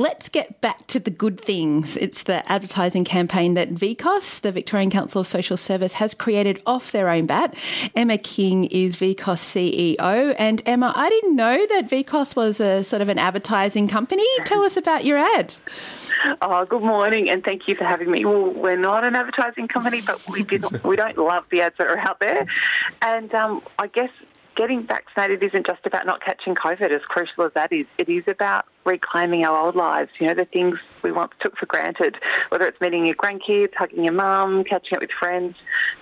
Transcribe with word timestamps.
Let's 0.00 0.30
get 0.30 0.62
back 0.62 0.86
to 0.86 0.98
the 0.98 1.10
good 1.10 1.38
things. 1.38 1.98
It's 1.98 2.22
the 2.22 2.50
advertising 2.50 3.04
campaign 3.04 3.52
that 3.52 3.74
VCOSS, 3.74 4.40
the 4.40 4.50
Victorian 4.50 4.88
Council 4.88 5.20
of 5.20 5.26
Social 5.26 5.58
Service, 5.58 5.92
has 5.92 6.14
created 6.14 6.62
off 6.64 6.90
their 6.90 7.10
own 7.10 7.26
bat. 7.26 7.54
Emma 7.94 8.16
King 8.16 8.64
is 8.64 8.96
VCOSS 8.96 9.98
CEO. 9.98 10.34
And 10.38 10.62
Emma, 10.64 10.94
I 10.96 11.10
didn't 11.10 11.36
know 11.36 11.66
that 11.66 11.90
VCOSS 11.90 12.34
was 12.34 12.62
a 12.62 12.82
sort 12.82 13.02
of 13.02 13.10
an 13.10 13.18
advertising 13.18 13.88
company. 13.88 14.24
Tell 14.46 14.62
us 14.62 14.78
about 14.78 15.04
your 15.04 15.18
ad. 15.18 15.56
Oh, 16.40 16.64
good 16.64 16.80
morning, 16.80 17.28
and 17.28 17.44
thank 17.44 17.68
you 17.68 17.74
for 17.74 17.84
having 17.84 18.10
me. 18.10 18.24
Well, 18.24 18.54
we're 18.54 18.78
not 18.78 19.04
an 19.04 19.14
advertising 19.14 19.68
company, 19.68 20.00
but 20.06 20.24
we 20.30 20.44
did 20.44 20.82
we 20.82 20.96
don't 20.96 21.18
love 21.18 21.44
the 21.50 21.60
ads 21.60 21.76
that 21.76 21.88
are 21.88 21.98
out 21.98 22.20
there, 22.20 22.46
and 23.02 23.34
um, 23.34 23.60
I 23.78 23.86
guess 23.86 24.08
getting 24.56 24.86
vaccinated 24.86 25.42
isn't 25.42 25.66
just 25.66 25.84
about 25.86 26.06
not 26.06 26.22
catching 26.22 26.54
COVID, 26.54 26.90
as 26.90 27.02
crucial 27.02 27.44
as 27.44 27.52
that 27.52 27.72
is. 27.72 27.86
It 27.98 28.08
is 28.08 28.24
about 28.26 28.66
reclaiming 28.84 29.44
our 29.44 29.56
old 29.56 29.76
lives, 29.76 30.10
you 30.18 30.26
know, 30.26 30.34
the 30.34 30.44
things 30.44 30.78
we 31.02 31.12
once 31.12 31.32
took 31.40 31.56
for 31.56 31.66
granted, 31.66 32.16
whether 32.48 32.66
it's 32.66 32.80
meeting 32.80 33.06
your 33.06 33.14
grandkids, 33.14 33.74
hugging 33.74 34.04
your 34.04 34.12
mum, 34.12 34.64
catching 34.64 34.96
up 34.96 35.02
with 35.02 35.10
friends. 35.10 35.56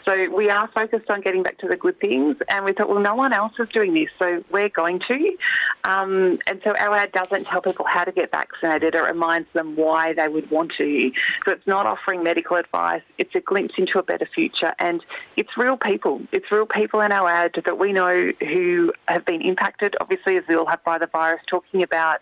So 0.05 0.29
we 0.31 0.49
are 0.49 0.69
focused 0.69 1.11
on 1.11 1.21
getting 1.21 1.43
back 1.43 1.59
to 1.59 1.69
the 1.69 1.77
good 1.77 1.99
things, 2.01 2.37
and 2.49 2.65
we 2.65 2.73
thought, 2.73 2.89
well, 2.89 3.01
no 3.01 3.15
one 3.15 3.33
else 3.33 3.53
is 3.59 3.69
doing 3.69 3.95
this, 3.95 4.09
so 4.19 4.43
we're 4.51 4.69
going 4.69 5.01
to. 5.09 5.37
Um, 5.85 6.39
and 6.47 6.61
so 6.65 6.75
our 6.77 6.97
ad 6.97 7.13
doesn't 7.13 7.47
tell 7.47 7.61
people 7.61 7.87
how 7.87 8.05
to 8.05 8.13
get 8.13 8.31
vaccinated, 8.31 8.95
it 8.95 8.99
reminds 9.01 9.53
them 9.53 9.77
why 9.77 10.13
they 10.13 10.29
would 10.29 10.51
want 10.51 10.73
to. 10.79 11.13
So 11.45 11.53
it's 11.53 11.67
not 11.67 11.87
offering 11.87 12.23
medical 12.23 12.57
advice, 12.57 13.03
it's 13.19 13.35
a 13.35 13.41
glimpse 13.41 13.75
into 13.77 13.99
a 13.99 14.03
better 14.03 14.27
future, 14.27 14.75
and 14.79 15.05
it's 15.37 15.57
real 15.57 15.77
people. 15.77 16.23
It's 16.33 16.51
real 16.51 16.67
people 16.67 17.01
in 17.01 17.13
our 17.13 17.29
ad 17.29 17.61
that 17.65 17.79
we 17.79 17.93
know 17.93 18.33
who 18.41 18.93
have 19.07 19.25
been 19.25 19.43
impacted, 19.43 19.97
obviously, 20.01 20.37
as 20.37 20.45
we 20.49 20.55
all 20.55 20.67
have 20.67 20.83
by 20.85 20.99
the 20.99 21.07
virus, 21.07 21.43
talking 21.49 21.83
about 21.83 22.21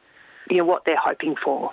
you 0.51 0.59
know, 0.59 0.65
what 0.65 0.85
they're 0.85 0.97
hoping 0.97 1.37
for. 1.37 1.73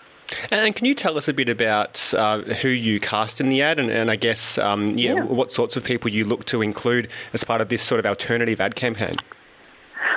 And 0.49 0.75
can 0.75 0.85
you 0.85 0.95
tell 0.95 1.17
us 1.17 1.27
a 1.27 1.33
bit 1.33 1.49
about 1.49 2.13
uh, 2.15 2.39
who 2.39 2.69
you 2.69 2.99
cast 2.99 3.39
in 3.39 3.49
the 3.49 3.61
ad, 3.61 3.79
and, 3.79 3.89
and 3.89 4.09
I 4.09 4.15
guess 4.15 4.57
um, 4.57 4.87
yeah, 4.97 5.15
yeah, 5.15 5.23
what 5.23 5.51
sorts 5.51 5.77
of 5.77 5.83
people 5.83 6.09
you 6.09 6.25
look 6.25 6.45
to 6.45 6.61
include 6.61 7.09
as 7.33 7.43
part 7.43 7.61
of 7.61 7.69
this 7.69 7.81
sort 7.81 7.99
of 7.99 8.05
alternative 8.05 8.59
ad 8.59 8.75
campaign? 8.75 9.15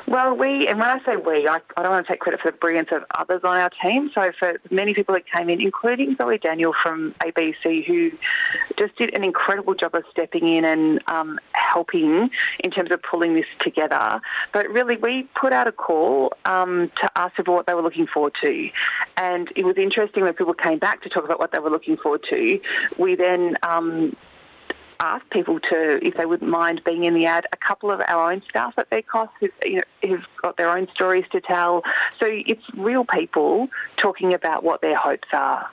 Well, 0.06 0.37
we, 0.37 0.69
and 0.69 0.79
when 0.79 0.89
I 0.89 1.05
say 1.05 1.17
we, 1.17 1.48
I, 1.48 1.61
I, 1.77 1.83
don't 1.83 1.91
want 1.91 2.06
to 2.06 2.12
take 2.12 2.20
credit 2.20 2.41
for 2.41 2.51
the 2.51 2.56
brilliance 2.56 2.89
of 2.92 3.05
others 3.15 3.42
on 3.45 3.56
our 3.56 3.70
team. 3.83 4.11
So, 4.15 4.33
for 4.39 4.61
many 4.70 4.95
people 4.95 5.15
that 5.15 5.27
came 5.27 5.48
in, 5.48 5.61
including 5.61 6.17
Zoe 6.17 6.39
Daniel 6.39 6.73
from 6.83 7.15
ABC, 7.20 7.84
who 7.84 8.12
just 8.79 8.97
did 8.97 9.14
an 9.14 9.25
incredible 9.25 9.75
job 9.75 9.95
of 9.95 10.05
stepping 10.11 10.47
in 10.47 10.64
and 10.64 11.03
um, 11.09 11.41
helping 11.53 12.31
in 12.62 12.70
terms 12.70 12.91
of 12.91 13.03
pulling 13.03 13.34
this 13.34 13.47
together. 13.61 14.20
But 14.53 14.69
really, 14.70 14.97
we 14.97 15.25
put 15.34 15.53
out 15.53 15.67
a 15.67 15.73
call 15.73 16.33
um, 16.45 16.91
to 17.01 17.11
ask 17.17 17.37
people 17.37 17.55
what 17.55 17.67
they 17.67 17.75
were 17.75 17.83
looking 17.83 18.07
forward 18.07 18.34
to. 18.42 18.70
And 19.17 19.53
it 19.57 19.64
was 19.64 19.77
interesting 19.77 20.23
when 20.23 20.34
people 20.34 20.55
came 20.55 20.79
back 20.79 21.03
to 21.03 21.09
talk 21.09 21.25
about 21.25 21.39
what 21.39 21.53
they 21.53 21.59
were 21.59 21.70
looking 21.70 21.97
forward 21.97 22.25
to. 22.31 22.61
We 22.98 23.14
then 23.14 23.57
um, 23.62 24.17
asked 25.00 25.30
people 25.30 25.61
to, 25.61 26.05
if 26.05 26.14
they 26.14 26.27
wouldn't 26.27 26.50
mind 26.50 26.83
being 26.84 27.05
in 27.05 27.14
the 27.14 27.27
ad, 27.27 27.47
a 27.52 27.56
couple 27.56 27.91
of 27.91 28.00
our 28.06 28.33
own 28.33 28.42
staff 28.48 28.75
at 28.78 28.89
VCOSS 28.91 29.28
who've, 29.41 29.52
you 29.64 29.77
know, 29.77 29.83
who've 30.08 30.27
got 30.42 30.56
their 30.56 30.70
own 30.70 30.89
stories 30.94 31.25
to 31.33 31.41
tell. 31.41 31.83
So 32.19 32.27
it's 32.28 32.62
real 32.75 33.05
people 33.05 33.69
talking 33.97 34.34
about 34.34 34.64
what 34.64 34.80
their 34.80 34.97
hopes 34.97 35.28
are. 35.33 35.70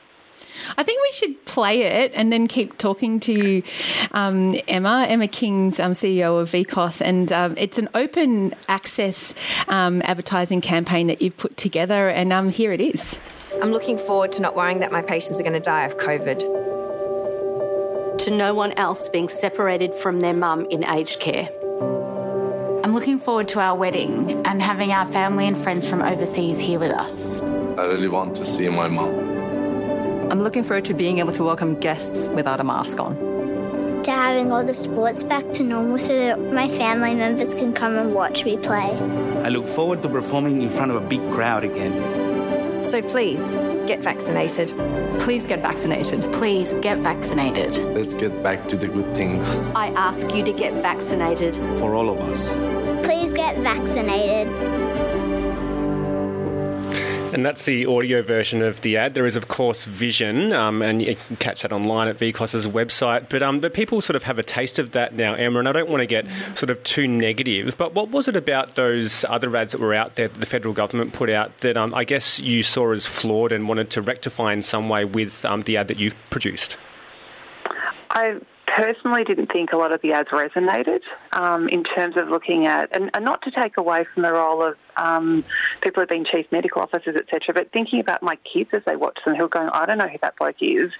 I 0.77 0.83
think 0.83 1.01
we 1.01 1.11
should 1.13 1.45
play 1.45 1.81
it 1.81 2.11
and 2.13 2.31
then 2.31 2.47
keep 2.47 2.77
talking 2.77 3.19
to 3.21 3.63
um, 4.11 4.55
Emma, 4.67 5.05
Emma 5.07 5.27
King's 5.27 5.79
um, 5.79 5.93
CEO 5.93 6.39
of 6.39 6.51
VCOSS. 6.51 7.01
And 7.01 7.31
um, 7.31 7.55
it's 7.57 7.77
an 7.77 7.89
open 7.95 8.53
access 8.67 9.33
um, 9.67 10.01
advertising 10.03 10.61
campaign 10.61 11.07
that 11.07 11.21
you've 11.21 11.37
put 11.37 11.57
together. 11.57 12.09
And 12.09 12.31
um, 12.31 12.49
here 12.49 12.71
it 12.71 12.81
is. 12.81 13.19
I'm 13.61 13.71
looking 13.71 13.97
forward 13.97 14.31
to 14.33 14.41
not 14.41 14.55
worrying 14.55 14.79
that 14.79 14.91
my 14.91 15.01
patients 15.01 15.39
are 15.39 15.43
going 15.43 15.53
to 15.53 15.59
die 15.59 15.85
of 15.85 15.97
COVID 15.97 16.82
to 18.19 18.31
no 18.31 18.53
one 18.53 18.71
else 18.73 19.09
being 19.09 19.27
separated 19.27 19.95
from 19.95 20.19
their 20.19 20.33
mum 20.33 20.67
in 20.69 20.85
aged 20.85 21.19
care. 21.19 21.49
I'm 22.83 22.93
looking 22.93 23.17
forward 23.17 23.47
to 23.49 23.59
our 23.59 23.75
wedding 23.75 24.45
and 24.45 24.61
having 24.61 24.91
our 24.91 25.05
family 25.05 25.47
and 25.47 25.57
friends 25.57 25.87
from 25.87 26.01
overseas 26.01 26.59
here 26.59 26.79
with 26.79 26.91
us. 26.91 27.41
I 27.41 27.85
really 27.85 28.07
want 28.07 28.35
to 28.35 28.45
see 28.45 28.69
my 28.69 28.87
mum. 28.87 29.09
I'm 30.31 30.41
looking 30.43 30.63
forward 30.63 30.85
to 30.85 30.93
being 30.93 31.19
able 31.19 31.33
to 31.33 31.43
welcome 31.43 31.79
guests 31.79 32.29
without 32.29 32.59
a 32.59 32.63
mask 32.63 32.99
on. 32.99 33.15
To 34.03 34.11
having 34.11 34.51
all 34.51 34.63
the 34.63 34.73
sports 34.73 35.23
back 35.23 35.51
to 35.53 35.63
normal 35.63 35.97
so 35.97 36.15
that 36.15 36.39
my 36.51 36.67
family 36.67 37.15
members 37.15 37.53
can 37.53 37.73
come 37.73 37.95
and 37.95 38.13
watch 38.13 38.43
me 38.45 38.57
play. 38.57 38.91
I 39.43 39.49
look 39.49 39.65
forward 39.65 40.01
to 40.01 40.09
performing 40.09 40.61
in 40.61 40.69
front 40.69 40.91
of 40.91 40.97
a 41.01 41.07
big 41.07 41.21
crowd 41.31 41.63
again. 41.63 42.32
So 42.83 43.01
please, 43.01 43.53
get 43.87 44.01
vaccinated. 44.01 44.69
Please 45.19 45.47
get 45.47 45.61
vaccinated. 45.61 46.21
Please 46.33 46.73
get 46.81 46.99
vaccinated. 46.99 47.75
Let's 47.95 48.13
get 48.13 48.43
back 48.43 48.67
to 48.67 48.77
the 48.77 48.87
good 48.87 49.15
things. 49.15 49.57
I 49.73 49.87
ask 49.95 50.33
you 50.35 50.43
to 50.43 50.53
get 50.53 50.73
vaccinated. 50.73 51.55
For 51.79 51.95
all 51.95 52.09
of 52.09 52.19
us. 52.19 52.57
Please 53.05 53.33
get 53.33 53.57
vaccinated. 53.57 54.47
And 57.33 57.43
that's 57.43 57.63
the 57.63 57.87
audio 57.87 58.21
version 58.21 58.61
of 58.61 58.81
the 58.81 58.95
ad. 58.95 59.15
There 59.15 59.25
is, 59.25 59.35
of 59.35 59.47
course, 59.47 59.85
vision, 59.85 60.53
um, 60.53 60.83
and 60.83 61.01
you 61.01 61.15
can 61.15 61.35
catch 61.37 61.63
that 61.63 61.71
online 61.71 62.07
at 62.07 62.19
VCOSS's 62.19 62.67
website. 62.67 63.27
But 63.27 63.41
um, 63.41 63.59
people 63.59 64.01
sort 64.01 64.15
of 64.15 64.21
have 64.21 64.37
a 64.37 64.43
taste 64.43 64.77
of 64.77 64.91
that 64.91 65.15
now, 65.15 65.33
Emma, 65.33 65.57
and 65.57 65.67
I 65.67 65.71
don't 65.71 65.89
want 65.89 66.01
to 66.01 66.05
get 66.05 66.27
sort 66.53 66.69
of 66.69 66.83
too 66.83 67.07
negative. 67.07 67.73
But 67.75 67.95
what 67.95 68.09
was 68.09 68.27
it 68.27 68.35
about 68.35 68.75
those 68.75 69.25
other 69.27 69.55
ads 69.57 69.71
that 69.71 69.81
were 69.81 69.95
out 69.95 70.13
there 70.13 70.27
that 70.27 70.39
the 70.39 70.45
federal 70.45 70.75
government 70.75 71.13
put 71.13 71.29
out 71.31 71.57
that 71.61 71.75
um, 71.75 71.91
I 71.95 72.03
guess 72.03 72.39
you 72.39 72.61
saw 72.61 72.91
as 72.91 73.07
flawed 73.07 73.51
and 73.51 73.67
wanted 73.67 73.89
to 73.91 74.03
rectify 74.03 74.53
in 74.53 74.61
some 74.61 74.87
way 74.87 75.03
with 75.03 75.43
um, 75.43 75.63
the 75.63 75.77
ad 75.77 75.87
that 75.87 75.97
you've 75.97 76.15
produced? 76.29 76.77
I 78.11 78.39
personally 78.75 79.23
didn't 79.23 79.51
think 79.51 79.71
a 79.71 79.77
lot 79.77 79.91
of 79.91 80.01
the 80.01 80.13
ads 80.13 80.29
resonated 80.29 81.01
um, 81.33 81.69
in 81.69 81.83
terms 81.83 82.17
of 82.17 82.27
looking 82.29 82.65
at, 82.65 82.95
and, 82.95 83.11
and, 83.13 83.23
not 83.23 83.41
to 83.43 83.51
take 83.51 83.77
away 83.77 84.03
from 84.03 84.23
the 84.23 84.31
role 84.31 84.63
of 84.63 84.75
um, 84.97 85.43
people 85.81 86.01
who've 86.01 86.09
been 86.09 86.25
chief 86.25 86.51
medical 86.51 86.81
officers, 86.81 87.15
etc., 87.15 87.53
but 87.53 87.71
thinking 87.71 87.99
about 87.99 88.23
my 88.23 88.35
kids 88.37 88.69
as 88.73 88.83
they 88.85 88.95
watch 88.95 89.17
them 89.25 89.35
who 89.35 89.45
are 89.45 89.49
going, 89.49 89.69
I 89.69 89.85
don't 89.85 89.99
know 89.99 90.07
who 90.07 90.17
that 90.21 90.37
bloke 90.37 90.61
is. 90.61 90.91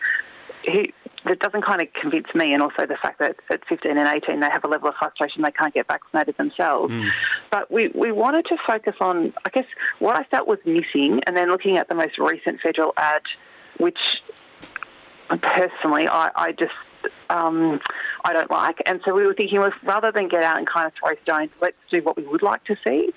He, 0.63 0.94
that 1.25 1.39
doesn't 1.39 1.63
kind 1.63 1.81
of 1.81 1.91
convince 1.94 2.34
me, 2.35 2.53
and 2.53 2.61
also 2.61 2.85
the 2.85 2.97
fact 2.97 3.19
that 3.19 3.38
at 3.50 3.66
15 3.66 3.97
and 3.97 4.23
18 4.23 4.40
they 4.40 4.50
have 4.50 4.63
a 4.63 4.67
level 4.67 4.90
of 4.90 4.95
frustration 4.95 5.41
they 5.41 5.51
can't 5.51 5.73
get 5.73 5.88
vaccinated 5.88 6.38
themselves. 6.38 6.94
Mm. 6.94 7.11
But 7.50 7.72
we, 7.72 7.88
we 7.90 8.11
wanted 8.11 8.45
to 8.47 8.57
focus 8.67 8.95
on, 9.00 9.34
I 9.45 9.50
guess, 9.50 9.66
what 10.00 10.16
I 10.16 10.23
felt 10.25 10.47
was 10.47 10.59
missing, 10.66 11.22
and 11.25 11.35
then 11.35 11.50
looking 11.50 11.78
at 11.78 11.88
the 11.88 11.95
most 11.95 12.19
recent 12.19 12.61
federal 12.61 12.94
ad, 12.97 13.23
which 13.78 14.22
personally 15.29 16.07
I, 16.07 16.29
I 16.35 16.51
just 16.51 16.73
um, 17.30 17.80
I 18.25 18.34
don't 18.34 18.50
like. 18.52 18.81
And 18.86 19.02
so 19.06 19.14
we 19.14 19.25
were 19.25 19.34
thinking, 19.34 19.59
well, 19.59 19.72
rather 19.84 20.12
than 20.12 20.28
get 20.28 20.44
out 20.44 20.58
and 20.58 20.68
kind 20.68 20.88
of 20.88 20.94
throw 20.94 21.16
stones, 21.24 21.52
let's 21.62 21.78
do 21.91 22.02
what 22.02 22.18
we 22.18 22.24
would 22.24 22.41
like 22.41 22.64
to 22.66 22.78
see. 22.86 23.12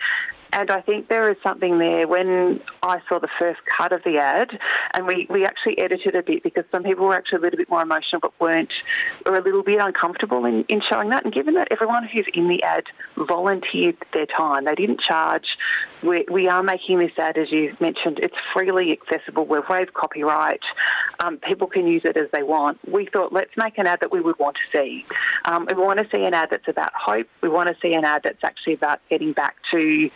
And 0.53 0.71
I 0.71 0.81
think 0.81 1.09
there 1.09 1.31
is 1.31 1.37
something 1.43 1.79
there 1.79 2.07
when 2.07 2.61
I 2.83 3.01
saw 3.09 3.19
the 3.19 3.29
first 3.39 3.61
cut 3.77 3.93
of 3.93 4.03
the 4.05 4.19
ad, 4.19 4.59
and 4.95 5.07
we, 5.07 5.27
we 5.29 5.45
actually 5.45 5.79
edited 5.79 6.15
a 6.15 6.23
bit 6.23 6.43
because 6.43 6.65
some 6.71 6.83
people 6.83 7.07
were 7.07 7.15
actually 7.15 7.39
a 7.39 7.41
little 7.43 7.59
bit 7.59 7.69
more 7.69 7.83
emotional 7.83 8.21
but 8.21 8.33
weren't, 8.41 8.73
were 9.25 9.37
a 9.37 9.43
little 9.43 9.63
bit 9.63 9.81
uncomfortable 9.81 10.45
in, 10.45 10.65
in 10.65 10.81
showing 10.81 11.11
that. 11.11 11.25
And 11.25 11.33
given 11.33 11.55
that 11.55 11.69
everyone 11.71 12.05
who's 12.05 12.27
in 12.33 12.49
the 12.49 12.63
ad 12.63 12.85
volunteered 13.17 13.97
their 14.13 14.27
time, 14.27 14.65
they 14.65 14.75
didn't 14.75 15.01
charge, 15.01 15.59
we, 16.03 16.25
we 16.31 16.49
are 16.49 16.63
making 16.63 16.99
this 16.99 17.13
ad, 17.19 17.39
as 17.39 17.51
you 17.51 17.75
mentioned, 17.81 18.19
it's 18.21 18.37
freely 18.53 18.93
accessible. 18.93 19.45
We've 19.47 19.69
waived 19.69 19.95
copyright. 19.95 20.63
Um, 21.21 21.39
people 21.39 21.67
can 21.67 21.87
use 21.87 22.05
it 22.05 22.17
as 22.17 22.31
they 22.31 22.43
want. 22.43 22.79
We 22.89 23.07
thought, 23.07 23.33
let's 23.33 23.57
make 23.57 23.79
an 23.79 23.87
ad 23.87 24.01
that 24.01 24.13
we 24.13 24.21
would 24.21 24.39
want 24.39 24.57
to 24.57 24.79
see. 24.79 25.07
Um, 25.47 25.67
we 25.69 25.83
want 25.83 25.99
to 25.99 26.09
see 26.17 26.25
an 26.25 26.35
ad 26.35 26.51
that's 26.51 26.69
about 26.69 26.93
hope. 26.95 27.29
We 27.41 27.49
want 27.49 27.69
to 27.69 27.77
see 27.81 27.95
an 27.95 28.05
ad 28.05 28.23
that's 28.25 28.45
actually 28.45 28.75
about 28.75 29.01
getting 29.09 29.33
back 29.33 29.57
to 29.71 30.11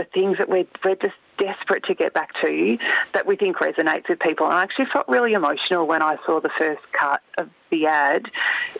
the 0.00 0.04
things 0.04 0.38
that 0.38 0.48
we're, 0.48 0.66
we're 0.82 0.94
just 0.94 1.14
desperate 1.36 1.84
to 1.84 1.94
get 1.94 2.14
back 2.14 2.32
to 2.40 2.78
that 3.12 3.26
we 3.26 3.36
think 3.36 3.58
resonates 3.58 4.08
with 4.08 4.18
people. 4.18 4.46
And 4.46 4.54
I 4.54 4.62
actually 4.62 4.86
felt 4.86 5.06
really 5.08 5.34
emotional 5.34 5.86
when 5.86 6.00
I 6.00 6.16
saw 6.24 6.40
the 6.40 6.48
first 6.58 6.80
cut 6.92 7.22
of 7.36 7.50
the 7.68 7.86
ad. 7.86 8.30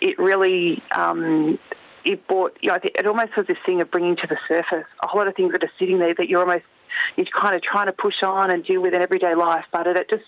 It 0.00 0.18
really. 0.18 0.82
Um, 0.92 1.58
it 2.02 2.26
brought, 2.26 2.56
you 2.62 2.70
know, 2.70 2.78
it 2.82 3.06
almost 3.06 3.36
was 3.36 3.46
this 3.46 3.58
thing 3.66 3.82
of 3.82 3.90
bringing 3.90 4.16
to 4.16 4.26
the 4.26 4.38
surface 4.48 4.86
a 5.02 5.06
whole 5.06 5.18
lot 5.18 5.28
of 5.28 5.34
things 5.36 5.52
that 5.52 5.62
are 5.62 5.70
sitting 5.78 5.98
there 5.98 6.14
that 6.14 6.30
you're 6.30 6.40
almost, 6.40 6.64
you're 7.14 7.26
kind 7.26 7.54
of 7.54 7.60
trying 7.60 7.88
to 7.88 7.92
push 7.92 8.22
on 8.22 8.50
and 8.50 8.64
deal 8.64 8.80
with 8.80 8.94
in 8.94 9.02
everyday 9.02 9.34
life, 9.34 9.66
but 9.70 9.86
it, 9.86 10.08
just, 10.08 10.24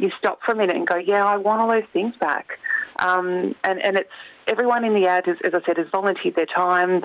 you 0.00 0.10
stop 0.18 0.42
for 0.42 0.50
a 0.50 0.56
minute 0.56 0.74
and 0.74 0.84
go, 0.84 0.96
yeah, 0.96 1.24
I 1.24 1.36
want 1.36 1.62
all 1.62 1.68
those 1.68 1.88
things 1.92 2.16
back. 2.16 2.58
Um, 2.98 3.54
and, 3.62 3.80
and 3.80 3.98
it's 3.98 4.10
everyone 4.48 4.84
in 4.84 4.94
the 4.94 5.06
ad, 5.06 5.28
as 5.28 5.54
I 5.54 5.62
said, 5.64 5.76
has 5.76 5.86
volunteered 5.90 6.34
their 6.34 6.46
time 6.46 7.04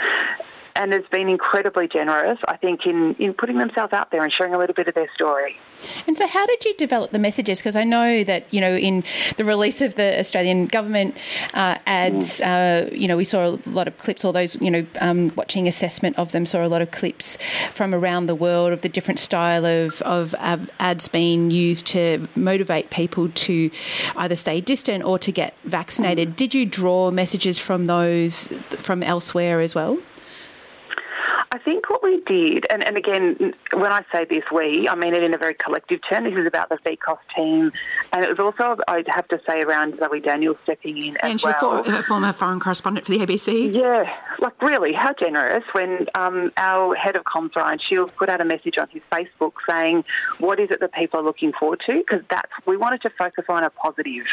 and 0.77 0.93
has 0.93 1.03
been 1.11 1.27
incredibly 1.27 1.87
generous, 1.87 2.39
I 2.47 2.55
think, 2.55 2.85
in, 2.85 3.15
in 3.15 3.33
putting 3.33 3.57
themselves 3.57 3.93
out 3.93 4.11
there 4.11 4.23
and 4.23 4.31
sharing 4.31 4.53
a 4.53 4.57
little 4.57 4.75
bit 4.75 4.87
of 4.87 4.93
their 4.93 5.09
story. 5.13 5.57
And 6.05 6.17
so, 6.17 6.27
how 6.27 6.45
did 6.45 6.63
you 6.65 6.75
develop 6.75 7.11
the 7.11 7.19
messages? 7.19 7.59
Because 7.59 7.75
I 7.75 7.83
know 7.83 8.23
that 8.23 8.51
you 8.53 8.61
know 8.61 8.75
in 8.75 9.03
the 9.37 9.43
release 9.43 9.81
of 9.81 9.95
the 9.95 10.19
Australian 10.19 10.67
government 10.67 11.15
uh, 11.53 11.77
ads, 11.85 12.41
uh, 12.41 12.89
you 12.91 13.07
know, 13.07 13.17
we 13.17 13.23
saw 13.23 13.47
a 13.47 13.59
lot 13.69 13.87
of 13.87 13.97
clips. 13.97 14.23
All 14.23 14.33
those, 14.33 14.55
you 14.55 14.71
know, 14.71 14.85
um, 15.01 15.31
watching 15.35 15.67
assessment 15.67 16.17
of 16.17 16.31
them, 16.31 16.45
saw 16.45 16.65
a 16.65 16.67
lot 16.67 16.81
of 16.81 16.91
clips 16.91 17.37
from 17.71 17.93
around 17.93 18.27
the 18.27 18.35
world 18.35 18.71
of 18.71 18.81
the 18.81 18.89
different 18.89 19.19
style 19.19 19.65
of 19.65 20.01
of 20.03 20.35
ads 20.41 21.07
being 21.07 21.51
used 21.51 21.87
to 21.87 22.25
motivate 22.35 22.89
people 22.89 23.29
to 23.29 23.69
either 24.15 24.35
stay 24.35 24.61
distant 24.61 25.03
or 25.03 25.17
to 25.19 25.31
get 25.31 25.53
vaccinated. 25.63 26.35
Did 26.35 26.53
you 26.53 26.65
draw 26.65 27.11
messages 27.11 27.57
from 27.57 27.85
those 27.85 28.47
from 28.79 29.03
elsewhere 29.03 29.61
as 29.61 29.75
well? 29.75 29.97
I 31.51 31.59
think 31.59 31.89
what 31.89 32.03
we 32.03 32.21
did, 32.25 32.65
and, 32.69 32.85
and 32.85 32.97
again, 32.97 33.53
when 33.71 33.91
I 33.91 34.03
say 34.13 34.25
this 34.25 34.43
we, 34.51 34.89
I 34.89 34.95
mean 34.95 35.13
it 35.13 35.23
in 35.23 35.33
a 35.33 35.37
very 35.37 35.53
collective 35.53 36.01
term. 36.07 36.25
This 36.25 36.33
is 36.33 36.45
about 36.45 36.67
the 36.69 36.77
VCOSS 36.77 37.19
team, 37.35 37.71
and 38.11 38.25
it 38.25 38.29
was 38.29 38.39
also, 38.39 38.81
I'd 38.87 39.07
have 39.07 39.27
to 39.29 39.39
say, 39.47 39.61
around 39.61 39.97
Zoe 39.97 40.19
Daniels 40.19 40.57
stepping 40.63 40.97
in 40.97 41.17
and 41.17 41.35
as 41.35 41.43
well. 41.43 41.83
For, 41.83 42.03
former 42.03 42.33
foreign 42.33 42.59
correspondent 42.59 43.05
for 43.05 43.13
the 43.13 43.19
ABC. 43.19 43.73
Yeah, 43.73 44.13
like 44.39 44.61
really, 44.61 44.91
how 44.91 45.13
generous 45.13 45.63
when 45.71 46.07
um, 46.15 46.51
our 46.57 46.95
head 46.95 47.15
of 47.15 47.23
comms, 47.23 47.55
Ryan 47.55 47.79
Shields, 47.79 48.11
put 48.17 48.27
out 48.27 48.41
a 48.41 48.45
message 48.45 48.77
on 48.77 48.89
his 48.89 49.01
Facebook 49.09 49.53
saying, 49.69 50.03
what 50.39 50.59
is 50.59 50.69
it 50.69 50.81
that 50.81 50.93
people 50.93 51.19
are 51.21 51.23
looking 51.23 51.53
forward 51.53 51.81
to? 51.85 51.97
Because 51.97 52.23
that's, 52.29 52.51
we 52.65 52.75
wanted 52.75 53.01
to 53.03 53.09
focus 53.11 53.45
on 53.47 53.63
a 53.63 53.69
positive. 53.69 54.25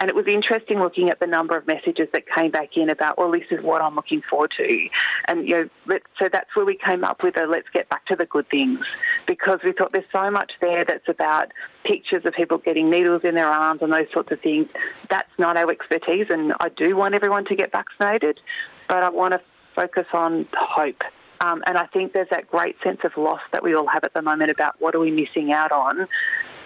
And 0.00 0.08
it 0.08 0.16
was 0.16 0.26
interesting 0.26 0.80
looking 0.80 1.10
at 1.10 1.20
the 1.20 1.26
number 1.26 1.56
of 1.56 1.66
messages 1.66 2.08
that 2.12 2.24
came 2.26 2.50
back 2.50 2.76
in 2.76 2.88
about, 2.88 3.18
well, 3.18 3.30
this 3.30 3.44
is 3.50 3.62
what 3.62 3.82
I'm 3.82 3.94
looking 3.94 4.22
forward 4.22 4.52
to. 4.56 4.88
And, 5.26 5.46
you 5.46 5.70
know, 5.88 5.98
so 6.18 6.28
that's 6.32 6.53
where 6.54 6.64
we 6.64 6.76
came 6.76 7.04
up 7.04 7.22
with 7.22 7.36
a 7.36 7.46
let's 7.46 7.68
get 7.70 7.88
back 7.88 8.04
to 8.06 8.16
the 8.16 8.26
good 8.26 8.48
things 8.48 8.84
because 9.26 9.60
we 9.64 9.72
thought 9.72 9.92
there's 9.92 10.10
so 10.12 10.30
much 10.30 10.52
there 10.60 10.84
that's 10.84 11.08
about 11.08 11.52
pictures 11.84 12.24
of 12.24 12.34
people 12.34 12.58
getting 12.58 12.90
needles 12.90 13.22
in 13.24 13.34
their 13.34 13.48
arms 13.48 13.82
and 13.82 13.92
those 13.92 14.10
sorts 14.12 14.30
of 14.32 14.40
things. 14.40 14.68
That's 15.08 15.30
not 15.38 15.56
our 15.56 15.70
expertise, 15.70 16.26
and 16.30 16.54
I 16.60 16.68
do 16.68 16.96
want 16.96 17.14
everyone 17.14 17.44
to 17.46 17.56
get 17.56 17.72
vaccinated, 17.72 18.40
but 18.88 19.02
I 19.02 19.08
want 19.10 19.32
to 19.32 19.40
focus 19.74 20.06
on 20.12 20.46
hope. 20.52 21.02
Um, 21.40 21.62
and 21.66 21.76
I 21.76 21.86
think 21.86 22.12
there's 22.12 22.28
that 22.30 22.50
great 22.50 22.76
sense 22.82 23.00
of 23.04 23.16
loss 23.16 23.40
that 23.52 23.62
we 23.62 23.74
all 23.74 23.86
have 23.86 24.04
at 24.04 24.14
the 24.14 24.22
moment 24.22 24.50
about 24.50 24.80
what 24.80 24.94
are 24.94 25.00
we 25.00 25.10
missing 25.10 25.52
out 25.52 25.72
on. 25.72 26.06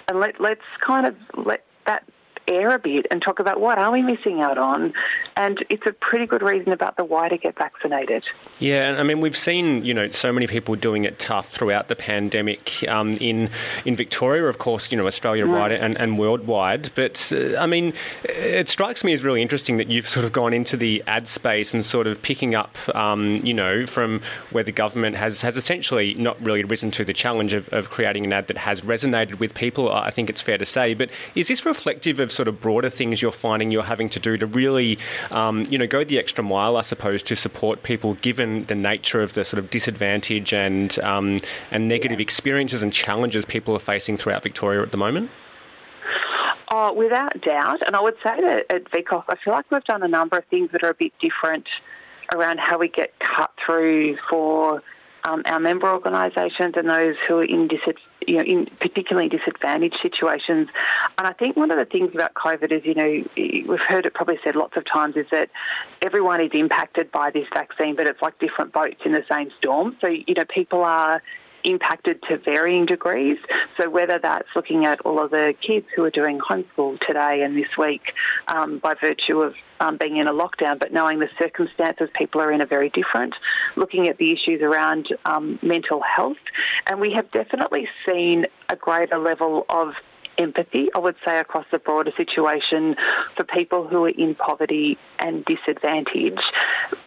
And 0.09 0.21
let, 0.21 0.41
let's 0.41 0.63
kind 0.81 1.07
of 1.07 1.17
let 1.35 1.65
air 2.49 2.71
a 2.71 2.79
bit 2.79 3.07
and 3.11 3.23
talk 3.23 3.39
about 3.39 3.61
what 3.61 3.79
are 3.79 3.93
we 3.93 4.03
missing 4.03 4.41
out 4.41 4.59
on. 4.59 4.93
And 5.37 5.65
it's 5.69 5.87
a 5.87 5.93
pretty 5.93 6.27
good 6.27 6.43
reason 6.43 6.73
about 6.73 6.97
the 6.97 7.05
why 7.05 7.29
to 7.29 7.37
get 7.37 7.57
vaccinated. 7.57 8.25
Yeah, 8.59 8.97
I 8.99 9.03
mean 9.03 9.21
we've 9.21 9.37
seen 9.37 9.85
you 9.85 9.95
know 9.95 10.09
so 10.11 10.33
many 10.33 10.47
people 10.47 10.75
doing 10.75 11.05
it 11.05 11.19
tough 11.19 11.51
throughout 11.51 11.89
the 11.89 11.97
pandemic 11.97 12.85
um, 12.89 13.13
in 13.13 13.51
in 13.85 13.97
Victoria, 13.97 14.45
of 14.45 14.59
course, 14.59 14.91
you 14.91 14.99
know 14.99 15.07
Australia 15.07 15.47
wide 15.47 15.73
mm. 15.73 15.83
and, 15.83 15.97
and 15.99 16.19
worldwide. 16.19 16.91
But 16.95 17.33
uh, 17.35 17.57
I 17.59 17.67
mean, 17.67 17.93
it 18.25 18.69
strikes 18.69 19.05
me 19.05 19.13
as 19.13 19.23
really 19.23 19.43
interesting 19.43 19.77
that 19.79 19.89
you've 19.89 20.09
sort 20.09 20.25
of 20.25 20.33
gone 20.33 20.53
into 20.53 20.77
the 20.77 21.03
ad 21.07 21.27
space 21.27 21.75
and 21.75 21.85
sort 21.85 22.07
of 22.07 22.21
picking 22.23 22.55
up, 22.55 22.77
um, 22.95 23.35
you 23.35 23.55
know, 23.55 23.87
from 23.87 24.21
where 24.51 24.65
the 24.65 24.73
government 24.73 25.17
has 25.17 25.43
has 25.43 25.57
essentially 25.57 26.15
not 26.15 26.41
really 26.45 26.65
risen 26.65 26.91
to 26.93 27.05
the 27.05 27.13
challenge 27.13 27.53
of, 27.53 27.69
of 27.71 27.91
creating 27.91 28.25
an 28.25 28.33
ad 28.33 28.47
that 28.49 28.59
has 28.59 28.83
resonated 28.83 29.39
with 29.39 29.55
people. 29.55 29.93
I 29.93 30.11
think 30.11 30.31
it's 30.31 30.41
fair 30.41 30.59
to 30.59 30.67
say. 30.67 30.95
But 30.95 31.11
is 31.35 31.49
this 31.49 31.65
reflective 31.65 32.21
of 32.21 32.33
sort 32.39 32.47
of 32.47 32.61
broader 32.61 32.89
things 32.89 33.21
you're 33.21 33.33
finding 33.33 33.73
you're 33.73 33.83
having 33.83 34.09
to 34.09 34.21
do 34.21 34.37
to 34.37 34.47
really, 34.47 34.97
um, 35.33 35.65
you 35.69 35.77
know, 35.77 35.89
go 35.89 36.05
the 36.05 36.21
extra 36.21 36.45
mile, 36.45 36.77
I 36.77 36.83
suppose, 36.83 37.21
to 37.25 37.35
support 37.35 37.83
people 37.83 38.15
given 38.15 38.65
the 38.67 38.77
nature 38.77 39.21
of 39.21 39.33
the 39.33 39.45
sort 39.45 39.59
of 39.59 39.71
disadvantage 39.71 40.53
and 40.53 40.97
um, 41.01 41.39
and 41.73 41.89
negative 41.89 42.21
experiences 42.21 42.81
and 42.81 42.93
challenges 42.93 43.45
people 43.45 43.75
are 43.75 43.81
facing 43.81 44.17
throughout 44.17 44.45
Victoria 44.45 44.83
at 44.83 44.93
the 44.93 44.97
moment? 44.97 45.31
Oh, 46.71 46.93
without 46.93 47.41
doubt. 47.41 47.83
And 47.85 47.97
I 47.97 48.01
would 48.01 48.17
say 48.23 48.41
that 48.41 48.67
at 48.71 48.85
VCOSS, 48.93 49.25
I 49.29 49.37
feel 49.43 49.55
like 49.55 49.69
we've 49.73 49.83
done 49.85 50.05
a 50.05 50.09
number 50.09 50.39
of 50.39 50.45
things 50.45 50.71
that 50.71 50.85
are 50.85 50.91
a 50.91 50.95
bit 50.95 51.13
different 51.19 51.67
around 52.33 52.61
how 52.61 52.79
we 52.79 52.89
get 52.89 53.19
cut 53.19 53.51
through 53.65 54.17
for 54.17 54.83
um, 55.25 55.43
our 55.47 55.61
member 55.61 55.91
organisations 55.91 56.75
and 56.77 56.89
those 56.89 57.17
who 57.27 57.39
are 57.39 57.45
in, 57.45 57.69
you 58.27 58.37
know, 58.37 58.43
in 58.43 58.67
particularly 58.81 59.29
disadvantaged 59.29 59.99
situations. 60.01 60.69
And 61.19 61.27
I 61.27 61.33
think 61.33 61.57
one 61.57 61.71
of 61.71 61.79
the 61.79 61.85
things 61.85 62.15
about 62.15 62.35
COVID 62.35 62.73
is, 62.73 62.85
you 62.85 62.95
know, 62.95 63.25
we've 63.37 63.81
heard 63.81 64.07
it 64.07 64.15
probably 64.15 64.39
said 64.45 64.57
lots 64.57 64.77
of 64.77 64.85
times, 64.85 65.17
is 65.17 65.27
that 65.31 65.51
everyone 66.03 66.41
is 66.41 66.51
impacted 66.53 67.11
by 67.11 67.31
this 67.31 67.47
vaccine, 67.53 67.97
but 67.97 68.07
it's 68.07 68.23
like 68.23 68.39
different 68.39 68.73
boats 68.73 69.01
in 69.05 69.13
the 69.13 69.25
same 69.31 69.51
storm. 69.59 69.97
So, 70.01 70.07
you 70.09 70.35
know, 70.35 70.45
people 70.45 70.85
are 70.85 71.23
impacted 71.65 72.23
to 72.25 72.39
varying 72.39 72.87
degrees. 72.87 73.39
So 73.77 73.91
whether 73.91 74.19
that's 74.19 74.49
looking 74.55 74.85
at 74.85 75.01
all 75.03 75.23
of 75.23 75.31
the 75.31 75.55
kids 75.61 75.87
who 75.95 76.05
are 76.05 76.11
doing 76.11 76.39
homeschool 76.39 77.01
today 77.07 77.43
and 77.43 77.57
this 77.57 77.77
week 77.77 78.15
um, 78.49 78.79
by 78.79 78.95
virtue 78.95 79.43
of 79.43 79.55
um, 79.81 79.97
being 79.97 80.17
in 80.17 80.27
a 80.27 80.33
lockdown, 80.33 80.79
but 80.79 80.93
knowing 80.93 81.19
the 81.19 81.31
circumstances 81.39 82.09
people 82.15 82.41
are 82.41 82.51
in 82.51 82.61
are 82.61 82.67
very 82.67 82.91
different, 82.91 83.35
looking 83.77 84.09
at 84.09 84.19
the 84.19 84.33
issues 84.33 84.61
around 84.63 85.09
um, 85.25 85.59
mental 85.63 86.01
health. 86.01 86.39
And 86.87 87.01
we 87.01 87.13
have 87.13 87.31
definitely 87.31 87.89
seen 88.07 88.47
a 88.69 88.77
greater 88.77 89.19
level 89.19 89.67
of 89.69 89.95
empathy, 90.39 90.89
I 90.95 90.99
would 90.99 91.17
say, 91.25 91.39
across 91.39 91.67
the 91.71 91.79
broader 91.79 92.13
situation 92.17 92.97
for 93.37 93.45
people 93.45 93.87
who 93.87 94.05
are 94.05 94.09
in 94.09 94.35
poverty 94.35 94.97
and 95.19 95.45
disadvantage 95.45 96.41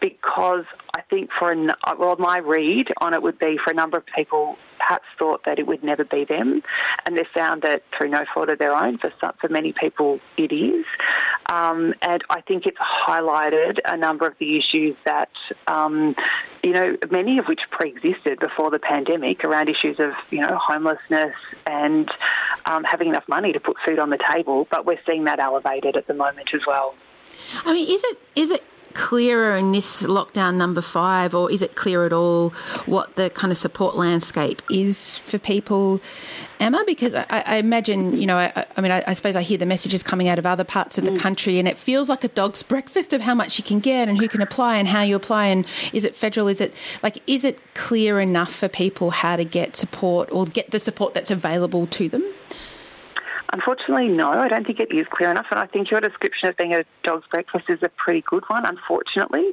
because 0.00 0.64
I 0.94 1.00
think 1.00 1.30
for, 1.32 1.50
an, 1.50 1.72
well, 1.98 2.16
my 2.18 2.38
read 2.38 2.92
on 2.98 3.14
it 3.14 3.22
would 3.22 3.38
be 3.38 3.56
for 3.56 3.70
a 3.70 3.74
number 3.74 3.96
of 3.96 4.04
people 4.04 4.58
perhaps 4.78 5.06
thought 5.18 5.44
that 5.44 5.58
it 5.58 5.66
would 5.66 5.82
never 5.82 6.04
be 6.04 6.24
them, 6.24 6.62
and 7.06 7.16
they 7.16 7.24
found 7.24 7.62
that 7.62 7.82
through 7.96 8.08
no 8.08 8.24
fault 8.34 8.50
of 8.50 8.58
their 8.58 8.74
own, 8.74 8.98
for 8.98 9.12
some, 9.20 9.32
for 9.40 9.48
many 9.48 9.72
people 9.72 10.20
it 10.36 10.52
is. 10.52 10.84
Um, 11.50 11.94
and 12.02 12.22
I 12.28 12.42
think 12.42 12.66
it's 12.66 12.78
highlighted 12.78 13.78
a 13.84 13.96
number 13.96 14.26
of 14.26 14.36
the 14.38 14.58
issues 14.58 14.96
that, 15.04 15.30
um, 15.66 16.14
you 16.62 16.72
know, 16.72 16.96
many 17.10 17.38
of 17.38 17.46
which 17.46 17.62
pre-existed 17.70 18.38
before 18.38 18.70
the 18.70 18.78
pandemic 18.78 19.44
around 19.44 19.68
issues 19.68 19.98
of, 19.98 20.14
you 20.30 20.40
know, 20.40 20.56
homelessness 20.56 21.34
and 21.66 22.10
um, 22.66 22.84
having 22.84 23.08
enough 23.08 23.28
money 23.28 23.52
to 23.52 23.60
put 23.60 23.78
food 23.84 23.98
on 23.98 24.10
the 24.10 24.18
table. 24.18 24.66
But 24.70 24.84
we're 24.84 25.00
seeing 25.06 25.24
that 25.24 25.38
elevated 25.38 25.96
at 25.96 26.06
the 26.06 26.14
moment 26.14 26.52
as 26.52 26.66
well. 26.66 26.94
I 27.64 27.72
mean, 27.72 27.88
is 27.88 28.02
it 28.04 28.18
is 28.34 28.50
it 28.50 28.62
clearer 28.94 29.56
in 29.56 29.72
this 29.72 30.02
lockdown 30.02 30.56
number 30.56 30.80
five, 30.80 31.34
or 31.34 31.50
is 31.50 31.62
it 31.62 31.74
clear 31.74 32.06
at 32.06 32.12
all 32.12 32.50
what 32.86 33.16
the 33.16 33.30
kind 33.30 33.50
of 33.50 33.56
support 33.56 33.96
landscape 33.96 34.62
is 34.70 35.18
for 35.18 35.38
people, 35.38 36.00
Emma? 36.60 36.82
Because 36.86 37.14
I, 37.14 37.26
I 37.28 37.56
imagine, 37.56 38.16
you 38.16 38.26
know, 38.26 38.36
I, 38.36 38.66
I 38.76 38.80
mean, 38.80 38.92
I, 38.92 39.02
I, 39.06 39.14
suppose 39.14 39.36
I 39.36 39.42
hear 39.42 39.58
the 39.58 39.66
messages 39.66 40.02
coming 40.02 40.28
out 40.28 40.38
of 40.38 40.46
other 40.46 40.64
parts 40.64 40.98
of 40.98 41.04
the 41.04 41.10
mm. 41.10 41.18
country, 41.18 41.58
and 41.58 41.66
it 41.66 41.78
feels 41.78 42.08
like 42.08 42.24
a 42.24 42.28
dog's 42.28 42.62
breakfast 42.62 43.12
of 43.12 43.20
how 43.20 43.34
much 43.34 43.58
you 43.58 43.64
can 43.64 43.80
get 43.80 44.08
and 44.08 44.18
who 44.18 44.28
can 44.28 44.40
apply 44.40 44.76
and 44.76 44.88
how 44.88 45.02
you 45.02 45.16
apply, 45.16 45.46
and 45.46 45.66
is 45.92 46.04
it 46.04 46.14
federal? 46.14 46.48
Is 46.48 46.60
it 46.60 46.74
like, 47.02 47.22
is 47.26 47.44
it 47.44 47.58
clear 47.74 48.20
enough 48.20 48.54
for 48.54 48.68
people 48.68 49.10
how 49.10 49.36
to 49.36 49.44
get 49.44 49.76
support 49.76 50.28
or 50.32 50.46
get 50.46 50.70
the 50.70 50.78
support 50.78 51.14
that's 51.14 51.30
available 51.30 51.86
to 51.88 52.08
them? 52.08 52.24
Unfortunately, 53.52 54.08
no, 54.08 54.30
I 54.30 54.48
don't 54.48 54.66
think 54.66 54.80
it 54.80 54.90
is 54.92 55.06
clear 55.08 55.30
enough. 55.30 55.46
And 55.50 55.60
I 55.60 55.66
think 55.66 55.90
your 55.90 56.00
description 56.00 56.48
of 56.48 56.56
being 56.56 56.74
a 56.74 56.84
dog's 57.02 57.26
breakfast 57.26 57.66
is 57.68 57.82
a 57.82 57.90
pretty 57.90 58.22
good 58.22 58.44
one, 58.48 58.64
unfortunately. 58.64 59.52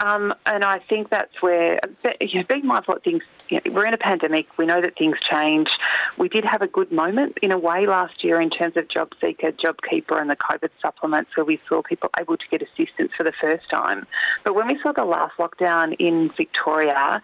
Um, 0.00 0.34
and 0.46 0.64
I 0.64 0.80
think 0.80 1.10
that's 1.10 1.40
where, 1.40 1.80
you 2.20 2.38
know, 2.40 2.44
being 2.48 2.66
mindful 2.66 2.96
of 2.96 3.02
things, 3.02 3.22
you 3.48 3.60
know, 3.64 3.72
we're 3.72 3.86
in 3.86 3.94
a 3.94 3.98
pandemic, 3.98 4.46
we 4.58 4.66
know 4.66 4.80
that 4.80 4.96
things 4.96 5.18
change. 5.20 5.70
We 6.16 6.28
did 6.28 6.44
have 6.44 6.62
a 6.62 6.66
good 6.66 6.92
moment 6.92 7.38
in 7.42 7.50
a 7.50 7.58
way 7.58 7.86
last 7.86 8.22
year 8.22 8.40
in 8.40 8.50
terms 8.50 8.76
of 8.76 8.86
JobSeeker, 8.88 9.52
JobKeeper, 9.56 10.20
and 10.20 10.30
the 10.30 10.36
COVID 10.36 10.70
supplements 10.80 11.36
where 11.36 11.44
we 11.44 11.60
saw 11.68 11.82
people 11.82 12.10
able 12.18 12.36
to 12.36 12.44
get 12.50 12.62
assistance 12.62 13.12
for 13.16 13.24
the 13.24 13.32
first 13.32 13.68
time. 13.70 14.06
But 14.44 14.54
when 14.54 14.66
we 14.66 14.80
saw 14.80 14.92
the 14.92 15.04
last 15.04 15.36
lockdown 15.36 15.96
in 15.98 16.28
Victoria, 16.30 17.22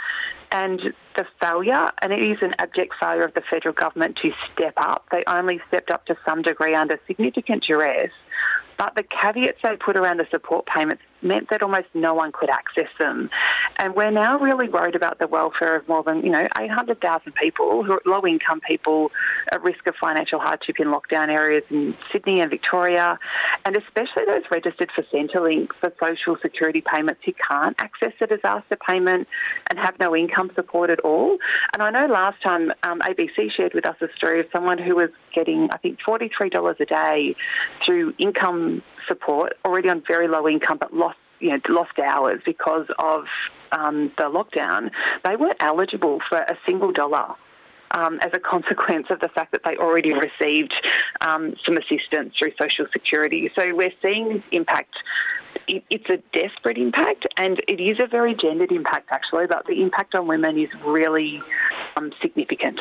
and 0.54 0.94
the 1.16 1.26
failure, 1.42 1.90
and 2.00 2.12
it 2.12 2.22
is 2.22 2.38
an 2.40 2.54
abject 2.60 2.94
failure 3.00 3.24
of 3.24 3.34
the 3.34 3.40
federal 3.40 3.74
government 3.74 4.16
to 4.22 4.32
step 4.52 4.74
up. 4.76 5.04
They 5.10 5.24
only 5.26 5.60
stepped 5.66 5.90
up 5.90 6.06
to 6.06 6.16
some 6.24 6.42
degree 6.42 6.76
under 6.76 6.98
significant 7.08 7.64
duress. 7.64 8.12
But 8.78 8.94
the 8.94 9.02
caveats 9.02 9.58
they 9.64 9.76
put 9.76 9.96
around 9.96 10.18
the 10.18 10.26
support 10.30 10.66
payments 10.66 11.02
meant 11.24 11.50
that 11.50 11.62
almost 11.62 11.88
no 11.94 12.14
one 12.14 12.32
could 12.32 12.50
access 12.50 12.88
them. 12.98 13.30
And 13.78 13.94
we're 13.94 14.10
now 14.10 14.38
really 14.38 14.68
worried 14.68 14.94
about 14.94 15.18
the 15.18 15.26
welfare 15.26 15.76
of 15.76 15.88
more 15.88 16.02
than, 16.02 16.22
you 16.22 16.30
know, 16.30 16.46
800,000 16.58 17.34
people 17.34 17.82
who 17.82 17.92
are 17.92 18.02
low 18.04 18.24
income 18.26 18.60
people 18.60 19.10
at 19.52 19.62
risk 19.62 19.86
of 19.86 19.96
financial 19.96 20.38
hardship 20.38 20.78
in 20.78 20.88
lockdown 20.88 21.28
areas 21.28 21.64
in 21.70 21.94
Sydney 22.12 22.40
and 22.40 22.50
Victoria, 22.50 23.18
and 23.64 23.76
especially 23.76 24.24
those 24.26 24.42
registered 24.50 24.90
for 24.92 25.02
Centrelink 25.04 25.72
for 25.72 25.92
social 25.98 26.36
security 26.36 26.80
payments 26.80 27.22
who 27.24 27.32
can't 27.32 27.74
access 27.80 28.12
a 28.20 28.26
disaster 28.26 28.76
payment 28.76 29.28
and 29.70 29.78
have 29.78 29.98
no 29.98 30.14
income 30.14 30.50
support 30.54 30.90
at 30.90 31.00
all. 31.00 31.38
And 31.72 31.82
I 31.82 31.90
know 31.90 32.06
last 32.06 32.42
time 32.42 32.72
um, 32.82 33.00
ABC 33.00 33.50
shared 33.52 33.74
with 33.74 33.86
us 33.86 33.96
a 34.00 34.08
story 34.16 34.40
of 34.40 34.46
someone 34.52 34.78
who 34.78 34.96
was 34.96 35.10
getting, 35.32 35.70
I 35.72 35.78
think, 35.78 36.00
$43 36.00 36.80
a 36.80 36.84
day 36.84 37.36
through 37.84 38.14
income 38.18 38.82
support, 39.06 39.54
already 39.64 39.88
on 39.88 40.02
very 40.06 40.28
low 40.28 40.48
income, 40.48 40.78
but 40.78 40.94
lost 40.94 41.13
you 41.44 41.50
know 41.50 41.60
lost 41.68 41.98
hours 41.98 42.40
because 42.44 42.86
of 42.98 43.26
um, 43.70 44.08
the 44.16 44.24
lockdown, 44.24 44.90
they 45.24 45.36
weren't 45.36 45.58
eligible 45.60 46.20
for 46.28 46.38
a 46.38 46.56
single 46.66 46.90
dollar 46.90 47.34
um, 47.90 48.18
as 48.22 48.32
a 48.32 48.38
consequence 48.38 49.08
of 49.10 49.20
the 49.20 49.28
fact 49.28 49.52
that 49.52 49.62
they 49.64 49.76
already 49.76 50.14
received 50.14 50.72
um, 51.20 51.54
some 51.64 51.76
assistance 51.76 52.34
through 52.36 52.52
social 52.58 52.86
security. 52.92 53.50
So 53.54 53.74
we're 53.74 53.92
seeing 54.00 54.30
this 54.30 54.42
impact. 54.52 54.94
It, 55.68 55.84
it's 55.90 56.08
a 56.08 56.16
desperate 56.32 56.78
impact, 56.78 57.26
and 57.36 57.60
it 57.68 57.78
is 57.78 58.00
a 58.00 58.06
very 58.06 58.34
gendered 58.34 58.72
impact 58.72 59.08
actually. 59.12 59.46
But 59.46 59.66
the 59.66 59.82
impact 59.82 60.14
on 60.14 60.26
women 60.26 60.58
is 60.58 60.74
really 60.82 61.42
um, 61.98 62.12
significant. 62.22 62.80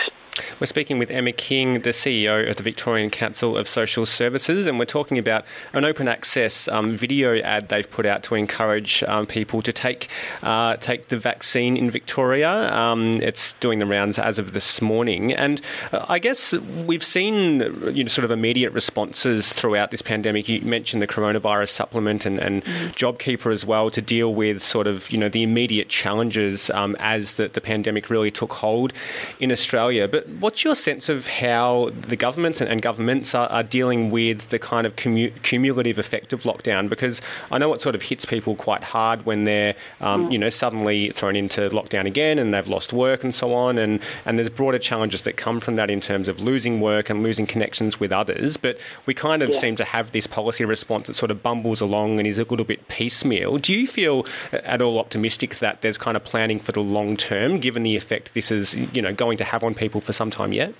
We're 0.59 0.67
speaking 0.67 0.99
with 0.99 1.11
Emma 1.11 1.31
King, 1.31 1.81
the 1.81 1.89
CEO 1.89 2.49
of 2.49 2.55
the 2.55 2.63
Victorian 2.63 3.09
Council 3.09 3.57
of 3.57 3.67
Social 3.67 4.05
Services, 4.05 4.67
and 4.67 4.79
we're 4.79 4.85
talking 4.85 5.17
about 5.17 5.45
an 5.73 5.85
open 5.85 6.07
access 6.07 6.67
um, 6.67 6.97
video 6.97 7.39
ad 7.41 7.69
they've 7.69 7.89
put 7.89 8.05
out 8.05 8.23
to 8.23 8.35
encourage 8.35 9.03
um, 9.03 9.25
people 9.25 9.61
to 9.61 9.73
take 9.73 10.09
uh, 10.41 10.77
take 10.77 11.09
the 11.09 11.17
vaccine 11.17 11.77
in 11.77 11.89
Victoria. 11.89 12.73
Um, 12.73 13.21
it's 13.21 13.53
doing 13.55 13.79
the 13.79 13.85
rounds 13.85 14.19
as 14.19 14.39
of 14.39 14.53
this 14.53 14.81
morning, 14.81 15.33
and 15.33 15.61
uh, 15.91 16.05
I 16.07 16.19
guess 16.19 16.53
we've 16.53 17.03
seen 17.03 17.61
you 17.93 18.03
know 18.03 18.07
sort 18.09 18.25
of 18.25 18.31
immediate 18.31 18.71
responses 18.71 19.51
throughout 19.51 19.91
this 19.91 20.01
pandemic. 20.01 20.49
You 20.49 20.61
mentioned 20.61 21.01
the 21.01 21.07
coronavirus 21.07 21.69
supplement 21.69 22.25
and, 22.25 22.39
and 22.39 22.63
mm. 22.63 22.89
JobKeeper 22.95 23.51
as 23.51 23.65
well 23.65 23.89
to 23.91 24.01
deal 24.01 24.33
with 24.33 24.63
sort 24.63 24.87
of 24.87 25.09
you 25.11 25.17
know 25.17 25.29
the 25.29 25.43
immediate 25.43 25.89
challenges 25.89 26.69
um, 26.71 26.95
as 26.99 27.33
the, 27.33 27.47
the 27.47 27.61
pandemic 27.61 28.09
really 28.09 28.31
took 28.31 28.53
hold 28.53 28.93
in 29.39 29.51
Australia, 29.51 30.07
but 30.07 30.32
what's 30.39 30.63
your 30.63 30.75
sense 30.75 31.09
of 31.09 31.27
how 31.27 31.91
the 32.07 32.15
governments 32.15 32.61
and, 32.61 32.69
and 32.69 32.81
governments 32.81 33.33
are, 33.33 33.47
are, 33.49 33.63
dealing 33.63 34.11
with 34.11 34.49
the 34.49 34.59
kind 34.59 34.85
of 34.85 34.95
commu- 34.95 35.31
cumulative 35.43 35.97
effect 35.97 36.33
of 36.33 36.43
lockdown? 36.43 36.89
Because 36.89 37.21
I 37.51 37.57
know 37.57 37.73
it 37.73 37.81
sort 37.81 37.95
of 37.95 38.01
hits 38.01 38.25
people 38.25 38.55
quite 38.55 38.83
hard 38.83 39.25
when 39.25 39.45
they're, 39.45 39.75
um, 40.01 40.27
mm. 40.27 40.33
you 40.33 40.37
know, 40.37 40.49
suddenly 40.49 41.11
thrown 41.11 41.35
into 41.35 41.69
lockdown 41.69 42.05
again 42.05 42.39
and 42.39 42.53
they've 42.53 42.67
lost 42.67 42.93
work 42.93 43.23
and 43.23 43.33
so 43.33 43.53
on. 43.53 43.77
And, 43.77 44.01
and 44.25 44.37
there's 44.37 44.49
broader 44.49 44.79
challenges 44.79 45.23
that 45.23 45.37
come 45.37 45.59
from 45.59 45.75
that 45.77 45.89
in 45.89 46.01
terms 46.01 46.27
of 46.27 46.39
losing 46.39 46.81
work 46.81 47.09
and 47.09 47.23
losing 47.23 47.45
connections 47.45 47.99
with 47.99 48.11
others. 48.11 48.57
But 48.57 48.79
we 49.05 49.13
kind 49.13 49.41
of 49.41 49.49
yeah. 49.51 49.59
seem 49.59 49.75
to 49.77 49.83
have 49.83 50.11
this 50.11 50.27
policy 50.27 50.65
response 50.65 51.07
that 51.07 51.15
sort 51.15 51.31
of 51.31 51.41
bumbles 51.41 51.81
along 51.81 52.19
and 52.19 52.27
is 52.27 52.39
a 52.39 52.43
little 52.43 52.65
bit 52.65 52.87
piecemeal. 52.87 53.57
Do 53.57 53.73
you 53.73 53.87
feel 53.87 54.25
at 54.51 54.81
all 54.81 54.99
optimistic 54.99 55.55
that 55.55 55.81
there's 55.81 55.97
kind 55.97 56.17
of 56.17 56.23
planning 56.23 56.59
for 56.59 56.71
the 56.71 56.81
long 56.81 57.17
term, 57.17 57.59
given 57.59 57.83
the 57.83 57.95
effect 57.95 58.33
this 58.33 58.51
is, 58.51 58.75
you 58.75 59.01
know, 59.01 59.13
going 59.13 59.37
to 59.37 59.43
have 59.43 59.63
on 59.63 59.73
people 59.73 60.01
for 60.01 60.13
some 60.13 60.22
yet? 60.53 60.73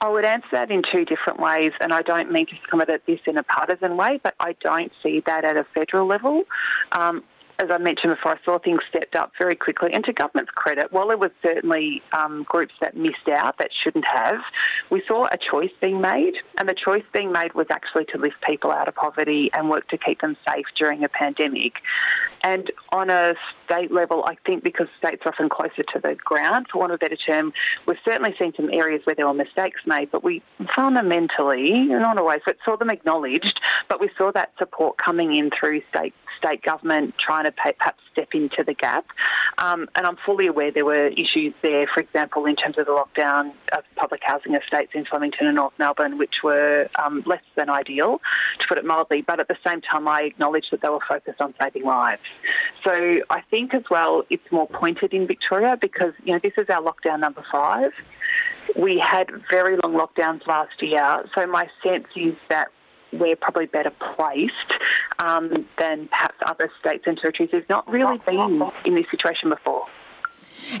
I 0.00 0.08
would 0.08 0.24
answer 0.24 0.48
that 0.50 0.70
in 0.70 0.82
two 0.82 1.04
different 1.04 1.38
ways, 1.38 1.72
and 1.80 1.92
I 1.92 2.02
don't 2.02 2.32
mean 2.32 2.46
to 2.46 2.56
come 2.68 2.80
at 2.80 3.06
this 3.06 3.20
in 3.26 3.36
a 3.36 3.44
partisan 3.44 3.96
way, 3.96 4.18
but 4.20 4.34
I 4.40 4.54
don't 4.60 4.90
see 5.00 5.20
that 5.20 5.44
at 5.44 5.56
a 5.56 5.62
federal 5.62 6.06
level. 6.06 6.42
Um, 6.90 7.22
as 7.62 7.70
I 7.70 7.78
mentioned 7.78 8.14
before, 8.14 8.32
I 8.32 8.44
saw 8.44 8.58
things 8.58 8.80
stepped 8.88 9.14
up 9.14 9.32
very 9.38 9.54
quickly. 9.54 9.92
And 9.92 10.04
to 10.04 10.12
government's 10.12 10.50
credit, 10.50 10.92
while 10.92 11.06
there 11.06 11.16
was 11.16 11.30
certainly 11.42 12.02
um, 12.12 12.42
groups 12.42 12.74
that 12.80 12.96
missed 12.96 13.28
out 13.28 13.58
that 13.58 13.72
shouldn't 13.72 14.04
have, 14.04 14.40
we 14.90 15.00
saw 15.06 15.28
a 15.30 15.38
choice 15.38 15.70
being 15.80 16.00
made. 16.00 16.34
And 16.58 16.68
the 16.68 16.74
choice 16.74 17.04
being 17.12 17.30
made 17.30 17.54
was 17.54 17.68
actually 17.70 18.06
to 18.06 18.18
lift 18.18 18.40
people 18.42 18.72
out 18.72 18.88
of 18.88 18.96
poverty 18.96 19.50
and 19.54 19.70
work 19.70 19.88
to 19.88 19.98
keep 19.98 20.20
them 20.20 20.36
safe 20.46 20.66
during 20.74 21.04
a 21.04 21.08
pandemic. 21.08 21.74
And 22.42 22.72
on 22.90 23.10
a 23.10 23.36
state 23.64 23.92
level, 23.92 24.24
I 24.26 24.34
think 24.44 24.64
because 24.64 24.88
states 24.98 25.22
are 25.24 25.28
often 25.28 25.48
closer 25.48 25.84
to 25.84 26.00
the 26.00 26.16
ground, 26.16 26.66
for 26.70 26.78
want 26.78 26.90
of 26.90 26.96
a 26.96 26.98
better 26.98 27.16
term, 27.16 27.52
we've 27.86 27.98
certainly 28.04 28.34
seen 28.36 28.52
some 28.54 28.70
areas 28.72 29.02
where 29.04 29.14
there 29.14 29.28
were 29.28 29.34
mistakes 29.34 29.82
made, 29.86 30.10
but 30.10 30.24
we 30.24 30.42
fundamentally, 30.74 31.70
not 31.84 32.18
always, 32.18 32.40
but 32.44 32.56
saw 32.64 32.76
them 32.76 32.90
acknowledged, 32.90 33.60
but 33.88 34.00
we 34.00 34.10
saw 34.18 34.32
that 34.32 34.50
support 34.58 34.96
coming 34.96 35.36
in 35.36 35.50
through 35.50 35.82
state 35.88 36.14
state 36.38 36.62
government 36.62 37.16
trying 37.18 37.44
to 37.44 37.52
perhaps 37.52 38.02
step 38.12 38.28
into 38.34 38.62
the 38.64 38.74
gap. 38.74 39.06
Um, 39.58 39.88
and 39.94 40.06
I'm 40.06 40.16
fully 40.16 40.46
aware 40.46 40.70
there 40.70 40.84
were 40.84 41.06
issues 41.08 41.54
there, 41.62 41.86
for 41.86 42.00
example, 42.00 42.46
in 42.46 42.56
terms 42.56 42.78
of 42.78 42.86
the 42.86 42.92
lockdown 42.92 43.52
of 43.72 43.84
public 43.96 44.22
housing 44.22 44.54
estates 44.54 44.92
in 44.94 45.04
Flemington 45.04 45.46
and 45.46 45.56
North 45.56 45.72
Melbourne, 45.78 46.18
which 46.18 46.42
were 46.42 46.88
um, 47.02 47.22
less 47.26 47.42
than 47.54 47.70
ideal, 47.70 48.20
to 48.58 48.66
put 48.66 48.78
it 48.78 48.84
mildly. 48.84 49.22
But 49.22 49.40
at 49.40 49.48
the 49.48 49.58
same 49.66 49.80
time, 49.80 50.08
I 50.08 50.22
acknowledge 50.22 50.70
that 50.70 50.80
they 50.80 50.88
were 50.88 51.00
focused 51.06 51.40
on 51.40 51.54
saving 51.60 51.84
lives. 51.84 52.22
So 52.84 53.20
I 53.30 53.40
think 53.50 53.74
as 53.74 53.84
well 53.90 54.24
it's 54.30 54.50
more 54.50 54.68
pointed 54.68 55.12
in 55.14 55.26
Victoria 55.26 55.76
because, 55.80 56.12
you 56.24 56.32
know, 56.32 56.38
this 56.38 56.54
is 56.56 56.68
our 56.68 56.82
lockdown 56.82 57.20
number 57.20 57.44
five. 57.50 57.92
We 58.76 58.98
had 58.98 59.30
very 59.50 59.76
long 59.82 59.94
lockdowns 59.94 60.46
last 60.46 60.82
year, 60.82 61.28
so 61.34 61.46
my 61.46 61.68
sense 61.82 62.06
is 62.16 62.34
that 62.48 62.68
we're 63.12 63.36
probably 63.36 63.66
better 63.66 63.90
placed 63.90 64.72
um, 65.18 65.66
than 65.78 66.08
perhaps 66.08 66.36
other 66.46 66.70
states 66.80 67.04
and 67.06 67.18
territories 67.18 67.50
who've 67.50 67.68
not 67.68 67.88
really 67.88 68.18
been 68.18 68.70
in 68.84 68.94
this 68.94 69.10
situation 69.10 69.50
before. 69.50 69.86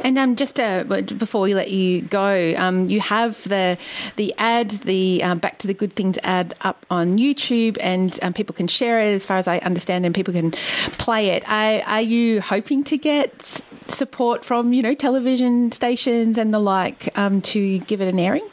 And 0.00 0.18
um, 0.18 0.36
just 0.36 0.58
uh, 0.60 0.84
before 0.84 1.42
we 1.42 1.54
let 1.54 1.70
you 1.70 2.02
go, 2.02 2.54
um, 2.56 2.88
you 2.88 3.00
have 3.00 3.42
the 3.44 3.76
the 4.16 4.34
ad, 4.38 4.70
the 4.70 5.22
um, 5.22 5.38
Back 5.38 5.58
to 5.58 5.66
the 5.66 5.74
Good 5.74 5.94
Things 5.94 6.18
ad 6.22 6.54
up 6.62 6.86
on 6.90 7.18
YouTube, 7.18 7.76
and 7.80 8.18
um, 8.22 8.32
people 8.32 8.54
can 8.54 8.68
share 8.68 9.00
it, 9.00 9.12
as 9.12 9.26
far 9.26 9.38
as 9.38 9.48
I 9.48 9.58
understand, 9.58 10.06
and 10.06 10.14
people 10.14 10.32
can 10.32 10.52
play 10.98 11.30
it. 11.30 11.48
Are, 11.48 11.82
are 11.82 12.00
you 12.00 12.40
hoping 12.40 12.84
to 12.84 12.96
get 12.96 13.62
support 13.88 14.44
from 14.44 14.72
you 14.72 14.82
know 14.82 14.94
television 14.94 15.72
stations 15.72 16.38
and 16.38 16.54
the 16.54 16.60
like 16.60 17.16
um, 17.18 17.40
to 17.42 17.78
give 17.80 18.00
it 18.00 18.08
an 18.08 18.18
airing? 18.18 18.48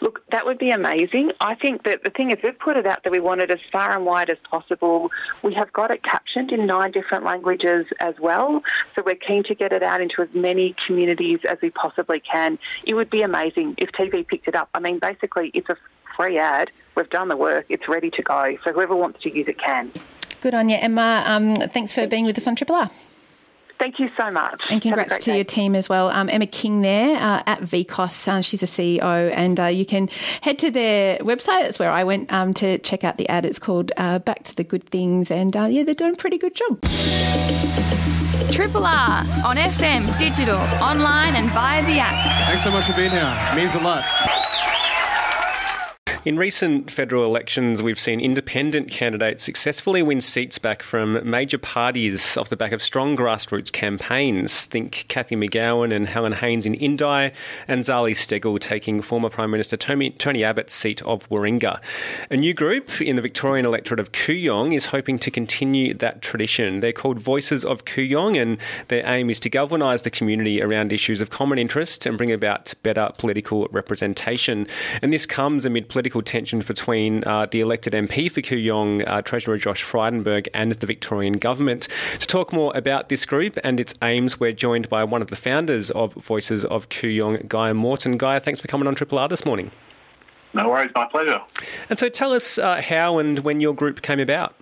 Look, 0.00 0.26
that 0.30 0.46
would 0.46 0.58
be 0.58 0.70
amazing. 0.70 1.32
I 1.40 1.54
think 1.54 1.84
that 1.84 2.04
the 2.04 2.10
thing 2.10 2.30
is, 2.30 2.38
we've 2.42 2.58
put 2.58 2.76
it 2.76 2.86
out 2.86 3.02
that 3.04 3.10
we 3.10 3.20
want 3.20 3.40
it 3.40 3.50
as 3.50 3.60
far 3.72 3.94
and 3.96 4.04
wide 4.04 4.30
as 4.30 4.38
possible. 4.50 5.10
We 5.42 5.54
have 5.54 5.72
got 5.72 5.90
it 5.90 6.02
captioned 6.02 6.52
in 6.52 6.66
nine 6.66 6.92
different 6.92 7.24
languages 7.24 7.86
as 8.00 8.18
well. 8.18 8.62
So 8.94 9.02
we're 9.04 9.14
keen 9.14 9.44
to 9.44 9.54
get 9.54 9.72
it 9.72 9.82
out 9.82 10.00
into 10.00 10.22
as 10.22 10.32
many 10.34 10.74
communities 10.86 11.40
as 11.48 11.58
we 11.60 11.70
possibly 11.70 12.20
can. 12.20 12.58
It 12.86 12.94
would 12.94 13.10
be 13.10 13.22
amazing 13.22 13.74
if 13.78 13.92
TV 13.92 14.26
picked 14.26 14.48
it 14.48 14.54
up. 14.54 14.68
I 14.74 14.80
mean, 14.80 14.98
basically, 14.98 15.50
it's 15.54 15.68
a 15.68 15.76
free 16.16 16.38
ad. 16.38 16.70
We've 16.94 17.10
done 17.10 17.28
the 17.28 17.36
work. 17.36 17.66
It's 17.68 17.88
ready 17.88 18.10
to 18.10 18.22
go. 18.22 18.56
So 18.64 18.72
whoever 18.72 18.94
wants 18.96 19.22
to 19.22 19.34
use 19.34 19.48
it 19.48 19.58
can. 19.58 19.90
Good 20.40 20.54
on 20.54 20.68
you, 20.68 20.76
Emma. 20.76 21.22
Um, 21.26 21.56
thanks 21.56 21.92
for 21.92 22.06
being 22.06 22.24
with 22.24 22.36
us 22.38 22.46
on 22.46 22.56
Triple 22.56 22.76
R. 22.76 22.90
Thank 23.80 23.98
you 23.98 24.08
so 24.14 24.30
much. 24.30 24.62
And 24.68 24.82
congrats 24.82 25.16
to 25.16 25.30
day. 25.30 25.36
your 25.36 25.44
team 25.44 25.74
as 25.74 25.88
well. 25.88 26.10
Um, 26.10 26.28
Emma 26.28 26.46
King 26.46 26.82
there 26.82 27.16
uh, 27.16 27.42
at 27.46 27.60
VCOSS. 27.60 28.28
Uh, 28.28 28.42
she's 28.42 28.62
a 28.62 28.66
CEO, 28.66 29.32
and 29.34 29.58
uh, 29.58 29.64
you 29.66 29.86
can 29.86 30.08
head 30.42 30.58
to 30.58 30.70
their 30.70 31.16
website. 31.20 31.62
That's 31.62 31.78
where 31.78 31.90
I 31.90 32.04
went 32.04 32.30
um, 32.30 32.52
to 32.54 32.76
check 32.80 33.04
out 33.04 33.16
the 33.16 33.26
ad. 33.30 33.46
It's 33.46 33.58
called 33.58 33.90
uh, 33.96 34.18
Back 34.18 34.42
to 34.44 34.54
the 34.54 34.64
Good 34.64 34.84
Things, 34.84 35.30
and 35.30 35.56
uh, 35.56 35.64
yeah, 35.64 35.84
they're 35.84 35.94
doing 35.94 36.12
a 36.12 36.16
pretty 36.16 36.36
good 36.36 36.54
job. 36.54 36.82
Triple 38.52 38.84
R 38.84 39.20
on 39.46 39.56
FM, 39.56 40.18
digital, 40.18 40.58
online, 40.82 41.36
and 41.36 41.48
via 41.50 41.82
the 41.86 42.00
app. 42.00 42.48
Thanks 42.48 42.64
so 42.64 42.70
much 42.70 42.84
for 42.84 42.92
being 42.92 43.10
here. 43.10 43.34
It 43.50 43.56
means 43.56 43.74
a 43.76 43.80
lot. 43.80 44.04
In 46.22 46.36
recent 46.36 46.90
federal 46.90 47.24
elections, 47.24 47.82
we've 47.82 47.98
seen 47.98 48.20
independent 48.20 48.90
candidates 48.90 49.42
successfully 49.42 50.02
win 50.02 50.20
seats 50.20 50.58
back 50.58 50.82
from 50.82 51.18
major 51.28 51.56
parties 51.56 52.36
off 52.36 52.50
the 52.50 52.58
back 52.58 52.72
of 52.72 52.82
strong 52.82 53.16
grassroots 53.16 53.72
campaigns. 53.72 54.66
Think 54.66 55.06
Cathy 55.08 55.34
McGowan 55.34 55.96
and 55.96 56.06
Helen 56.06 56.32
Haines 56.32 56.66
in 56.66 56.74
Indi, 56.74 57.32
and 57.66 57.84
Zali 57.84 58.12
Steggall 58.12 58.60
taking 58.60 59.00
former 59.00 59.30
Prime 59.30 59.50
Minister 59.50 59.78
Tony, 59.78 60.10
Tony 60.10 60.44
Abbott's 60.44 60.74
seat 60.74 61.00
of 61.02 61.26
Warringah. 61.30 61.80
A 62.30 62.36
new 62.36 62.52
group 62.52 63.00
in 63.00 63.16
the 63.16 63.22
Victorian 63.22 63.64
electorate 63.64 63.98
of 63.98 64.12
Kooyong 64.12 64.74
is 64.74 64.84
hoping 64.86 65.18
to 65.20 65.30
continue 65.30 65.94
that 65.94 66.20
tradition. 66.20 66.80
They're 66.80 66.92
called 66.92 67.18
Voices 67.18 67.64
of 67.64 67.86
Kooyong, 67.86 68.38
and 68.40 68.58
their 68.88 69.06
aim 69.06 69.30
is 69.30 69.40
to 69.40 69.48
galvanise 69.48 70.02
the 70.02 70.10
community 70.10 70.60
around 70.60 70.92
issues 70.92 71.22
of 71.22 71.30
common 71.30 71.58
interest 71.58 72.04
and 72.04 72.18
bring 72.18 72.30
about 72.30 72.74
better 72.82 73.10
political 73.16 73.68
representation. 73.68 74.66
And 75.00 75.14
this 75.14 75.24
comes 75.24 75.64
amid 75.64 75.88
political 75.88 76.09
political 76.10 76.22
tensions 76.22 76.64
between 76.64 77.22
uh, 77.24 77.46
the 77.46 77.60
elected 77.60 77.92
MP 77.92 78.30
for 78.30 78.40
Kooyong, 78.40 79.04
uh, 79.06 79.22
Treasurer 79.22 79.56
Josh 79.58 79.84
Frydenberg, 79.84 80.48
and 80.52 80.72
the 80.72 80.86
Victorian 80.86 81.34
government. 81.34 81.86
To 82.18 82.26
talk 82.26 82.52
more 82.52 82.72
about 82.76 83.08
this 83.08 83.24
group 83.24 83.58
and 83.62 83.78
its 83.78 83.94
aims, 84.02 84.40
we're 84.40 84.52
joined 84.52 84.88
by 84.88 85.04
one 85.04 85.22
of 85.22 85.28
the 85.28 85.36
founders 85.36 85.90
of 85.92 86.14
Voices 86.14 86.64
of 86.64 86.88
Kooyong, 86.88 87.46
Guy 87.46 87.72
Morton. 87.72 88.18
Guy, 88.18 88.40
thanks 88.40 88.60
for 88.60 88.66
coming 88.66 88.88
on 88.88 88.96
Triple 88.96 89.18
R 89.20 89.28
this 89.28 89.44
morning. 89.44 89.70
No 90.52 90.68
worries, 90.68 90.90
my 90.96 91.06
pleasure. 91.06 91.40
And 91.88 91.96
so 91.96 92.08
tell 92.08 92.32
us 92.32 92.58
uh, 92.58 92.82
how 92.82 93.18
and 93.18 93.38
when 93.40 93.60
your 93.60 93.72
group 93.74 94.02
came 94.02 94.18
about. 94.18 94.56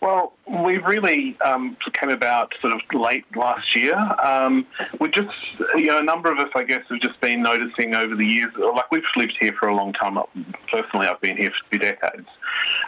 Well, 0.00 0.32
we 0.48 0.78
really 0.78 1.38
um, 1.42 1.76
came 1.92 2.08
about 2.08 2.54
sort 2.62 2.72
of 2.72 2.80
late 2.94 3.24
last 3.36 3.76
year. 3.76 3.96
Um, 3.96 4.66
we 4.98 5.10
just, 5.10 5.36
you 5.76 5.86
know, 5.86 5.98
a 5.98 6.02
number 6.02 6.32
of 6.32 6.38
us, 6.38 6.48
I 6.54 6.64
guess, 6.64 6.84
have 6.88 7.00
just 7.00 7.20
been 7.20 7.42
noticing 7.42 7.94
over 7.94 8.14
the 8.14 8.24
years. 8.24 8.52
Like 8.56 8.90
we've 8.90 9.04
lived 9.14 9.36
here 9.38 9.52
for 9.52 9.68
a 9.68 9.74
long 9.74 9.92
time. 9.92 10.18
Personally, 10.70 11.06
I've 11.06 11.20
been 11.20 11.36
here 11.36 11.50
for 11.50 11.70
two 11.70 11.78
decades, 11.78 12.28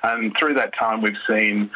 and 0.02 0.34
through 0.38 0.54
that 0.54 0.74
time, 0.74 1.02
we've 1.02 1.18
seen, 1.26 1.70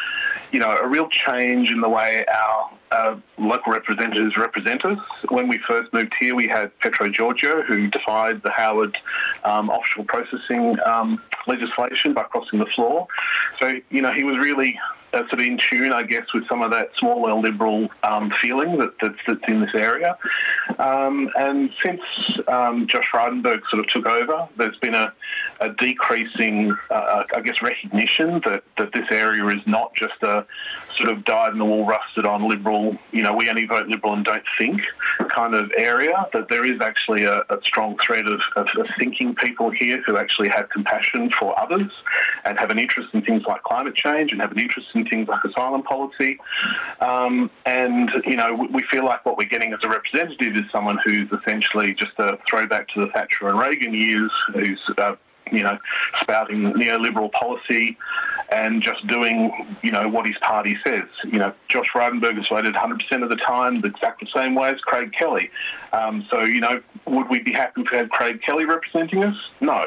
you 0.53 0.59
know, 0.59 0.75
a 0.75 0.87
real 0.87 1.09
change 1.09 1.71
in 1.71 1.83
the 1.83 1.89
way 1.89 2.25
our 2.27 2.71
uh, 2.97 3.13
local 3.53 3.71
representatives 3.79 4.35
represent 4.47 4.81
us. 4.93 4.99
When 5.37 5.47
we 5.53 5.59
first 5.71 5.89
moved 5.97 6.15
here, 6.23 6.35
we 6.43 6.49
had 6.57 6.67
Petro 6.83 7.07
Georgiou, 7.17 7.65
who 7.69 7.79
defied 7.99 8.37
the 8.47 8.53
Howard 8.61 8.95
um, 9.51 9.65
offshore 9.77 10.07
processing 10.15 10.65
um, 10.93 11.09
legislation 11.47 12.09
by 12.19 12.25
crossing 12.33 12.59
the 12.65 12.71
floor. 12.75 13.07
So, 13.61 13.67
you 13.91 14.03
know, 14.05 14.13
he 14.13 14.25
was 14.31 14.37
really 14.49 14.71
uh, 15.13 15.21
sort 15.29 15.35
of 15.35 15.41
in 15.41 15.59
tune, 15.59 15.93
I 15.93 16.03
guess, 16.03 16.27
with 16.35 16.47
some 16.49 16.63
of 16.63 16.71
that 16.77 16.89
smaller 16.97 17.33
liberal 17.49 17.89
um, 18.03 18.33
feeling 18.43 18.71
that, 18.79 18.93
that's, 19.01 19.19
that's 19.27 19.47
in 19.49 19.61
this 19.61 19.75
area. 19.75 20.17
Um, 20.79 21.31
and 21.37 21.71
since 21.83 22.03
um, 22.49 22.87
Josh 22.87 23.09
Frydenberg 23.13 23.61
sort 23.71 23.81
of 23.81 23.87
took 23.89 24.07
over, 24.07 24.49
there's 24.57 24.79
been 24.79 24.95
a, 24.95 25.13
a 25.61 25.71
decreasing, 25.71 26.77
uh, 26.91 27.25
I 27.35 27.41
guess, 27.41 27.63
recognition 27.63 28.29
that, 28.47 28.63
that 28.79 28.93
this 28.93 29.07
area 29.11 29.47
is 29.57 29.63
not 29.67 29.95
just 29.95 30.21
a 30.23 30.47
sort 30.97 31.11
of 31.11 31.25
dyed 31.25 31.53
in 31.53 31.59
the 31.59 31.65
wool, 31.65 31.87
rusted 31.87 32.25
on 32.25 32.49
liberal, 32.49 32.97
you 33.13 33.23
know, 33.23 33.35
we 33.35 33.49
only 33.49 33.67
vote 33.67 33.89
liberal 33.89 34.13
and 34.13 34.25
don't 34.25 34.45
think 34.59 34.83
kind 35.29 35.55
of 35.55 35.71
area, 35.77 36.27
that 36.33 36.49
there 36.49 36.65
is 36.65 36.81
actually 36.81 37.25
a, 37.25 37.41
a 37.51 37.59
strong 37.63 37.97
thread 37.99 38.27
of, 38.27 38.41
of, 38.57 38.69
of 38.77 38.87
thinking 38.99 39.35
people 39.35 39.71
here 39.71 40.03
who 40.03 40.17
actually 40.17 40.49
have 40.49 40.69
compassion 40.71 41.31
for 41.31 41.59
others 41.59 41.91
and 42.45 42.59
have 42.59 42.71
an 42.71 42.79
interest 42.79 43.13
in 43.15 43.23
things 43.23 43.43
like 43.47 43.63
climate 43.63 43.95
change 43.95 44.33
and 44.33 44.41
have 44.41 44.53
an 44.53 44.59
interest 44.59 44.89
in 44.95 45.07
things 45.07 45.29
like 45.29 45.43
asylum 45.45 45.83
policy. 45.83 46.39
Um, 47.01 47.51
and, 47.65 48.11
you 48.25 48.37
know, 48.37 48.55
we 48.71 48.83
feel 48.83 49.05
like 49.05 49.25
what 49.27 49.37
we're 49.37 49.49
getting 49.49 49.73
as 49.73 49.81
a 49.83 49.89
representative 49.89 50.57
is 50.57 50.71
someone 50.71 50.99
who's 51.05 51.31
essentially 51.33 51.95
just 51.95 52.13
a 52.19 52.39
throwback 52.49 52.89
to 52.89 53.01
the 53.01 53.09
Thatcher 53.13 53.49
and 53.49 53.59
Reagan 53.59 53.95
years, 53.95 54.31
who's 54.53 54.81
uh, 54.99 55.17
you 55.53 55.63
know, 55.63 55.79
spouting 56.21 56.73
neoliberal 56.73 57.31
policy 57.33 57.97
and 58.51 58.83
just 58.83 59.07
doing, 59.07 59.67
you 59.83 59.91
know, 59.91 60.09
what 60.09 60.27
his 60.27 60.37
party 60.39 60.77
says. 60.85 61.05
You 61.25 61.39
know, 61.39 61.53
Josh 61.69 61.89
Frydenberg 61.89 62.39
is 62.39 62.49
voted 62.49 62.75
100% 62.75 63.23
of 63.23 63.29
the 63.29 63.37
time 63.37 63.81
the 63.81 63.89
exact 63.89 64.21
the 64.21 64.27
same 64.35 64.55
way 64.55 64.71
as 64.71 64.81
Craig 64.81 65.13
Kelly. 65.13 65.51
Um, 65.93 66.27
so, 66.31 66.45
you 66.45 66.61
know, 66.61 66.81
would 67.07 67.29
we 67.29 67.41
be 67.41 67.53
happy 67.53 67.83
to 67.85 67.97
have 67.97 68.11
Craig 68.11 68.43
Kelly 68.43 68.65
representing 68.65 69.25
us? 69.25 69.37
No. 69.61 69.87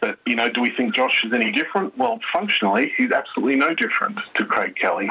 But, 0.00 0.18
you 0.26 0.36
know, 0.36 0.48
do 0.48 0.60
we 0.60 0.70
think 0.70 0.94
Josh 0.94 1.24
is 1.24 1.32
any 1.32 1.52
different? 1.52 1.96
Well, 1.96 2.20
functionally, 2.32 2.92
he's 2.96 3.10
absolutely 3.10 3.56
no 3.56 3.74
different 3.74 4.18
to 4.34 4.44
Craig 4.44 4.76
Kelly. 4.76 5.10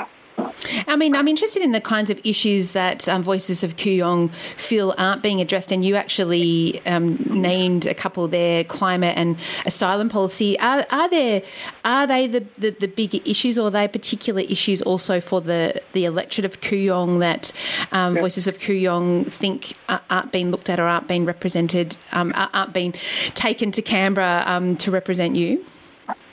I 0.87 0.95
mean, 0.95 1.15
I'm 1.15 1.27
interested 1.27 1.61
in 1.61 1.71
the 1.71 1.81
kinds 1.81 2.09
of 2.09 2.19
issues 2.23 2.73
that 2.73 3.07
um, 3.09 3.23
Voices 3.23 3.63
of 3.63 3.75
Kooyong 3.75 4.31
feel 4.57 4.93
aren't 4.97 5.21
being 5.21 5.41
addressed, 5.41 5.71
and 5.71 5.83
you 5.83 5.95
actually 5.95 6.81
um, 6.85 7.15
named 7.29 7.85
a 7.85 7.93
couple 7.93 8.27
there: 8.27 8.63
climate 8.63 9.17
and 9.17 9.37
asylum 9.65 10.09
policy. 10.09 10.59
Are, 10.59 10.85
are 10.89 11.09
there 11.09 11.41
are 11.85 12.07
they 12.07 12.27
the, 12.27 12.45
the, 12.57 12.71
the 12.71 12.87
bigger 12.87 13.19
issues, 13.25 13.57
or 13.57 13.67
are 13.67 13.71
they 13.71 13.87
particular 13.87 14.41
issues 14.41 14.81
also 14.81 15.19
for 15.19 15.41
the 15.41 15.81
the 15.93 16.05
electorate 16.05 16.45
of 16.45 16.61
Kooyong 16.61 17.19
that 17.19 17.51
um, 17.91 18.15
Voices 18.15 18.47
of 18.47 18.57
Kooyong 18.57 19.31
think 19.31 19.75
aren't 20.09 20.31
being 20.31 20.51
looked 20.51 20.69
at 20.69 20.79
or 20.79 20.83
aren't 20.83 21.07
being 21.07 21.25
represented, 21.25 21.97
um, 22.11 22.33
aren't 22.35 22.73
being 22.73 22.93
taken 23.35 23.71
to 23.71 23.81
Canberra 23.81 24.43
um, 24.45 24.77
to 24.77 24.91
represent 24.91 25.35
you? 25.35 25.65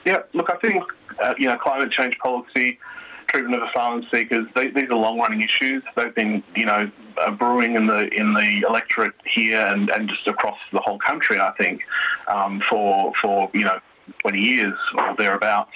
Yeah, 0.05 0.23
look, 0.33 0.51
I 0.51 0.57
think 0.57 0.83
uh, 1.21 1.35
you 1.39 1.47
know 1.47 1.59
climate 1.59 1.91
change 1.91 2.19
policy 2.19 2.79
treatment 3.31 3.63
of 3.63 3.69
asylum 3.69 4.05
seekers. 4.11 4.47
They, 4.55 4.69
these 4.69 4.91
are 4.91 4.97
long-running 4.97 5.43
issues. 5.43 5.83
They've 5.95 6.15
been, 6.15 6.43
you 6.57 6.67
know, 6.67 6.91
uh, 7.19 7.31
brewing 7.31 7.75
in 7.75 7.87
the 7.87 8.09
in 8.15 8.35
the 8.35 8.65
electorate 8.67 9.15
here 9.25 9.61
and, 9.61 9.89
and 9.91 10.09
just 10.09 10.27
across 10.27 10.59
the 10.73 10.81
whole 10.81 10.99
country. 10.99 11.39
I 11.39 11.53
think 11.53 11.83
um, 12.29 12.61
for 12.69 13.13
for 13.21 13.51
you 13.53 13.65
know 13.65 13.79
20 14.21 14.41
years 14.41 14.79
or 14.97 15.15
thereabouts. 15.17 15.75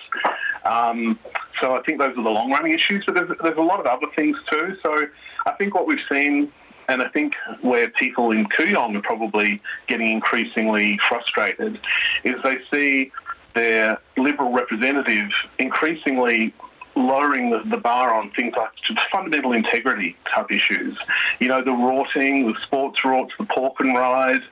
Um, 0.65 1.19
so 1.61 1.77
I 1.77 1.83
think 1.83 1.99
those 1.99 2.17
are 2.17 2.23
the 2.23 2.31
long-running 2.31 2.73
issues. 2.73 3.05
But 3.05 3.15
there's, 3.15 3.31
there's 3.43 3.59
a 3.59 3.63
lot 3.63 3.81
of 3.81 3.87
other 3.87 4.07
things 4.17 4.37
too. 4.51 4.77
So 4.83 5.07
I 5.47 5.53
think 5.53 5.75
what 5.75 5.87
we've 5.87 6.05
seen 6.11 6.53
and 6.89 7.01
I 7.03 7.09
think 7.09 7.35
where 7.63 7.89
people 7.89 8.31
in 8.31 8.47
Kooyong 8.47 8.97
are 8.97 9.03
probably 9.03 9.63
getting 9.87 10.11
increasingly 10.11 10.99
frustrated 11.09 11.81
is 12.25 12.35
they 12.43 12.59
see 12.71 13.13
their 13.55 13.99
Liberal 14.17 14.53
representative 14.53 15.31
increasingly 15.59 16.53
lowering 16.97 17.51
the, 17.51 17.63
the 17.67 17.77
bar 17.77 18.15
on 18.15 18.31
things 18.31 18.55
like 18.57 18.71
fundamental 19.13 19.53
integrity 19.53 20.17
type 20.33 20.51
issues. 20.51 20.97
You 21.41 21.49
know, 21.49 21.63
the 21.63 21.73
rorting, 21.73 22.47
the 22.47 22.59
sports 22.63 23.01
rorts, 23.01 23.31
the 23.39 23.45
pork 23.45 23.81
and 23.81 23.97
ride, 23.97 24.43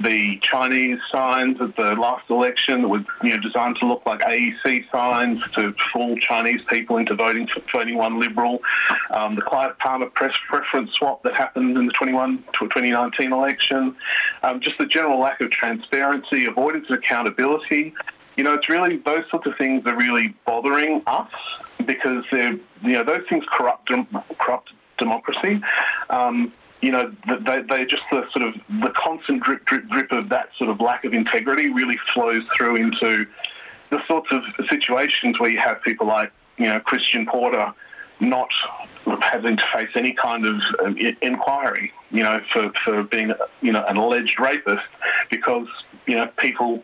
the 0.00 0.38
Chinese 0.40 0.98
signs 1.10 1.60
at 1.60 1.76
the 1.76 1.94
last 1.94 2.28
election 2.30 2.82
that 2.82 2.88
were 2.88 3.04
you 3.22 3.30
know 3.30 3.40
designed 3.40 3.76
to 3.80 3.86
look 3.86 4.04
like 4.06 4.20
AEC 4.20 4.90
signs 4.90 5.42
to 5.54 5.74
fool 5.92 6.16
Chinese 6.18 6.62
people 6.68 6.98
into 6.98 7.14
voting 7.14 7.46
for 7.46 7.60
voting 7.72 7.96
one 7.96 8.18
Liberal. 8.20 8.60
Um, 9.10 9.34
the 9.34 9.42
Clive 9.42 9.78
Palmer 9.78 10.06
press 10.06 10.36
preference 10.48 10.92
swap 10.92 11.22
that 11.22 11.34
happened 11.34 11.76
in 11.76 11.86
the 11.86 11.92
21 11.92 12.38
2019 12.52 13.32
election. 13.32 13.96
Um, 14.42 14.60
just 14.60 14.78
the 14.78 14.86
general 14.86 15.18
lack 15.18 15.40
of 15.40 15.50
transparency, 15.50 16.46
avoidance 16.46 16.88
of 16.90 16.98
accountability. 16.98 17.94
You 18.36 18.44
know, 18.44 18.54
it's 18.54 18.68
really 18.68 18.98
those 18.98 19.24
sorts 19.30 19.46
of 19.46 19.56
things 19.56 19.86
are 19.86 19.96
really 19.96 20.34
bothering 20.46 21.02
us 21.06 21.30
because 21.84 22.24
they're, 22.30 22.52
you 22.82 22.92
know, 22.92 23.04
those 23.04 23.26
things 23.28 23.44
corrupt, 23.50 23.90
corrupt 24.38 24.72
democracy. 24.98 25.60
Um, 26.10 26.52
you 26.82 26.90
know, 26.90 27.10
they, 27.26 27.62
they 27.62 27.84
just 27.86 28.02
the 28.10 28.28
sort 28.30 28.44
of 28.44 28.54
the 28.80 28.92
constant 28.94 29.42
drip, 29.42 29.64
drip, 29.64 29.88
drip 29.88 30.12
of 30.12 30.28
that 30.28 30.50
sort 30.58 30.70
of 30.70 30.80
lack 30.80 31.04
of 31.04 31.14
integrity 31.14 31.68
really 31.70 31.98
flows 32.12 32.44
through 32.54 32.76
into 32.76 33.26
the 33.90 34.04
sorts 34.06 34.28
of 34.30 34.42
situations 34.68 35.40
where 35.40 35.50
you 35.50 35.58
have 35.58 35.82
people 35.82 36.06
like, 36.06 36.30
you 36.58 36.66
know, 36.66 36.80
Christian 36.80 37.26
Porter 37.26 37.72
not 38.20 38.50
having 39.20 39.56
to 39.56 39.64
face 39.72 39.90
any 39.94 40.12
kind 40.12 40.46
of 40.46 40.60
um, 40.84 40.96
inquiry, 41.22 41.92
you 42.10 42.22
know, 42.22 42.40
for, 42.52 42.70
for 42.84 43.02
being, 43.02 43.32
you 43.60 43.72
know, 43.72 43.84
an 43.86 43.96
alleged 43.96 44.40
rapist 44.40 44.86
because, 45.30 45.68
you 46.06 46.16
know, 46.16 46.26
people 46.38 46.82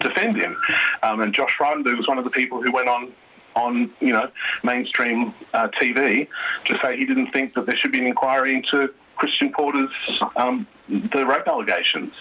defend 0.00 0.36
him. 0.36 0.56
Um, 1.02 1.20
and 1.20 1.32
Josh 1.32 1.54
Frydenberg 1.58 1.96
was 1.96 2.08
one 2.08 2.18
of 2.18 2.24
the 2.24 2.30
people 2.30 2.62
who 2.62 2.72
went 2.72 2.88
on 2.88 3.12
on 3.56 3.90
you 4.00 4.12
know 4.12 4.30
mainstream 4.62 5.34
uh, 5.52 5.68
TV 5.68 6.28
to 6.66 6.78
say 6.80 6.96
he 6.96 7.04
didn't 7.04 7.32
think 7.32 7.54
that 7.54 7.66
there 7.66 7.76
should 7.76 7.90
be 7.92 7.98
an 7.98 8.06
inquiry 8.06 8.54
into 8.54 8.92
Christian 9.16 9.50
Porter's 9.52 9.90
um, 10.36 10.66
the 10.88 11.26
rape 11.26 11.46
allegations. 11.46 12.14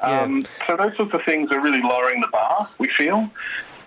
Um, 0.00 0.42
So 0.66 0.76
those 0.76 0.96
sorts 0.96 1.14
of 1.14 1.22
things 1.24 1.52
are 1.52 1.60
really 1.60 1.82
lowering 1.82 2.20
the 2.20 2.28
bar. 2.28 2.68
We 2.78 2.88
feel, 2.88 3.30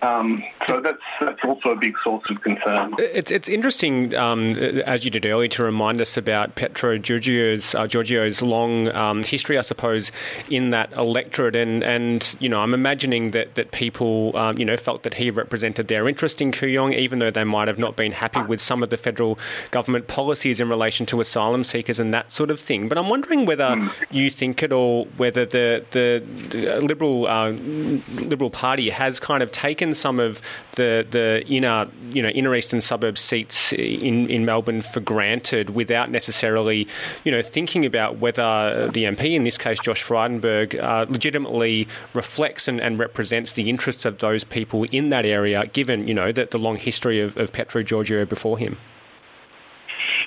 um, 0.04 0.44
so 0.68 0.80
that's 0.80 1.02
that's 1.20 1.42
also 1.44 1.70
a 1.70 1.76
big 1.76 1.94
source 2.04 2.24
of 2.28 2.40
concern. 2.42 2.94
It's 2.98 3.30
it's 3.30 3.48
interesting, 3.48 4.14
um, 4.14 4.50
as 4.86 5.04
you 5.04 5.10
did 5.10 5.24
earlier, 5.24 5.48
to 5.48 5.64
remind 5.64 6.00
us 6.00 6.16
about 6.16 6.54
Petro 6.54 6.98
Giorgio's, 6.98 7.74
uh, 7.74 7.86
Georgiou's 7.86 8.42
long 8.42 8.88
um, 8.88 9.22
history, 9.22 9.56
I 9.58 9.62
suppose, 9.62 10.12
in 10.50 10.70
that 10.70 10.92
electorate, 10.92 11.56
and 11.56 11.82
and 11.82 12.36
you 12.40 12.48
know, 12.48 12.60
I'm 12.60 12.74
imagining 12.74 13.30
that 13.30 13.54
that 13.54 13.72
people, 13.72 14.36
um, 14.36 14.58
you 14.58 14.64
know, 14.64 14.76
felt 14.76 15.02
that 15.04 15.14
he 15.14 15.30
represented 15.30 15.88
their 15.88 16.08
interest 16.08 16.42
in 16.42 16.52
Kooyong, 16.52 16.94
even 16.94 17.18
though 17.18 17.30
they 17.30 17.44
might 17.44 17.68
have 17.68 17.78
not 17.78 17.96
been 17.96 18.12
happy 18.12 18.42
with 18.42 18.60
some 18.60 18.82
of 18.82 18.90
the 18.90 18.96
federal 18.96 19.38
government 19.70 20.08
policies 20.08 20.60
in 20.60 20.68
relation 20.68 21.06
to 21.06 21.20
asylum 21.20 21.64
seekers 21.64 21.98
and 21.98 22.12
that 22.12 22.30
sort 22.30 22.50
of 22.50 22.60
thing. 22.60 22.88
But 22.88 22.98
I'm 22.98 23.08
wondering 23.08 23.46
whether 23.46 23.64
mm. 23.64 23.90
you 24.10 24.28
think 24.30 24.62
at 24.62 24.72
all 24.72 25.06
whether 25.16 25.46
the 25.46 25.84
the, 25.92 26.22
the 26.50 26.80
Liberal 26.80 27.26
uh, 27.26 27.50
Liberal 27.50 28.50
Party 28.50 28.90
has 28.90 29.18
kind 29.18 29.42
of 29.42 29.50
taken 29.50 29.93
some 29.94 30.20
of 30.20 30.40
the 30.76 31.06
the 31.10 31.44
inner 31.46 31.88
you 32.10 32.22
know 32.22 32.28
inner 32.28 32.54
eastern 32.54 32.80
suburb 32.80 33.18
seats 33.18 33.72
in 33.72 34.28
in 34.28 34.44
Melbourne 34.44 34.82
for 34.82 35.00
granted 35.00 35.70
without 35.70 36.10
necessarily 36.10 36.86
you 37.24 37.32
know 37.32 37.42
thinking 37.42 37.84
about 37.84 38.18
whether 38.18 38.90
the 38.92 39.04
MP 39.04 39.34
in 39.34 39.44
this 39.44 39.58
case 39.58 39.78
Josh 39.80 40.04
Frydenberg 40.04 40.78
uh, 40.82 41.06
legitimately 41.08 41.88
reflects 42.12 42.68
and, 42.68 42.80
and, 42.80 42.98
represents 42.98 43.52
the 43.52 43.68
interests 43.68 44.04
of 44.04 44.18
those 44.18 44.44
people 44.44 44.84
in 44.84 45.08
that 45.08 45.24
area 45.24 45.66
given 45.66 46.06
you 46.06 46.14
know 46.14 46.32
that 46.32 46.50
the 46.50 46.58
long 46.58 46.76
history 46.76 47.20
of, 47.20 47.36
of 47.36 47.52
Petro 47.52 47.82
Georgiou 47.82 48.28
before 48.28 48.58
him. 48.58 48.76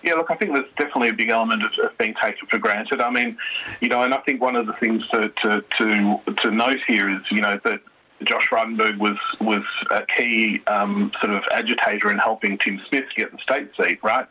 Yeah, 0.04 0.14
look, 0.14 0.32
I 0.32 0.36
think 0.36 0.54
there's 0.54 0.70
definitely 0.78 1.10
a 1.10 1.14
big 1.14 1.30
element 1.30 1.64
of, 1.64 1.72
of, 1.84 1.98
being 1.98 2.14
taken 2.22 2.48
for 2.48 2.58
granted. 2.58 3.02
I 3.02 3.10
mean, 3.10 3.38
you 3.82 3.90
know, 3.90 4.02
and 4.04 4.14
I 4.14 4.18
think 4.18 4.42
one 4.42 4.56
of 4.56 4.68
the 4.68 4.74
things 4.74 5.08
to, 5.10 5.30
to, 5.30 5.64
to, 5.78 6.20
to 6.42 6.52
note 6.52 6.80
here 6.88 7.10
is, 7.10 7.22
you 7.30 7.42
know, 7.42 7.60
that 7.64 7.82
Josh 8.24 8.50
Frydenberg 8.50 8.98
was 8.98 9.18
was 9.40 9.64
a 9.92 10.04
key 10.06 10.62
um, 10.68 11.12
sort 11.22 11.34
of 11.34 11.44
agitator 11.52 12.12
in 12.12 12.18
helping 12.18 12.58
Tim 12.58 12.82
Smith 12.90 13.06
get 13.16 13.32
the 13.32 13.38
state 13.40 13.70
seat, 13.80 14.00
right? 14.04 14.28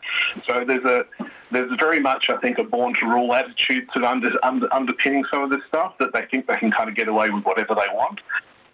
So 0.48 0.64
there's 0.64 0.84
a 0.84 1.04
there's 1.50 1.70
very 1.78 2.00
much, 2.00 2.28
I 2.28 2.36
think, 2.38 2.58
a 2.58 2.64
born 2.64 2.94
to 2.94 3.06
rule 3.06 3.32
attitude 3.34 3.88
sort 3.92 4.04
of 4.04 4.10
under, 4.10 4.44
under, 4.44 4.72
underpinning 4.74 5.24
some 5.30 5.42
of 5.44 5.50
this 5.50 5.60
stuff 5.68 5.96
that 5.98 6.12
they 6.12 6.26
think 6.26 6.46
they 6.46 6.56
can 6.56 6.72
kind 6.72 6.88
of 6.88 6.96
get 6.96 7.06
away 7.06 7.30
with 7.30 7.44
whatever 7.44 7.74
they 7.74 7.94
want. 7.94 8.20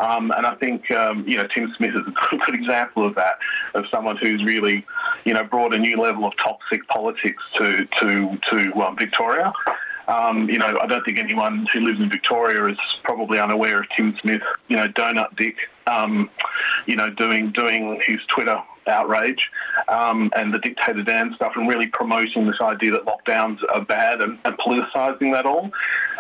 Um, 0.01 0.33
and 0.37 0.47
I 0.47 0.55
think 0.57 0.91
um, 0.91 1.25
you 1.29 1.37
know 1.37 1.47
Tim 1.47 1.73
Smith 1.77 1.95
is 1.95 2.07
a 2.07 2.37
good, 2.47 2.55
example 2.55 3.07
of 3.07 3.15
that, 3.15 3.39
of 3.75 3.85
someone 3.91 4.17
who's 4.17 4.43
really 4.43 4.85
you 5.25 5.35
know 5.35 5.45
brought 5.45 5.75
a 5.75 5.79
new 5.79 5.97
level 6.01 6.25
of 6.25 6.37
toxic 6.37 6.87
politics 6.89 7.43
to 7.57 7.87
to 8.01 8.39
to 8.51 8.83
um, 8.83 8.97
Victoria. 8.97 9.53
Um, 10.13 10.51
you 10.51 10.59
know, 10.59 10.79
I 10.83 10.87
don't 10.87 11.05
think 11.05 11.19
anyone 11.19 11.67
who 11.73 11.81
lives 11.81 11.99
in 11.99 12.11
Victoria 12.11 12.67
is 12.67 12.79
probably 13.03 13.39
unaware 13.39 13.81
of 13.81 13.89
Tim 13.97 14.15
Smith, 14.21 14.43
you 14.69 14.77
know, 14.77 14.87
Donut 14.89 15.35
Dick, 15.37 15.57
um, 15.87 16.29
you 16.87 16.97
know, 16.97 17.09
doing 17.09 17.51
doing 17.51 18.01
his 18.05 18.21
Twitter 18.29 18.63
outrage 18.87 19.51
um, 19.89 20.31
and 20.37 20.53
the 20.53 20.59
dictator 20.59 21.03
Dan 21.03 21.33
stuff, 21.35 21.53
and 21.57 21.67
really 21.67 21.87
promoting 21.87 22.47
this 22.47 22.61
idea 22.61 22.91
that 22.91 23.05
lockdowns 23.05 23.59
are 23.73 23.85
bad 23.85 24.21
and, 24.21 24.39
and 24.45 24.59
politicising 24.59 25.33
that 25.33 25.47
all. 25.47 25.71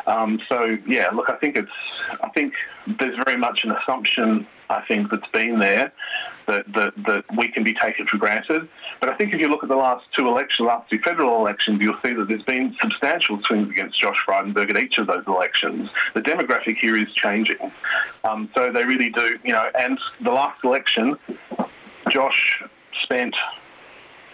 Um, 0.06 0.40
so 0.48 0.78
yeah, 0.86 1.10
look, 1.10 1.28
I 1.30 1.36
think 1.36 1.56
it's 1.56 1.70
I 2.22 2.28
think 2.30 2.54
there's 2.86 3.16
very 3.24 3.36
much 3.36 3.64
an 3.64 3.72
assumption 3.72 4.46
I 4.72 4.80
think 4.82 5.10
that's 5.10 5.28
been 5.28 5.58
there 5.58 5.92
that, 6.46 6.72
that, 6.72 6.94
that 7.04 7.24
we 7.36 7.48
can 7.48 7.62
be 7.62 7.74
taken 7.74 8.06
for 8.06 8.16
granted. 8.16 8.68
But 9.00 9.10
I 9.10 9.14
think 9.14 9.32
if 9.32 9.40
you 9.40 9.48
look 9.48 9.62
at 9.62 9.68
the 9.68 9.76
last 9.76 10.06
two 10.12 10.26
elections, 10.26 10.66
last 10.66 10.90
two 10.90 10.98
federal 10.98 11.38
elections, 11.38 11.80
you'll 11.80 12.00
see 12.04 12.14
that 12.14 12.26
there's 12.28 12.42
been 12.42 12.74
substantial 12.80 13.40
swings 13.42 13.70
against 13.70 13.98
Josh 13.98 14.18
Frydenberg 14.26 14.70
at 14.70 14.76
each 14.76 14.98
of 14.98 15.06
those 15.06 15.26
elections. 15.26 15.90
The 16.14 16.20
demographic 16.20 16.78
here 16.78 16.96
is 16.96 17.12
changing. 17.12 17.72
Um, 18.24 18.48
so 18.54 18.72
they 18.72 18.84
really 18.84 19.10
do, 19.10 19.38
you 19.44 19.52
know, 19.52 19.70
and 19.78 19.98
the 20.20 20.32
last 20.32 20.64
election, 20.64 21.16
Josh 22.08 22.62
spent, 23.02 23.36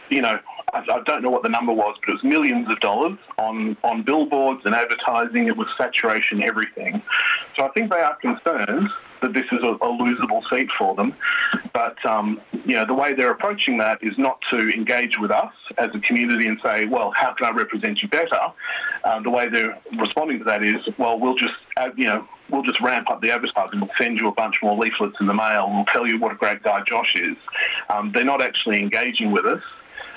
you 0.08 0.22
know, 0.22 0.38
I, 0.72 1.02
don't 1.04 1.22
know 1.22 1.30
what 1.30 1.42
the 1.42 1.48
number 1.48 1.72
was, 1.72 1.96
but 2.00 2.10
it 2.10 2.12
was 2.14 2.24
millions 2.24 2.68
of 2.70 2.80
dollars 2.80 3.18
on, 3.38 3.76
on 3.82 4.02
billboards 4.02 4.62
and 4.64 4.74
advertising. 4.74 5.46
It 5.46 5.56
was 5.56 5.68
saturation, 5.76 6.42
everything. 6.42 7.02
So 7.56 7.64
I 7.64 7.68
think 7.70 7.90
they 7.90 8.00
are 8.00 8.16
concerned 8.16 8.90
that 9.20 9.32
this 9.32 9.46
is 9.46 9.62
a, 9.62 9.72
a 9.72 9.88
losable 9.88 10.48
seat 10.48 10.70
for 10.78 10.94
them. 10.94 11.14
But 11.72 12.04
um, 12.04 12.40
you 12.66 12.74
know, 12.76 12.84
the 12.84 12.94
way 12.94 13.14
they're 13.14 13.30
approaching 13.30 13.78
that 13.78 14.02
is 14.02 14.16
not 14.18 14.40
to 14.50 14.68
engage 14.70 15.18
with 15.18 15.30
us 15.30 15.52
as 15.76 15.94
a 15.94 16.00
community 16.00 16.46
and 16.46 16.60
say, 16.62 16.86
"Well, 16.86 17.10
how 17.12 17.32
can 17.32 17.46
I 17.46 17.50
represent 17.50 18.02
you 18.02 18.08
better?" 18.08 18.40
Um, 19.04 19.22
the 19.22 19.30
way 19.30 19.48
they're 19.48 19.78
responding 19.98 20.38
to 20.38 20.44
that 20.44 20.62
is, 20.62 20.88
"Well, 20.98 21.18
we'll 21.18 21.36
just 21.36 21.54
you 21.96 22.06
know." 22.06 22.28
We'll 22.50 22.62
just 22.62 22.80
ramp 22.80 23.10
up 23.10 23.20
the 23.20 23.30
advertising. 23.30 23.80
We'll 23.80 23.90
send 23.98 24.18
you 24.18 24.26
a 24.26 24.32
bunch 24.32 24.62
more 24.62 24.74
leaflets 24.74 25.16
in 25.20 25.26
the 25.26 25.34
mail. 25.34 25.70
We'll 25.70 25.84
tell 25.84 26.06
you 26.06 26.18
what 26.18 26.32
a 26.32 26.34
great 26.34 26.62
guy 26.62 26.82
Josh 26.82 27.14
is. 27.14 27.36
Um, 27.90 28.10
they're 28.10 28.24
not 28.24 28.40
actually 28.40 28.80
engaging 28.80 29.32
with 29.32 29.44
us 29.44 29.62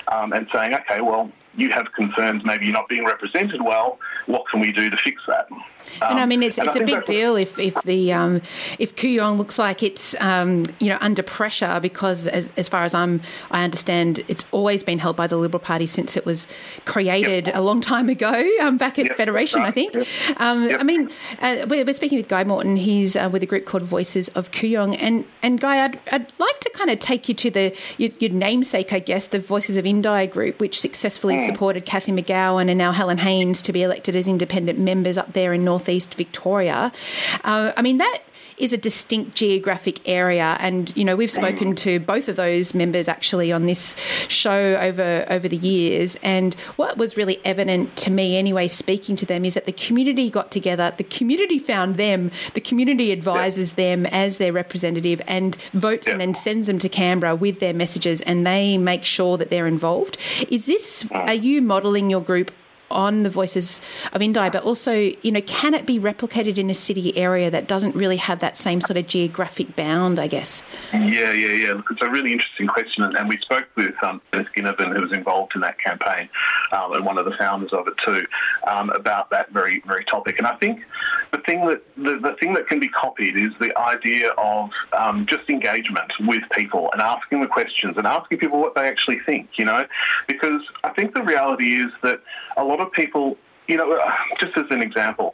um, 0.08 0.32
and 0.32 0.48
saying, 0.52 0.74
okay, 0.74 1.00
well, 1.00 1.30
you 1.54 1.70
have 1.70 1.92
concerns, 1.92 2.44
maybe 2.44 2.64
you're 2.64 2.74
not 2.74 2.88
being 2.88 3.04
represented 3.04 3.62
well. 3.62 3.98
What 4.26 4.48
can 4.50 4.60
we 4.60 4.72
do 4.72 4.90
to 4.90 4.96
fix 4.96 5.22
that? 5.28 5.48
And 6.00 6.18
I 6.18 6.26
mean, 6.26 6.42
it's, 6.42 6.58
um, 6.58 6.66
it's 6.66 6.76
a 6.76 6.84
big 6.84 7.04
deal 7.04 7.36
if 7.36 7.58
if 7.58 7.74
the 7.82 8.12
um, 8.12 8.42
if 8.78 8.96
Kooyong 8.96 9.38
looks 9.38 9.58
like 9.58 9.82
it's 9.82 10.14
um, 10.20 10.64
you 10.80 10.88
know 10.88 10.98
under 11.00 11.22
pressure 11.22 11.80
because 11.80 12.28
as, 12.28 12.52
as 12.56 12.68
far 12.68 12.84
as 12.84 12.94
I'm 12.94 13.20
I 13.50 13.64
understand 13.64 14.24
it's 14.28 14.44
always 14.52 14.82
been 14.82 14.98
held 14.98 15.16
by 15.16 15.26
the 15.26 15.36
Liberal 15.36 15.60
Party 15.60 15.86
since 15.86 16.16
it 16.16 16.24
was 16.24 16.46
created 16.84 17.46
yep. 17.46 17.56
a 17.56 17.60
long 17.60 17.80
time 17.80 18.08
ago 18.08 18.48
um, 18.60 18.76
back 18.78 18.98
at 18.98 19.06
yep, 19.06 19.16
Federation. 19.16 19.62
I 19.62 19.70
think. 19.70 19.94
Yep. 19.94 20.06
Um, 20.38 20.68
I 20.78 20.82
mean, 20.82 21.10
uh, 21.40 21.66
we're, 21.68 21.84
we're, 21.84 21.92
speaking 21.92 22.18
with 22.18 22.28
Guy 22.28 22.44
Morton. 22.44 22.76
He's 22.76 23.16
uh, 23.16 23.28
with 23.32 23.42
a 23.42 23.46
group 23.46 23.66
called 23.66 23.82
Voices 23.82 24.28
of 24.30 24.50
Kooyong, 24.50 24.96
and 25.00 25.24
and 25.42 25.60
Guy, 25.60 25.84
I'd, 25.84 25.98
I'd 26.10 26.32
like 26.38 26.60
to 26.60 26.70
kind 26.70 26.90
of 26.90 26.98
take 26.98 27.28
you 27.28 27.34
to 27.34 27.50
the 27.50 27.76
your, 27.98 28.10
your 28.18 28.30
namesake, 28.30 28.92
I 28.92 28.98
guess, 28.98 29.28
the 29.28 29.38
Voices 29.38 29.76
of 29.76 29.86
Indi 29.86 30.26
group, 30.26 30.60
which 30.60 30.80
successfully 30.80 31.36
mm. 31.36 31.46
supported 31.46 31.84
Cathy 31.84 32.12
McGowan 32.12 32.68
and 32.68 32.78
now 32.78 32.92
Helen 32.92 33.18
Haines 33.18 33.62
to 33.62 33.72
be 33.72 33.82
elected 33.82 34.16
as 34.16 34.28
independent 34.28 34.78
members 34.78 35.18
up 35.18 35.32
there 35.32 35.52
in 35.52 35.64
northeast 35.72 36.14
Victoria. 36.14 36.92
Uh, 37.44 37.72
I 37.76 37.82
mean, 37.82 37.98
that 37.98 38.18
is 38.58 38.72
a 38.72 38.76
distinct 38.76 39.34
geographic 39.34 39.98
area 40.06 40.56
and 40.60 40.94
you 40.96 41.04
know 41.04 41.16
we've 41.16 41.32
spoken 41.32 41.74
to 41.74 41.98
both 41.98 42.28
of 42.28 42.36
those 42.36 42.74
members 42.74 43.08
actually 43.08 43.50
on 43.50 43.66
this 43.66 43.96
show 44.28 44.76
over 44.76 45.24
over 45.30 45.48
the 45.48 45.56
years 45.56 46.16
and 46.22 46.54
what 46.76 46.98
was 46.98 47.16
really 47.16 47.38
evident 47.44 47.96
to 47.96 48.10
me 48.10 48.36
anyway 48.36 48.68
speaking 48.68 49.16
to 49.16 49.26
them 49.26 49.44
is 49.44 49.54
that 49.54 49.64
the 49.64 49.72
community 49.72 50.30
got 50.30 50.52
together 50.52 50.92
the 50.98 51.04
community 51.04 51.58
found 51.58 51.96
them 51.96 52.30
the 52.52 52.60
community 52.60 53.10
advises 53.10 53.72
them 53.72 54.04
as 54.06 54.36
their 54.36 54.52
representative 54.52 55.20
and 55.26 55.56
votes 55.72 56.06
and 56.06 56.20
then 56.20 56.34
sends 56.34 56.66
them 56.66 56.78
to 56.78 56.88
Canberra 56.88 57.34
with 57.34 57.58
their 57.58 57.74
messages 57.74 58.20
and 58.22 58.46
they 58.46 58.78
make 58.78 59.04
sure 59.04 59.36
that 59.38 59.50
they're 59.50 59.66
involved. 59.66 60.16
Is 60.50 60.66
this 60.66 61.06
are 61.10 61.34
you 61.34 61.62
modeling 61.62 62.10
your 62.10 62.20
group 62.20 62.50
on 62.92 63.22
the 63.22 63.30
voices 63.30 63.80
of 64.12 64.22
Indi, 64.22 64.50
but 64.50 64.62
also, 64.62 64.92
you 64.94 65.32
know, 65.32 65.40
can 65.42 65.74
it 65.74 65.86
be 65.86 65.98
replicated 65.98 66.58
in 66.58 66.70
a 66.70 66.74
city 66.74 67.16
area 67.16 67.50
that 67.50 67.66
doesn't 67.66 67.94
really 67.96 68.16
have 68.16 68.38
that 68.40 68.56
same 68.56 68.80
sort 68.80 68.96
of 68.96 69.06
geographic 69.06 69.74
bound, 69.76 70.18
I 70.18 70.26
guess? 70.26 70.64
Yeah, 70.92 71.32
yeah, 71.32 71.52
yeah. 71.52 71.72
Look, 71.72 71.90
it's 71.90 72.02
a 72.02 72.10
really 72.10 72.32
interesting 72.32 72.66
question, 72.66 73.02
and, 73.02 73.28
we 73.32 73.38
spoke 73.38 73.66
with 73.76 73.94
um, 74.02 74.20
Dennis 74.32 74.48
Ginnivan, 74.54 74.94
who 74.94 75.00
was 75.00 75.12
involved 75.12 75.52
in 75.54 75.62
that 75.62 75.78
campaign, 75.78 76.28
um, 76.72 76.92
and 76.92 77.06
one 77.06 77.16
of 77.18 77.24
the 77.24 77.30
founders 77.32 77.72
of 77.72 77.86
it 77.88 77.94
too, 78.04 78.26
um, 78.66 78.90
about 78.90 79.30
that 79.30 79.50
very, 79.52 79.80
very 79.86 80.04
topic. 80.04 80.38
And 80.38 80.46
I 80.46 80.56
think 80.56 80.84
the 81.32 81.38
thing 81.38 81.66
that 81.66 81.82
the, 81.96 82.18
the 82.18 82.36
thing 82.38 82.52
that 82.54 82.68
can 82.68 82.80
be 82.80 82.88
copied 82.88 83.36
is 83.36 83.52
the 83.60 83.76
idea 83.78 84.30
of 84.32 84.70
um, 84.92 85.24
just 85.26 85.48
engagement 85.48 86.12
with 86.20 86.42
people 86.50 86.90
and 86.92 87.00
asking 87.00 87.40
the 87.40 87.46
questions 87.46 87.96
and 87.96 88.06
asking 88.06 88.38
people 88.38 88.60
what 88.60 88.74
they 88.74 88.86
actually 88.86 89.20
think. 89.20 89.50
You 89.56 89.64
know, 89.64 89.86
because 90.26 90.62
I 90.84 90.90
think 90.90 91.14
the 91.14 91.22
reality 91.22 91.76
is 91.76 91.90
that 92.02 92.20
a 92.56 92.64
lot 92.64 92.80
of 92.80 92.81
people 92.86 93.36
you 93.68 93.76
know, 93.76 93.98
just 94.40 94.56
as 94.56 94.66
an 94.70 94.82
example, 94.82 95.32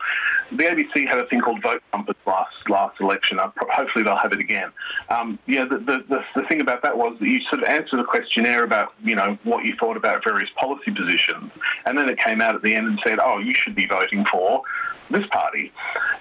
the 0.51 0.65
ABC 0.65 1.07
had 1.07 1.19
a 1.19 1.27
thing 1.27 1.41
called 1.41 1.63
Vote 1.63 1.83
Compass 1.93 2.17
last 2.27 2.55
last 2.69 3.01
election. 3.01 3.39
Hopefully, 3.39 4.05
they'll 4.05 4.17
have 4.17 4.33
it 4.33 4.41
again. 4.41 4.71
Um, 5.09 5.39
yeah, 5.47 5.65
the, 5.65 5.79
the, 5.79 6.05
the, 6.09 6.25
the, 6.35 6.43
thing 6.49 6.61
about 6.61 6.83
that 6.83 6.97
was 6.97 7.19
that 7.19 7.29
you 7.29 7.41
sort 7.43 7.63
of 7.63 7.69
answered 7.69 8.01
a 8.01 8.05
questionnaire 8.05 8.65
about 8.65 8.95
you 9.05 9.15
know 9.15 9.39
what 9.45 9.65
you 9.65 9.77
thought 9.77 9.97
about 9.97 10.25
various 10.25 10.51
policy 10.57 10.91
positions, 10.91 11.53
and 11.87 11.99
then 11.99 12.09
it 12.09 12.19
came 12.19 12.41
out 12.41 12.55
at 12.55 12.63
the 12.63 12.75
end 12.75 12.87
and 12.87 13.01
said, 13.05 13.19
"Oh, 13.19 13.39
you 13.39 13.55
should 13.55 13.75
be 13.75 13.87
voting 13.87 14.25
for 14.25 14.63
this 15.11 15.27
party." 15.29 15.73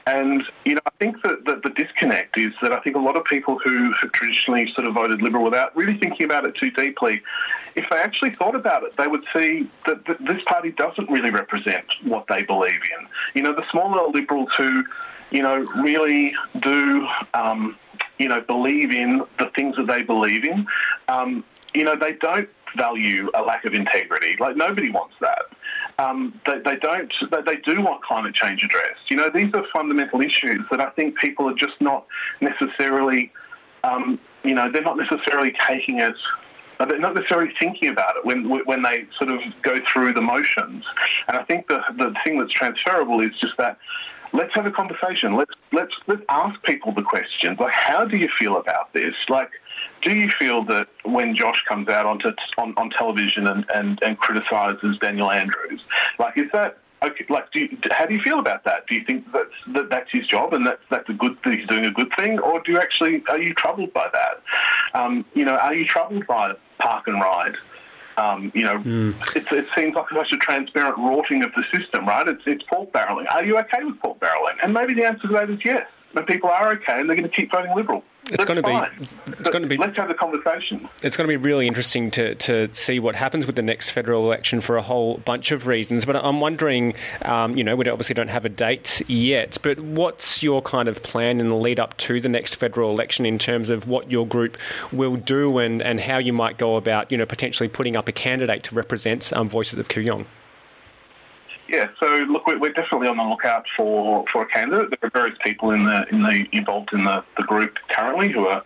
And 0.05 0.43
you 0.65 0.75
know, 0.75 0.81
I 0.85 0.91
think 0.99 1.21
that, 1.23 1.45
that 1.45 1.63
the 1.63 1.69
disconnect 1.69 2.37
is 2.37 2.53
that 2.61 2.71
I 2.71 2.79
think 2.79 2.95
a 2.95 2.99
lot 2.99 3.15
of 3.15 3.25
people 3.25 3.59
who 3.63 3.91
have 3.93 4.11
traditionally 4.11 4.71
sort 4.73 4.87
of 4.87 4.93
voted 4.93 5.21
Liberal 5.21 5.43
without 5.43 5.75
really 5.75 5.97
thinking 5.97 6.25
about 6.25 6.45
it 6.45 6.55
too 6.55 6.71
deeply, 6.71 7.21
if 7.75 7.87
they 7.89 7.97
actually 7.97 8.31
thought 8.31 8.55
about 8.55 8.83
it, 8.83 8.97
they 8.97 9.07
would 9.07 9.23
see 9.33 9.69
that, 9.85 10.05
that 10.05 10.17
this 10.25 10.41
party 10.45 10.71
doesn't 10.71 11.09
really 11.09 11.29
represent 11.29 11.85
what 12.03 12.25
they 12.27 12.41
believe 12.41 12.81
in. 12.99 13.07
You 13.35 13.43
know, 13.43 13.53
the 13.53 13.69
smaller 13.69 14.01
Liberals 14.17 14.49
who, 14.57 14.83
you 15.31 15.41
know, 15.41 15.57
really 15.77 16.33
do. 16.59 17.07
Um, 17.33 17.77
you 18.17 18.27
know, 18.27 18.41
believe 18.41 18.91
in 18.91 19.23
the 19.37 19.51
things 19.55 19.75
that 19.75 19.85
they 19.85 20.01
believe 20.01 20.43
in. 20.43 20.65
Um, 21.07 21.43
you 21.75 21.83
know, 21.83 21.95
they 21.95 22.13
don't 22.13 22.49
value 22.75 23.29
a 23.33 23.41
lack 23.41 23.65
of 23.65 23.73
integrity. 23.73 24.35
Like 24.39 24.55
nobody 24.55 24.89
wants 24.89 25.15
that. 25.21 25.43
Um, 25.99 26.39
they, 26.45 26.59
they, 26.59 26.77
don't. 26.77 27.11
They, 27.31 27.41
they 27.41 27.55
do 27.57 27.81
want 27.81 28.03
climate 28.03 28.33
change 28.33 28.63
addressed. 28.63 29.09
You 29.09 29.17
know, 29.17 29.29
these 29.29 29.53
are 29.53 29.63
fundamental 29.73 30.21
issues 30.21 30.65
that 30.71 30.79
I 30.79 30.89
think 30.91 31.17
people 31.17 31.49
are 31.49 31.55
just 31.55 31.79
not 31.79 32.05
necessarily. 32.41 33.31
Um, 33.83 34.19
you 34.43 34.53
know, 34.53 34.71
they're 34.71 34.81
not 34.81 34.97
necessarily 34.97 35.55
taking 35.67 35.99
it. 35.99 36.15
They're 36.79 36.99
not 36.99 37.15
necessarily 37.15 37.53
thinking 37.59 37.89
about 37.89 38.17
it 38.17 38.25
when 38.25 38.49
when 38.65 38.83
they 38.83 39.05
sort 39.17 39.31
of 39.31 39.41
go 39.61 39.81
through 39.91 40.13
the 40.13 40.21
motions. 40.21 40.85
And 41.27 41.37
I 41.37 41.43
think 41.43 41.67
the 41.67 41.81
the 41.97 42.15
thing 42.23 42.37
that's 42.39 42.53
transferable 42.53 43.19
is 43.21 43.31
just 43.39 43.57
that 43.57 43.77
let's 44.33 44.53
have 44.53 44.65
a 44.65 44.71
conversation. 44.71 45.35
Let's 45.35 45.53
let's 45.71 45.93
let's 46.07 46.23
ask 46.29 46.61
people 46.63 46.91
the 46.91 47.01
questions. 47.01 47.59
Like, 47.59 47.73
how 47.73 48.05
do 48.05 48.17
you 48.17 48.29
feel 48.29 48.57
about 48.57 48.93
this? 48.93 49.15
Like, 49.29 49.51
do 50.01 50.15
you 50.15 50.29
feel 50.29 50.63
that 50.65 50.87
when 51.03 51.35
Josh 51.35 51.63
comes 51.63 51.87
out 51.89 52.05
onto 52.05 52.31
on, 52.57 52.73
on 52.77 52.89
television 52.91 53.47
and, 53.47 53.65
and, 53.73 54.01
and 54.03 54.17
criticises 54.17 54.97
Daniel 54.99 55.31
Andrews, 55.31 55.81
like, 56.19 56.37
is 56.37 56.49
that 56.53 56.77
okay? 57.03 57.25
Like, 57.29 57.51
do 57.51 57.61
you, 57.61 57.77
how 57.91 58.05
do 58.05 58.13
you 58.13 58.21
feel 58.21 58.39
about 58.39 58.63
that? 58.65 58.87
Do 58.87 58.95
you 58.95 59.03
think 59.03 59.31
that's 59.31 59.49
that, 59.67 59.89
that's 59.89 60.11
his 60.11 60.27
job 60.27 60.53
and 60.53 60.65
that's 60.65 60.83
that's 60.89 61.09
a 61.09 61.13
good 61.13 61.37
he's 61.43 61.67
doing 61.67 61.85
a 61.85 61.91
good 61.91 62.11
thing, 62.15 62.39
or 62.39 62.61
do 62.61 62.73
you 62.73 62.79
actually 62.79 63.23
are 63.29 63.39
you 63.39 63.53
troubled 63.53 63.93
by 63.93 64.09
that? 64.13 64.41
Um, 64.99 65.25
you 65.33 65.45
know, 65.45 65.55
are 65.55 65.73
you 65.73 65.85
troubled 65.85 66.27
by 66.27 66.53
park 66.79 67.07
and 67.07 67.19
ride? 67.21 67.55
Um, 68.17 68.51
you 68.55 68.63
know, 68.63 68.79
mm. 68.79 69.35
it, 69.35 69.51
it, 69.51 69.67
seems 69.75 69.93
like 69.93 70.09
such 70.09 70.31
a 70.31 70.37
transparent 70.37 70.97
rorting 70.97 71.43
of 71.43 71.51
the 71.53 71.63
system, 71.71 72.07
right? 72.07 72.27
It's, 72.27 72.41
it's 72.47 72.63
pork 72.63 72.91
barrelling. 72.91 73.27
Are 73.27 73.45
you 73.45 73.59
okay 73.59 73.83
with 73.83 73.99
pork 73.99 74.19
barrelling? 74.19 74.55
And 74.63 74.73
maybe 74.73 74.95
the 74.95 75.05
answer 75.05 75.27
to 75.27 75.33
that 75.33 75.49
is 75.51 75.59
yes. 75.63 75.87
But 76.13 76.25
people 76.25 76.49
are 76.49 76.71
okay, 76.73 76.99
and 76.99 77.07
they're 77.07 77.15
going 77.15 77.29
to 77.29 77.35
keep 77.35 77.51
voting 77.51 77.75
Liberal. 77.75 78.03
It's 78.31 78.45
going 78.45 78.61
to 78.61 78.63
be. 78.63 79.33
It's 79.39 79.49
going 79.49 79.61
to 79.61 79.67
be. 79.67 79.77
Let's 79.77 79.97
have 79.97 80.07
the 80.07 80.13
conversation. 80.13 80.87
It's 81.03 81.15
going 81.15 81.29
to 81.29 81.31
be 81.31 81.37
really 81.37 81.67
interesting 81.67 82.11
to, 82.11 82.35
to 82.35 82.73
see 82.73 82.99
what 82.99 83.15
happens 83.15 83.45
with 83.45 83.55
the 83.55 83.61
next 83.61 83.91
federal 83.91 84.25
election 84.25 84.61
for 84.61 84.77
a 84.77 84.81
whole 84.81 85.17
bunch 85.19 85.51
of 85.51 85.67
reasons. 85.67 86.05
But 86.05 86.17
I'm 86.17 86.39
wondering, 86.41 86.93
um, 87.23 87.55
you 87.57 87.63
know, 87.63 87.75
we 87.75 87.87
obviously 87.87 88.15
don't 88.15 88.29
have 88.29 88.45
a 88.45 88.49
date 88.49 89.01
yet. 89.07 89.57
But 89.61 89.79
what's 89.79 90.43
your 90.43 90.61
kind 90.61 90.87
of 90.87 91.01
plan 91.03 91.39
in 91.39 91.47
the 91.47 91.55
lead 91.55 91.79
up 91.79 91.95
to 91.97 92.19
the 92.19 92.29
next 92.29 92.55
federal 92.55 92.91
election 92.91 93.25
in 93.25 93.39
terms 93.39 93.69
of 93.69 93.87
what 93.87 94.11
your 94.11 94.27
group 94.27 94.57
will 94.91 95.15
do 95.15 95.57
and, 95.57 95.81
and 95.81 95.99
how 95.99 96.17
you 96.17 96.33
might 96.33 96.57
go 96.57 96.75
about, 96.75 97.11
you 97.11 97.17
know, 97.17 97.25
potentially 97.25 97.69
putting 97.69 97.95
up 97.95 98.07
a 98.07 98.11
candidate 98.11 98.63
to 98.63 98.75
represent 98.75 99.31
um, 99.33 99.47
Voices 99.47 99.79
of 99.79 99.87
Kooyong? 99.87 100.25
Yeah, 101.67 101.89
so 101.99 102.05
look, 102.29 102.47
we're 102.47 102.71
definitely 102.71 103.07
on 103.07 103.17
the 103.17 103.23
lookout 103.23 103.65
for, 103.75 104.25
for 104.31 104.43
a 104.43 104.45
candidate. 104.47 104.89
There 104.89 105.07
are 105.07 105.09
various 105.09 105.37
people 105.43 105.71
in 105.71 105.83
the 105.83 106.07
in 106.09 106.23
the 106.23 106.47
involved 106.53 106.93
in 106.93 107.03
the, 107.03 107.23
the 107.35 107.43
group 107.43 107.77
currently 107.89 108.31
who 108.31 108.47
are 108.47 108.63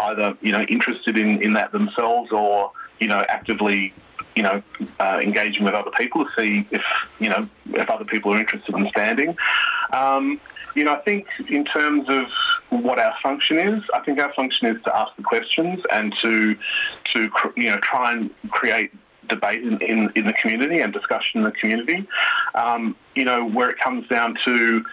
either 0.00 0.36
you 0.42 0.52
know 0.52 0.62
interested 0.62 1.16
in, 1.16 1.42
in 1.42 1.54
that 1.54 1.72
themselves 1.72 2.30
or 2.30 2.72
you 3.00 3.08
know 3.08 3.24
actively 3.28 3.94
you 4.36 4.42
know 4.42 4.62
uh, 5.00 5.20
engaging 5.22 5.64
with 5.64 5.72
other 5.72 5.90
people 5.92 6.24
to 6.24 6.30
see 6.36 6.66
if 6.70 6.82
you 7.20 7.30
know 7.30 7.48
if 7.70 7.88
other 7.88 8.04
people 8.04 8.34
are 8.34 8.38
interested 8.38 8.74
in 8.74 8.86
standing. 8.90 9.34
Um, 9.92 10.38
you 10.74 10.84
know, 10.84 10.94
I 10.94 11.00
think 11.00 11.26
in 11.48 11.64
terms 11.64 12.08
of 12.08 12.26
what 12.80 12.98
our 12.98 13.14
function 13.22 13.58
is. 13.58 13.82
I 13.92 14.00
think 14.00 14.18
our 14.18 14.32
function 14.32 14.68
is 14.68 14.82
to 14.84 14.96
ask 14.96 15.14
the 15.16 15.22
questions 15.22 15.80
and 15.92 16.14
to 16.22 16.56
to 17.12 17.30
you 17.56 17.70
know 17.70 17.78
try 17.78 18.12
and 18.12 18.30
create 18.50 18.92
debate 19.28 19.62
in, 19.62 19.80
in, 19.80 20.12
in 20.14 20.26
the 20.26 20.32
community 20.32 20.80
and 20.80 20.92
discussion 20.92 21.40
in 21.40 21.44
the 21.44 21.52
community. 21.52 22.06
Um, 22.54 22.96
you 23.14 23.24
know, 23.24 23.44
where 23.44 23.70
it 23.70 23.78
comes 23.78 24.08
down 24.08 24.38
to, 24.44 24.84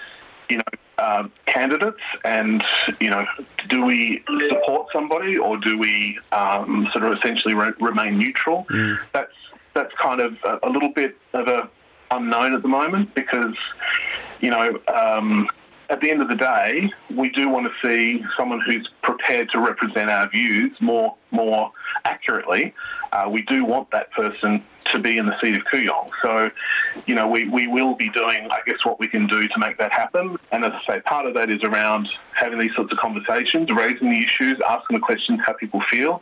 you 0.49 0.57
know, 0.57 0.63
uh, 0.97 1.27
candidates 1.45 2.01
and, 2.25 2.63
you 2.99 3.09
know, 3.09 3.25
do 3.69 3.85
we 3.85 4.21
support 4.49 4.87
somebody 4.91 5.37
or 5.37 5.57
do 5.57 5.77
we 5.77 6.19
um, 6.31 6.89
sort 6.91 7.05
of 7.05 7.17
essentially 7.17 7.53
re- 7.53 7.73
remain 7.79 8.17
neutral? 8.17 8.65
Mm. 8.69 8.99
That's 9.13 9.31
that's 9.73 9.93
kind 9.95 10.19
of 10.19 10.37
a, 10.43 10.59
a, 10.63 10.69
little 10.69 10.89
bit 10.89 11.15
of 11.33 11.47
a 11.47 11.69
unknown 12.11 12.53
at 12.53 12.63
the 12.63 12.67
moment 12.67 13.13
because, 13.13 13.55
you 14.41 14.49
know, 14.49 14.77
um, 14.87 15.47
at 15.89 16.01
the 16.01 16.11
end 16.11 16.21
of 16.21 16.27
the 16.27 16.35
day, 16.35 16.91
we 17.15 17.29
do 17.29 17.49
want 17.49 17.67
to 17.67 17.87
see 17.87 18.23
someone 18.37 18.61
who's 18.61 18.87
prepared 19.01 19.49
to 19.51 19.59
represent 19.59 20.09
our 20.09 20.29
views 20.29 20.71
more 20.79 21.15
more 21.31 21.71
accurately. 22.05 22.73
Uh, 23.11 23.27
we 23.29 23.41
do 23.43 23.65
want 23.65 23.89
that 23.91 24.11
person 24.11 24.63
to 24.85 24.99
be 24.99 25.17
in 25.17 25.25
the 25.25 25.39
seat 25.39 25.55
of 25.55 25.63
Kooyong. 25.65 26.09
So, 26.21 26.49
you 27.05 27.13
know, 27.13 27.27
we, 27.27 27.47
we 27.47 27.67
will 27.67 27.93
be 27.95 28.09
doing, 28.09 28.47
I 28.49 28.61
guess, 28.65 28.83
what 28.83 28.99
we 28.99 29.07
can 29.07 29.27
do 29.27 29.47
to 29.47 29.59
make 29.59 29.77
that 29.77 29.91
happen. 29.91 30.37
And 30.51 30.65
as 30.65 30.73
I 30.73 30.81
say, 30.87 31.01
part 31.01 31.27
of 31.27 31.35
that 31.35 31.51
is 31.51 31.63
around 31.63 32.09
having 32.33 32.57
these 32.57 32.73
sorts 32.75 32.91
of 32.91 32.97
conversations, 32.97 33.69
raising 33.71 34.09
the 34.09 34.23
issues, 34.23 34.59
asking 34.67 34.95
the 34.95 35.01
questions 35.01 35.39
how 35.45 35.53
people 35.53 35.81
feel, 35.81 36.19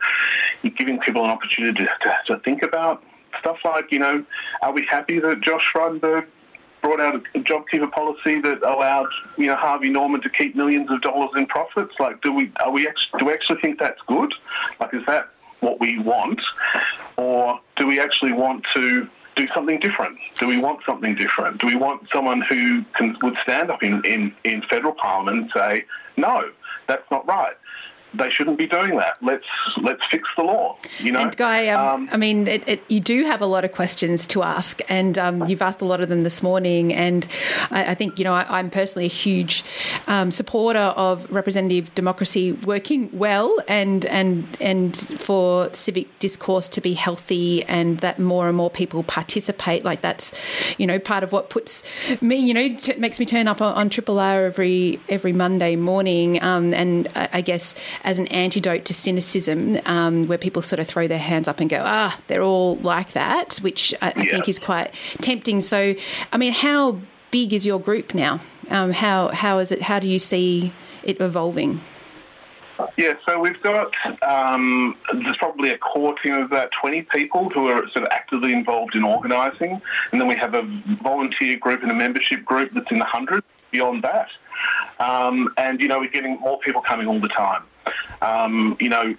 giving 0.76 0.98
people 1.00 1.24
an 1.24 1.30
opportunity 1.30 1.84
to, 1.84 1.90
to, 2.02 2.16
to 2.26 2.38
think 2.40 2.62
about 2.62 3.02
stuff 3.40 3.58
like, 3.64 3.90
you 3.90 3.98
know, 3.98 4.24
are 4.62 4.72
we 4.72 4.84
happy 4.84 5.18
that 5.20 5.40
Josh 5.40 5.72
Frydenberg 5.74 6.26
brought 6.82 7.00
out 7.00 7.14
a 7.14 7.38
JobKeeper 7.38 7.90
policy 7.92 8.40
that 8.40 8.62
allowed 8.62 9.08
you 9.36 9.46
know 9.46 9.56
Harvey 9.56 9.90
Norman 9.90 10.20
to 10.22 10.30
keep 10.30 10.54
millions 10.54 10.90
of 10.90 11.00
dollars 11.00 11.30
in 11.36 11.46
profits. 11.46 11.94
Like, 11.98 12.20
do 12.22 12.32
we 12.32 12.52
are 12.60 12.70
we 12.70 12.88
actually, 12.88 13.18
do 13.18 13.26
we 13.26 13.32
actually 13.32 13.60
think 13.60 13.78
that's 13.78 14.00
good? 14.06 14.32
Like, 14.80 14.94
is 14.94 15.04
that 15.06 15.30
what 15.60 15.80
we 15.80 15.98
want, 15.98 16.40
or 17.16 17.60
do 17.76 17.86
we 17.86 18.00
actually 18.00 18.32
want 18.32 18.64
to 18.74 19.08
do 19.38 19.46
something 19.54 19.78
different? 19.78 20.18
Do 20.36 20.46
we 20.46 20.58
want 20.58 20.80
something 20.84 21.14
different? 21.14 21.60
Do 21.60 21.66
we 21.66 21.76
want 21.76 22.08
someone 22.12 22.42
who 22.42 22.82
can, 22.94 23.16
would 23.22 23.36
stand 23.42 23.70
up 23.70 23.82
in, 23.82 24.04
in, 24.04 24.34
in 24.44 24.62
federal 24.62 24.92
parliament 24.92 25.42
and 25.42 25.50
say, 25.54 25.84
no, 26.16 26.50
that's 26.88 27.08
not 27.10 27.26
right? 27.26 27.54
They 28.14 28.30
shouldn't 28.30 28.58
be 28.58 28.66
doing 28.66 28.96
that. 28.96 29.16
Let's 29.22 29.44
let's 29.82 30.04
fix 30.06 30.28
the 30.36 30.42
law. 30.42 30.76
You 30.98 31.12
know, 31.12 31.20
and 31.20 31.36
Guy, 31.36 31.68
um, 31.68 31.88
um, 31.88 32.08
I 32.12 32.16
mean, 32.16 32.46
it, 32.46 32.66
it, 32.68 32.82
you 32.88 33.00
do 33.00 33.24
have 33.24 33.40
a 33.40 33.46
lot 33.46 33.64
of 33.64 33.72
questions 33.72 34.26
to 34.28 34.42
ask, 34.42 34.80
and 34.88 35.18
um, 35.18 35.44
you've 35.46 35.62
asked 35.62 35.82
a 35.82 35.84
lot 35.84 36.00
of 36.00 36.08
them 36.08 36.22
this 36.22 36.42
morning. 36.42 36.92
And 36.92 37.26
I, 37.70 37.92
I 37.92 37.94
think 37.94 38.18
you 38.18 38.24
know, 38.24 38.32
I, 38.32 38.58
am 38.58 38.70
personally 38.70 39.06
a 39.06 39.10
huge 39.10 39.64
um, 40.06 40.30
supporter 40.30 40.78
of 40.78 41.30
representative 41.30 41.94
democracy 41.94 42.52
working 42.52 43.10
well, 43.12 43.56
and 43.68 44.06
and 44.06 44.46
and 44.60 44.96
for 44.96 45.72
civic 45.74 46.18
discourse 46.18 46.68
to 46.70 46.80
be 46.80 46.94
healthy, 46.94 47.64
and 47.64 47.98
that 47.98 48.18
more 48.18 48.48
and 48.48 48.56
more 48.56 48.70
people 48.70 49.02
participate. 49.02 49.84
Like 49.84 50.00
that's, 50.00 50.32
you 50.78 50.86
know, 50.86 50.98
part 50.98 51.24
of 51.24 51.32
what 51.32 51.50
puts 51.50 51.82
me, 52.20 52.36
you 52.36 52.54
know, 52.54 52.74
t- 52.76 52.94
makes 52.94 53.20
me 53.20 53.26
turn 53.26 53.48
up 53.48 53.60
on, 53.60 53.74
on 53.74 53.90
Triple 53.90 54.18
R 54.18 54.46
every 54.46 55.00
every 55.08 55.32
Monday 55.32 55.76
morning, 55.76 56.42
um, 56.42 56.72
and 56.72 57.08
I, 57.14 57.28
I 57.34 57.40
guess 57.40 57.74
as 58.04 58.18
an 58.18 58.26
antidote 58.28 58.84
to 58.86 58.94
cynicism, 58.94 59.78
um, 59.86 60.26
where 60.26 60.38
people 60.38 60.62
sort 60.62 60.80
of 60.80 60.86
throw 60.86 61.08
their 61.08 61.18
hands 61.18 61.48
up 61.48 61.60
and 61.60 61.68
go, 61.70 61.82
ah, 61.84 62.18
they're 62.26 62.42
all 62.42 62.76
like 62.76 63.12
that, 63.12 63.56
which 63.56 63.94
I, 64.00 64.12
I 64.14 64.22
yeah. 64.22 64.32
think 64.32 64.48
is 64.48 64.58
quite 64.58 64.92
tempting. 65.20 65.60
So, 65.60 65.94
I 66.32 66.36
mean, 66.36 66.52
how 66.52 66.98
big 67.30 67.52
is 67.52 67.66
your 67.66 67.80
group 67.80 68.14
now? 68.14 68.40
Um, 68.70 68.92
how 68.92 69.28
how 69.28 69.58
is 69.58 69.72
it? 69.72 69.82
How 69.82 69.98
do 69.98 70.08
you 70.08 70.18
see 70.18 70.72
it 71.02 71.20
evolving? 71.20 71.80
Yeah, 72.96 73.14
so 73.26 73.40
we've 73.40 73.60
got 73.62 73.92
um, 74.22 74.96
there's 75.12 75.36
probably 75.36 75.70
a 75.70 75.78
core 75.78 76.16
team 76.18 76.34
of 76.34 76.42
about 76.42 76.70
20 76.80 77.02
people 77.02 77.50
who 77.50 77.66
are 77.68 77.88
sort 77.90 78.04
of 78.04 78.08
actively 78.12 78.52
involved 78.52 78.94
in 78.94 79.02
organising, 79.02 79.80
and 80.12 80.20
then 80.20 80.28
we 80.28 80.36
have 80.36 80.54
a 80.54 80.62
volunteer 81.02 81.58
group 81.58 81.82
and 81.82 81.90
a 81.90 81.94
membership 81.94 82.44
group 82.44 82.70
that's 82.72 82.90
in 82.90 82.98
the 82.98 83.04
hundreds. 83.04 83.46
Beyond 83.70 84.02
that, 84.02 84.30
um, 84.98 85.52
and 85.58 85.78
you 85.78 85.88
know 85.88 86.00
we're 86.00 86.08
getting 86.08 86.40
more 86.40 86.58
people 86.60 86.80
coming 86.80 87.06
all 87.06 87.20
the 87.20 87.28
time. 87.28 87.62
Um, 88.22 88.76
you 88.80 88.88
know, 88.88 89.14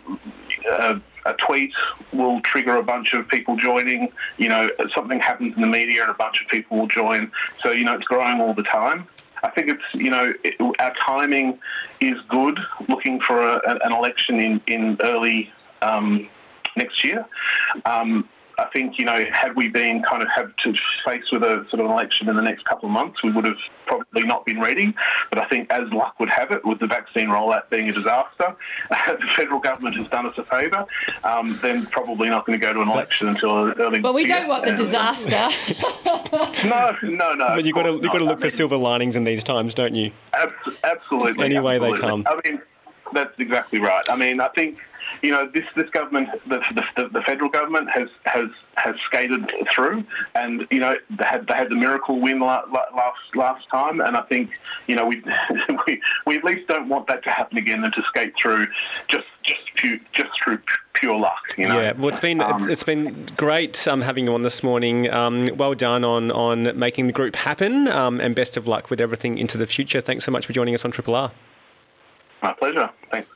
a, 0.70 1.02
a, 1.26 1.34
tweet 1.34 1.74
will 2.12 2.42
trigger 2.42 2.76
a 2.76 2.84
bunch 2.84 3.14
of 3.14 3.28
people 3.28 3.56
joining. 3.56 4.12
You 4.38 4.50
know, 4.50 4.70
something 4.94 5.20
happens 5.20 5.56
in 5.56 5.62
the 5.62 5.68
media 5.68 6.02
and 6.02 6.12
a 6.12 6.16
bunch 6.16 6.42
of 6.42 6.48
people 6.48 6.78
will 6.78 6.88
join. 6.88 7.32
So, 7.64 7.72
you 7.72 7.86
know, 7.86 7.96
it's 7.96 8.06
growing 8.06 8.42
all 8.42 8.54
the 8.54 8.64
time. 8.64 9.08
I 9.44 9.50
think 9.50 9.70
it's, 9.70 9.84
you 9.94 10.10
know, 10.10 10.34
it, 10.44 10.56
our 10.80 10.94
timing 11.06 11.60
is 12.02 12.20
good 12.28 12.60
looking 12.88 13.22
for 13.22 13.42
a, 13.42 13.80
an 13.86 13.94
election 13.94 14.40
in, 14.40 14.62
in 14.68 14.98
early 15.02 15.52
um, 15.82 16.28
next 16.76 17.04
year. 17.04 17.26
Um, 17.86 18.28
I 18.60 18.66
think, 18.74 19.00
you 19.00 19.06
know, 19.06 19.26
had 19.32 19.56
we 19.56 19.70
been 19.70 20.04
kind 20.04 20.22
of 20.22 20.30
had 20.30 20.52
to 20.64 20.74
face 21.06 21.32
with 21.32 21.44
a 21.44 21.66
sort 21.70 21.80
of 21.80 21.86
an 21.86 21.92
election 21.92 22.28
in 22.28 22.36
the 22.36 22.42
next 22.42 22.66
couple 22.66 22.88
of 22.88 22.94
months, 22.94 23.24
we 23.24 23.32
would 23.32 23.46
have 23.46 23.58
probably 23.86 24.24
not 24.24 24.46
been 24.46 24.60
ready. 24.60 24.94
But 25.30 25.40
I 25.40 25.48
think, 25.48 25.72
as 25.72 25.90
luck 25.92 26.20
would 26.20 26.30
have 26.30 26.52
it, 26.52 26.66
with 26.66 26.80
the 26.80 26.88
vaccine 26.88 27.30
rollout 27.30 27.70
being 27.70 27.90
a 27.90 27.94
disaster, 27.94 28.56
the 28.90 29.28
federal 29.36 29.60
government 29.60 29.96
has 29.96 30.08
done 30.10 30.26
us 30.26 30.38
a 30.38 30.44
favour. 30.44 30.86
Um, 31.24 31.58
then 31.62 31.86
probably 31.88 32.30
not 32.30 32.46
going 32.46 32.60
to 32.60 32.66
go 32.66 32.74
to 32.74 32.82
an 32.82 32.90
election 32.90 33.30
until 33.30 33.72
early. 33.80 34.02
Well, 34.02 34.14
we 34.14 34.26
don't 34.26 34.48
want 34.48 34.66
the 34.66 34.74
disaster. 34.74 35.50
no, 36.68 36.96
no, 37.04 37.34
no. 37.34 37.48
But 37.56 37.64
you've 37.64 37.76
got 37.76 37.84
to 37.84 37.94
you've 37.94 38.12
got 38.12 38.18
to 38.18 38.26
look 38.26 38.40
I 38.40 38.44
for 38.44 38.50
silver 38.50 38.78
linings 38.78 39.16
in 39.16 39.24
these 39.24 39.44
times, 39.44 39.74
don't 39.74 39.96
you? 39.96 40.12
Ab- 40.34 40.54
absolutely. 40.84 41.46
Any 41.46 41.60
way 41.60 41.76
absolutely. 41.76 42.02
they 42.02 42.08
come. 42.08 42.26
I 42.28 42.42
mean, 42.46 42.62
that's 43.14 43.40
exactly 43.40 43.80
right. 43.80 44.08
I 44.10 44.16
mean, 44.16 44.40
I 44.42 44.50
think 44.50 44.78
you 45.22 45.32
know, 45.32 45.50
this 45.54 45.66
this 45.76 45.90
government, 45.90 46.30
the, 46.48 46.62
the, 46.96 47.10
the, 47.10 47.22
federal 47.22 47.50
government 47.50 47.90
has 47.90 48.10
has 48.26 48.50
has 48.76 48.96
skated 49.06 49.52
through, 49.72 50.04
and 50.36 50.68
you 50.72 50.80
know 50.80 50.96
they 51.10 51.26
had 51.26 51.48
they 51.48 51.54
had 51.54 51.70
the 51.70 51.76
miracle 51.76 52.20
win 52.20 52.40
last 52.40 52.70
last 53.36 53.70
time, 53.70 54.02
and 54.02 54.16
I 54.16 54.22
think 54.22 54.58
you 54.88 54.96
know 54.96 55.06
we 55.06 55.22
we, 55.88 56.02
we 56.26 56.38
at 56.38 56.44
least 56.44 56.68
don't 56.68 56.90
want 56.90 57.08
that 57.08 57.24
to 57.24 57.30
happen 57.30 57.58
again 57.58 57.84
and 57.84 57.94
to 57.94 58.02
skate 58.04 58.34
through 58.38 58.68
just 59.08 59.28
just 59.44 59.62
just 60.14 60.30
through 60.44 60.60
pure 60.94 61.18
luck. 61.18 61.42
You 61.58 61.68
know? 61.68 61.80
Yeah, 61.80 61.94
well, 61.94 62.10
it's 62.10 62.20
been 62.20 62.42
um, 62.42 62.56
it's, 62.56 62.68
it's 62.68 62.84
been 62.84 63.28
great 63.38 63.88
um, 63.88 64.02
having 64.02 64.26
you 64.26 64.34
on 64.34 64.42
this 64.44 64.64
morning. 64.64 65.10
Um, 65.10 65.50
well 65.58 65.74
done 65.74 66.04
on 66.04 66.32
on 66.32 66.78
making 66.78 67.08
the 67.08 67.14
group 67.14 67.36
happen, 67.36 67.88
um, 67.88 68.20
and 68.20 68.36
best 68.36 68.58
of 68.58 68.68
luck 68.68 68.90
with 68.90 69.02
everything 69.02 69.38
into 69.38 69.58
the 69.58 69.68
future. 69.68 70.02
Thanks 70.02 70.26
so 70.26 70.32
much 70.32 70.46
for 70.46 70.54
joining 70.54 70.76
us 70.76 70.86
on 70.86 70.92
Triple 70.92 71.16
R. 71.16 71.32
My 72.42 72.54
pleasure. 72.54 72.90
Thanks. 73.12 73.28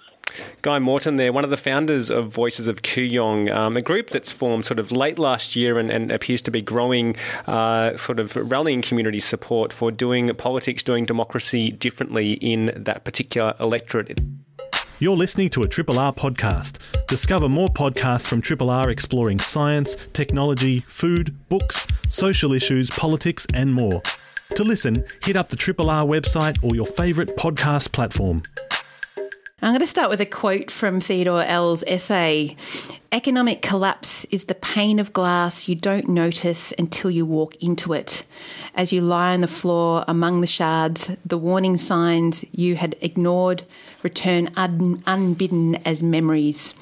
Guy 0.61 0.79
Morton 0.79 1.17
there, 1.17 1.33
one 1.33 1.43
of 1.43 1.49
the 1.49 1.57
founders 1.57 2.09
of 2.09 2.29
Voices 2.31 2.67
of 2.67 2.81
Kooyong, 2.81 3.53
um, 3.53 3.77
a 3.77 3.81
group 3.81 4.09
that's 4.09 4.31
formed 4.31 4.65
sort 4.65 4.79
of 4.79 4.91
late 4.91 5.19
last 5.19 5.55
year 5.55 5.79
and, 5.79 5.91
and 5.91 6.11
appears 6.11 6.41
to 6.43 6.51
be 6.51 6.61
growing 6.61 7.15
uh, 7.47 7.95
sort 7.97 8.19
of 8.19 8.35
rallying 8.35 8.81
community 8.81 9.19
support 9.19 9.73
for 9.73 9.91
doing 9.91 10.33
politics, 10.35 10.83
doing 10.83 11.05
democracy 11.05 11.71
differently 11.71 12.33
in 12.33 12.71
that 12.75 13.03
particular 13.03 13.55
electorate. 13.59 14.19
You're 14.99 15.17
listening 15.17 15.49
to 15.49 15.63
a 15.63 15.67
Triple 15.67 15.99
R 15.99 16.13
podcast. 16.13 16.77
Discover 17.07 17.49
more 17.49 17.67
podcasts 17.67 18.27
from 18.27 18.41
Triple 18.41 18.69
R 18.69 18.89
exploring 18.89 19.39
science, 19.39 19.97
technology, 20.13 20.79
food, 20.87 21.35
books, 21.49 21.87
social 22.07 22.53
issues, 22.53 22.89
politics, 22.91 23.45
and 23.53 23.73
more. 23.73 24.01
To 24.55 24.63
listen, 24.63 25.03
hit 25.23 25.35
up 25.35 25.49
the 25.49 25.55
Triple 25.55 25.89
R 25.89 26.05
website 26.05 26.63
or 26.63 26.75
your 26.75 26.85
favourite 26.85 27.35
podcast 27.35 27.91
platform. 27.91 28.43
I'm 29.63 29.71
going 29.71 29.79
to 29.79 29.85
start 29.85 30.09
with 30.09 30.19
a 30.19 30.25
quote 30.25 30.69
from 30.69 30.99
Theodore 30.99 31.41
Ell's 31.41 31.85
essay. 31.87 32.53
Economic 33.13 33.61
collapse 33.61 34.25
is 34.25 34.43
the 34.43 34.55
pane 34.55 34.99
of 34.99 35.13
glass 35.13 35.69
you 35.69 35.75
don't 35.75 36.09
notice 36.09 36.73
until 36.77 37.09
you 37.09 37.25
walk 37.25 37.55
into 37.63 37.93
it. 37.93 38.25
As 38.75 38.91
you 38.91 38.99
lie 38.99 39.33
on 39.33 39.39
the 39.39 39.47
floor 39.47 40.03
among 40.05 40.41
the 40.41 40.47
shards, 40.47 41.11
the 41.25 41.37
warning 41.37 41.77
signs 41.77 42.43
you 42.51 42.75
had 42.75 42.97
ignored 42.99 43.63
return 44.03 44.49
un- 44.55 45.01
unbidden 45.05 45.75
as 45.85 46.03
memories. 46.03 46.73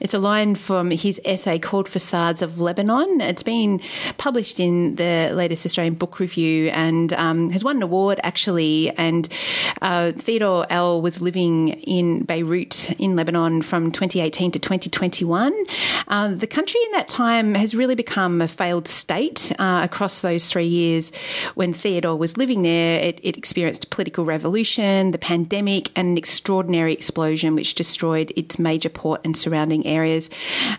It's 0.00 0.14
a 0.14 0.18
line 0.18 0.54
from 0.54 0.90
his 0.90 1.20
essay 1.24 1.58
called 1.58 1.88
Facades 1.88 2.42
of 2.42 2.58
Lebanon. 2.58 3.20
It's 3.20 3.42
been 3.42 3.80
published 4.18 4.60
in 4.60 4.96
the 4.96 5.30
latest 5.32 5.64
Australian 5.64 5.94
Book 5.94 6.18
Review 6.18 6.68
and 6.70 7.12
um, 7.14 7.50
has 7.50 7.64
won 7.64 7.76
an 7.76 7.82
award 7.82 8.20
actually. 8.22 8.90
And 8.98 9.28
uh, 9.82 10.12
Theodore 10.12 10.66
Ell 10.70 11.00
was 11.00 11.22
living 11.22 11.68
in 11.68 12.24
Beirut 12.24 12.90
in 12.98 13.16
Lebanon 13.16 13.62
from 13.62 13.92
2018 13.92 14.50
to 14.52 14.58
2021. 14.58 15.54
Uh, 16.08 16.34
the 16.34 16.46
country 16.46 16.80
in 16.86 16.92
that 16.92 17.08
time 17.08 17.54
has 17.54 17.74
really 17.74 17.94
become 17.94 18.40
a 18.40 18.48
failed 18.48 18.88
state 18.88 19.52
uh, 19.58 19.80
across 19.82 20.20
those 20.20 20.50
three 20.50 20.66
years. 20.66 21.12
When 21.54 21.72
Theodore 21.72 22.16
was 22.16 22.36
living 22.36 22.62
there, 22.62 23.00
it, 23.00 23.20
it 23.22 23.36
experienced 23.36 23.90
political 23.90 24.24
revolution, 24.24 25.12
the 25.12 25.18
pandemic, 25.18 25.90
and 25.96 26.08
an 26.08 26.18
extraordinary 26.18 26.55
extraordinary 26.56 26.94
explosion 26.94 27.54
which 27.54 27.74
destroyed 27.74 28.32
its 28.34 28.58
major 28.58 28.88
port 28.88 29.20
and 29.24 29.36
surrounding 29.36 29.84
areas. 29.84 30.30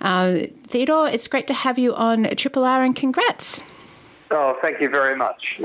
Uh, 0.02 0.40
Theodore, 0.64 1.08
it's 1.08 1.28
great 1.28 1.46
to 1.48 1.54
have 1.54 1.78
you 1.78 1.94
on 1.94 2.24
Triple 2.36 2.66
R 2.66 2.84
and 2.84 2.96
congrats. 2.96 3.62
Oh, 4.32 4.58
thank 4.64 4.82
you 4.82 4.90
very 4.90 5.16
much. 5.16 5.60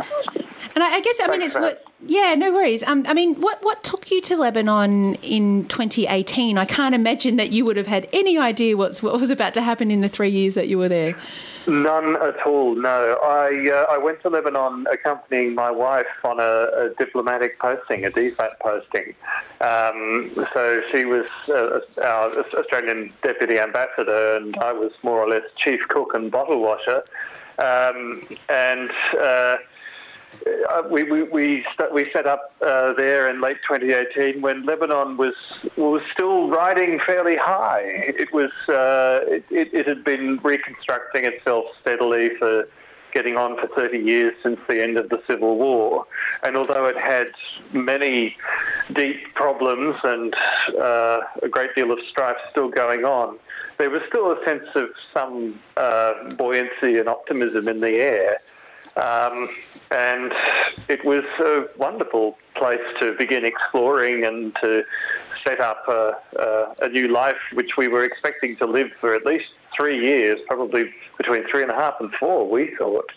And 0.74 0.84
I, 0.84 0.96
I 0.96 1.00
guess 1.00 1.18
I 1.22 1.28
mean 1.28 1.40
it's 1.40 1.54
what. 1.54 1.82
Yeah, 2.04 2.34
no 2.34 2.52
worries. 2.52 2.82
Um, 2.82 3.04
I 3.06 3.14
mean, 3.14 3.40
what 3.40 3.62
what 3.62 3.84
took 3.84 4.10
you 4.10 4.20
to 4.22 4.36
Lebanon 4.36 5.14
in 5.16 5.66
2018? 5.68 6.58
I 6.58 6.64
can't 6.64 6.94
imagine 6.94 7.36
that 7.36 7.52
you 7.52 7.64
would 7.64 7.76
have 7.76 7.86
had 7.86 8.08
any 8.12 8.38
idea 8.38 8.76
what's 8.76 9.02
what 9.02 9.18
was 9.20 9.30
about 9.30 9.54
to 9.54 9.62
happen 9.62 9.90
in 9.90 10.00
the 10.00 10.08
three 10.08 10.30
years 10.30 10.54
that 10.54 10.68
you 10.68 10.78
were 10.78 10.88
there. 10.88 11.16
None 11.68 12.16
at 12.16 12.44
all. 12.44 12.74
No, 12.74 13.18
I 13.22 13.70
uh, 13.70 13.86
I 13.88 13.98
went 13.98 14.20
to 14.22 14.30
Lebanon 14.30 14.84
accompanying 14.92 15.54
my 15.54 15.70
wife 15.70 16.06
on 16.24 16.40
a, 16.40 16.42
a 16.42 16.94
diplomatic 16.98 17.60
posting, 17.60 18.04
a 18.04 18.10
DFAT 18.10 18.58
posting. 18.58 19.14
Um, 19.60 20.32
so 20.52 20.82
she 20.90 21.04
was 21.04 21.28
uh, 21.48 21.78
our 22.04 22.36
Australian 22.54 23.12
deputy 23.22 23.60
ambassador, 23.60 24.36
and 24.36 24.56
I 24.56 24.72
was 24.72 24.90
more 25.04 25.20
or 25.20 25.28
less 25.28 25.44
chief 25.54 25.80
cook 25.86 26.14
and 26.14 26.32
bottle 26.32 26.60
washer. 26.60 27.04
Um, 27.58 28.22
and 28.48 28.90
uh, 29.20 29.58
uh, 30.70 30.82
we 30.90 31.04
we 31.04 31.22
we, 31.24 31.66
st- 31.74 31.92
we 31.92 32.10
set 32.12 32.26
up 32.26 32.54
uh, 32.62 32.92
there 32.94 33.28
in 33.28 33.40
late 33.40 33.58
2018 33.68 34.40
when 34.40 34.64
Lebanon 34.64 35.16
was 35.16 35.34
was 35.76 36.02
still 36.12 36.48
riding 36.48 37.00
fairly 37.00 37.36
high. 37.36 37.82
It 37.84 38.32
was 38.32 38.50
uh, 38.68 39.20
it, 39.26 39.44
it, 39.50 39.74
it, 39.74 39.86
had 39.86 40.04
been 40.04 40.38
reconstructing 40.42 41.24
itself 41.24 41.66
steadily 41.80 42.30
for 42.36 42.68
getting 43.12 43.36
on 43.36 43.58
for 43.58 43.66
30 43.68 43.98
years 43.98 44.34
since 44.42 44.58
the 44.68 44.82
end 44.82 44.96
of 44.96 45.10
the 45.10 45.22
civil 45.26 45.58
war, 45.58 46.06
and 46.42 46.56
although 46.56 46.86
it 46.86 46.96
had 46.96 47.30
many 47.72 48.36
deep 48.92 49.34
problems 49.34 49.96
and 50.02 50.34
uh, 50.78 51.20
a 51.42 51.48
great 51.48 51.74
deal 51.74 51.92
of 51.92 51.98
strife 52.08 52.36
still 52.50 52.68
going 52.68 53.04
on, 53.04 53.38
there 53.78 53.90
was 53.90 54.02
still 54.08 54.32
a 54.32 54.44
sense 54.44 54.68
of 54.74 54.88
some 55.12 55.58
uh, 55.76 56.34
buoyancy 56.34 56.98
and 56.98 57.08
optimism 57.08 57.68
in 57.68 57.80
the 57.80 57.90
air. 57.90 58.40
Um, 58.96 59.48
and 59.90 60.32
it 60.88 61.04
was 61.04 61.24
a 61.38 61.66
wonderful 61.78 62.36
place 62.54 62.80
to 63.00 63.14
begin 63.14 63.44
exploring 63.44 64.24
and 64.24 64.54
to 64.60 64.84
set 65.46 65.60
up 65.60 65.88
a, 65.88 66.14
a, 66.38 66.74
a, 66.82 66.88
new 66.88 67.08
life, 67.08 67.38
which 67.54 67.76
we 67.76 67.88
were 67.88 68.04
expecting 68.04 68.56
to 68.56 68.66
live 68.66 68.90
for 69.00 69.14
at 69.14 69.24
least 69.24 69.46
three 69.74 69.98
years, 70.04 70.38
probably 70.46 70.92
between 71.16 71.44
three 71.44 71.62
and 71.62 71.72
a 71.72 71.74
half 71.74 71.94
and 72.00 72.12
four, 72.14 72.48
we 72.48 72.74
thought. 72.76 73.10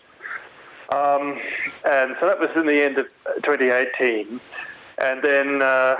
Um, 0.93 1.39
and 1.85 2.15
so 2.19 2.27
that 2.27 2.39
was 2.39 2.49
in 2.55 2.67
the 2.67 2.81
end 2.81 2.97
of 2.97 3.07
2018. 3.43 4.39
And 5.03 5.21
then 5.21 5.61
uh, 5.61 5.97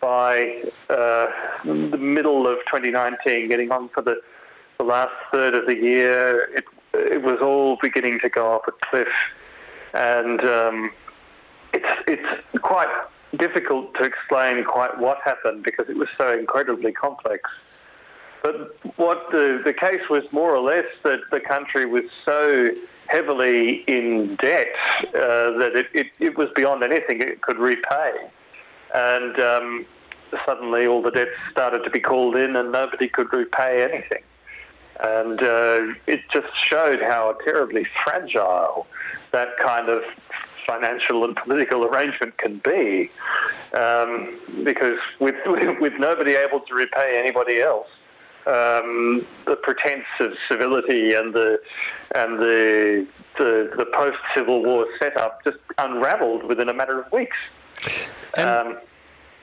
by 0.00 0.62
uh, 0.90 1.28
the 1.64 1.98
middle 1.98 2.48
of 2.48 2.58
2019, 2.66 3.48
getting 3.48 3.70
on 3.70 3.88
for 3.90 4.02
the, 4.02 4.20
the 4.78 4.84
last 4.84 5.14
third 5.30 5.54
of 5.54 5.66
the 5.66 5.76
year, 5.76 6.50
it 6.56 6.64
it 6.94 7.22
was 7.22 7.40
all 7.40 7.76
beginning 7.80 8.20
to 8.20 8.28
go 8.28 8.52
off 8.52 8.62
a 8.68 8.72
cliff, 8.86 9.08
and 9.94 10.40
um, 10.40 10.90
it's 11.72 12.02
it's 12.06 12.58
quite 12.60 12.88
difficult 13.36 13.94
to 13.94 14.04
explain 14.04 14.64
quite 14.64 14.98
what 14.98 15.18
happened 15.24 15.62
because 15.62 15.88
it 15.88 15.96
was 15.96 16.08
so 16.18 16.32
incredibly 16.32 16.92
complex. 16.92 17.50
But 18.42 18.76
what 18.96 19.30
the, 19.30 19.60
the 19.64 19.72
case 19.72 20.08
was 20.10 20.24
more 20.32 20.54
or 20.54 20.60
less 20.60 20.86
that 21.04 21.20
the 21.30 21.40
country 21.40 21.86
was 21.86 22.04
so 22.24 22.70
heavily 23.06 23.84
in 23.86 24.34
debt 24.36 24.74
uh, 25.08 25.52
that 25.58 25.72
it, 25.76 25.86
it, 25.94 26.06
it, 26.18 26.36
was 26.36 26.48
beyond 26.54 26.82
anything 26.82 27.20
it 27.20 27.40
could 27.40 27.58
repay. 27.58 28.12
And 28.94 29.38
um, 29.38 29.86
suddenly 30.44 30.86
all 30.86 31.02
the 31.02 31.12
debts 31.12 31.30
started 31.50 31.84
to 31.84 31.90
be 31.90 32.00
called 32.00 32.34
in 32.36 32.56
and 32.56 32.72
nobody 32.72 33.08
could 33.08 33.32
repay 33.32 33.84
anything. 33.84 34.22
And 35.02 35.42
uh, 35.42 35.94
it 36.06 36.20
just 36.32 36.54
showed 36.56 37.00
how 37.00 37.36
terribly 37.44 37.86
fragile 38.04 38.86
that 39.32 39.56
kind 39.58 39.88
of 39.88 40.02
financial 40.66 41.24
and 41.24 41.36
political 41.36 41.84
arrangement 41.84 42.36
can 42.38 42.58
be. 42.58 43.10
Um, 43.76 44.38
because 44.62 44.98
with, 45.18 45.34
with 45.80 45.94
nobody 45.98 46.34
able 46.34 46.60
to 46.60 46.74
repay 46.74 47.18
anybody 47.18 47.60
else, 47.60 47.88
um, 48.46 49.24
the 49.44 49.56
pretense 49.56 50.04
of 50.18 50.32
civility 50.48 51.14
and 51.14 51.32
the 51.32 51.60
and 52.16 52.40
the 52.40 53.06
the, 53.38 53.72
the 53.78 53.86
post 53.94 54.18
Civil 54.34 54.64
War 54.64 54.86
setup 55.00 55.44
just 55.44 55.58
unravelled 55.78 56.42
within 56.44 56.68
a 56.68 56.74
matter 56.74 57.00
of 57.00 57.10
weeks. 57.12 57.36
Um, 58.36 58.78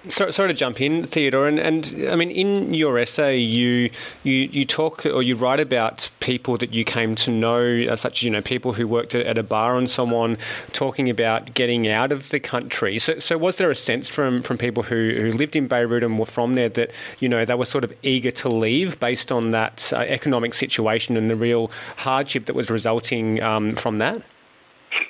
so, 0.07 0.31
sorry 0.31 0.47
to 0.47 0.53
jump 0.53 0.79
in, 0.79 1.03
Theodore, 1.03 1.47
and, 1.47 1.59
and 1.59 1.93
I 2.09 2.15
mean, 2.15 2.31
in 2.31 2.73
your 2.73 2.97
essay, 2.97 3.38
you, 3.38 3.89
you 4.23 4.33
you 4.33 4.63
talk 4.63 5.05
or 5.05 5.21
you 5.21 5.35
write 5.35 5.59
about 5.59 6.09
people 6.21 6.55
that 6.57 6.73
you 6.73 6.85
came 6.85 7.15
to 7.15 7.31
know, 7.31 7.85
uh, 7.89 7.97
such 7.97 8.19
as 8.19 8.23
you 8.23 8.29
know 8.29 8.41
people 8.41 8.71
who 8.71 8.88
worked 8.88 9.13
at, 9.13 9.38
a 9.38 9.43
bar 9.43 9.77
and 9.77 9.89
someone 9.89 10.38
talking 10.71 11.09
about 11.09 11.53
getting 11.53 11.89
out 11.89 12.13
of 12.13 12.29
the 12.29 12.39
country. 12.39 12.97
So, 12.97 13.19
so 13.19 13.38
was 13.38 13.57
there 13.57 13.69
a 13.69 13.75
sense 13.75 14.07
from 14.07 14.41
from 14.41 14.57
people 14.57 14.83
who, 14.83 15.15
who 15.19 15.31
lived 15.33 15.57
in 15.57 15.67
Beirut 15.67 16.03
and 16.03 16.17
were 16.17 16.25
from 16.25 16.53
there 16.53 16.69
that 16.69 16.91
you 17.19 17.27
know 17.27 17.43
they 17.43 17.55
were 17.55 17.65
sort 17.65 17.83
of 17.83 17.93
eager 18.01 18.31
to 18.31 18.47
leave 18.47 19.01
based 19.01 19.33
on 19.33 19.51
that 19.51 19.91
uh, 19.93 19.97
economic 19.97 20.53
situation 20.53 21.17
and 21.17 21.29
the 21.29 21.35
real 21.35 21.71
hardship 21.97 22.45
that 22.45 22.55
was 22.55 22.69
resulting 22.69 23.41
um, 23.43 23.73
from 23.73 23.97
that? 23.97 24.21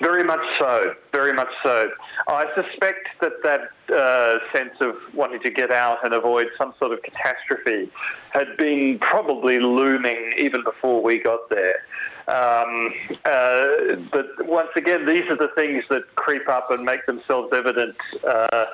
Very 0.02 0.24
much 0.24 0.42
so. 0.58 0.94
Very 1.14 1.34
much 1.34 1.50
so. 1.64 1.90
I 2.28 2.46
suspect 2.56 3.08
that 3.22 3.42
that 3.44 3.96
uh, 3.96 4.40
sense 4.52 4.76
of 4.82 4.96
wanting 5.14 5.42
to 5.42 5.50
get 5.50 5.72
out 5.72 6.04
and 6.04 6.14
avoid 6.14 6.50
some 6.58 6.74
sort 6.80 6.92
of 6.92 7.02
catastrophe 7.02 7.90
had 8.32 8.56
been 8.58 9.00
probably 9.00 9.60
looming 9.60 10.34
even 10.38 10.64
before 10.64 11.02
we 11.02 11.18
got 11.20 11.50
there. 11.50 11.76
Um, 12.28 12.94
uh, 13.26 13.96
but 14.12 14.46
once 14.46 14.70
again, 14.76 15.06
these 15.06 15.26
are 15.30 15.38
the 15.38 15.50
things 15.56 15.84
that 15.90 16.16
creep 16.16 16.48
up 16.48 16.70
and 16.70 16.84
make 16.84 17.06
themselves 17.06 17.52
evident 17.54 17.96
uh, 18.28 18.66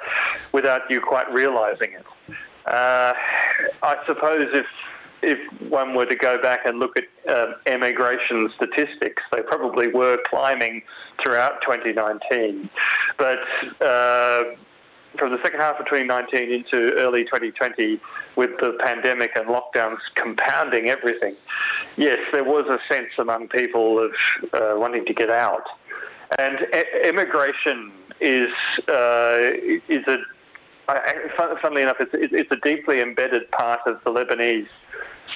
without 0.51 0.89
you 0.89 0.99
quite 0.99 1.31
realizing 1.31 1.93
it. 1.93 2.05
Uh, 2.65 3.13
I 3.83 3.97
suppose 4.05 4.49
if 4.53 4.65
if 5.25 5.61
one 5.69 5.95
were 5.95 6.05
to 6.05 6.15
go 6.15 6.41
back 6.41 6.65
and 6.65 6.79
look 6.79 6.97
at 6.97 7.05
um, 7.27 7.55
emigration 7.65 8.49
statistics, 8.55 9.23
they 9.31 9.41
probably 9.41 9.87
were 9.87 10.19
climbing 10.25 10.83
throughout 11.21 11.61
2019. 11.61 12.69
But 13.17 13.39
uh, 13.81 14.43
from 15.17 15.31
the 15.31 15.41
second 15.43 15.59
half 15.59 15.79
of 15.79 15.85
2019 15.85 16.51
into 16.51 16.93
early 16.93 17.23
2020, 17.23 17.99
with 18.35 18.51
the 18.59 18.77
pandemic 18.85 19.31
and 19.35 19.47
lockdowns 19.47 19.99
compounding 20.15 20.89
everything, 20.89 21.35
yes, 21.97 22.19
there 22.31 22.43
was 22.43 22.67
a 22.67 22.79
sense 22.87 23.09
among 23.17 23.47
people 23.47 23.99
of 23.99 24.11
uh, 24.53 24.75
wanting 24.77 25.05
to 25.05 25.13
get 25.13 25.29
out. 25.29 25.65
And 26.37 26.67
e- 26.73 27.07
immigration 27.07 27.91
is 28.19 28.51
uh, 28.87 29.51
is 29.89 30.07
a 30.07 30.17
funnily 31.61 31.81
enough, 31.81 31.97
it's, 31.99 32.13
it's 32.13 32.51
a 32.51 32.57
deeply 32.57 33.01
embedded 33.01 33.49
part 33.51 33.81
of 33.85 34.03
the 34.03 34.11
Lebanese 34.11 34.67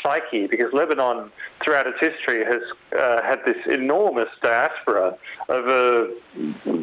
psyche 0.02 0.48
because 0.48 0.74
Lebanon, 0.74 1.32
throughout 1.62 1.88
its 1.88 2.00
history, 2.00 2.44
has 2.44 2.62
uh, 2.98 3.22
had 3.22 3.44
this 3.46 3.58
enormous 3.68 4.30
diaspora 4.42 5.18
over 5.50 6.10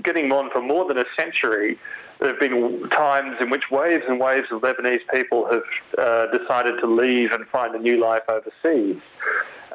getting 0.02 0.32
on 0.32 0.50
for 0.50 0.60
more 0.60 0.86
than 0.86 0.98
a 0.98 1.04
century. 1.18 1.78
There 2.18 2.28
have 2.28 2.40
been 2.40 2.88
times 2.90 3.36
in 3.40 3.50
which 3.50 3.70
waves 3.70 4.04
and 4.08 4.18
waves 4.18 4.50
of 4.50 4.62
Lebanese 4.62 5.02
people 5.12 5.46
have 5.52 5.62
uh, 5.98 6.26
decided 6.36 6.80
to 6.80 6.86
leave 6.86 7.32
and 7.32 7.46
find 7.48 7.74
a 7.74 7.78
new 7.78 7.98
life 8.00 8.22
overseas. 8.28 9.00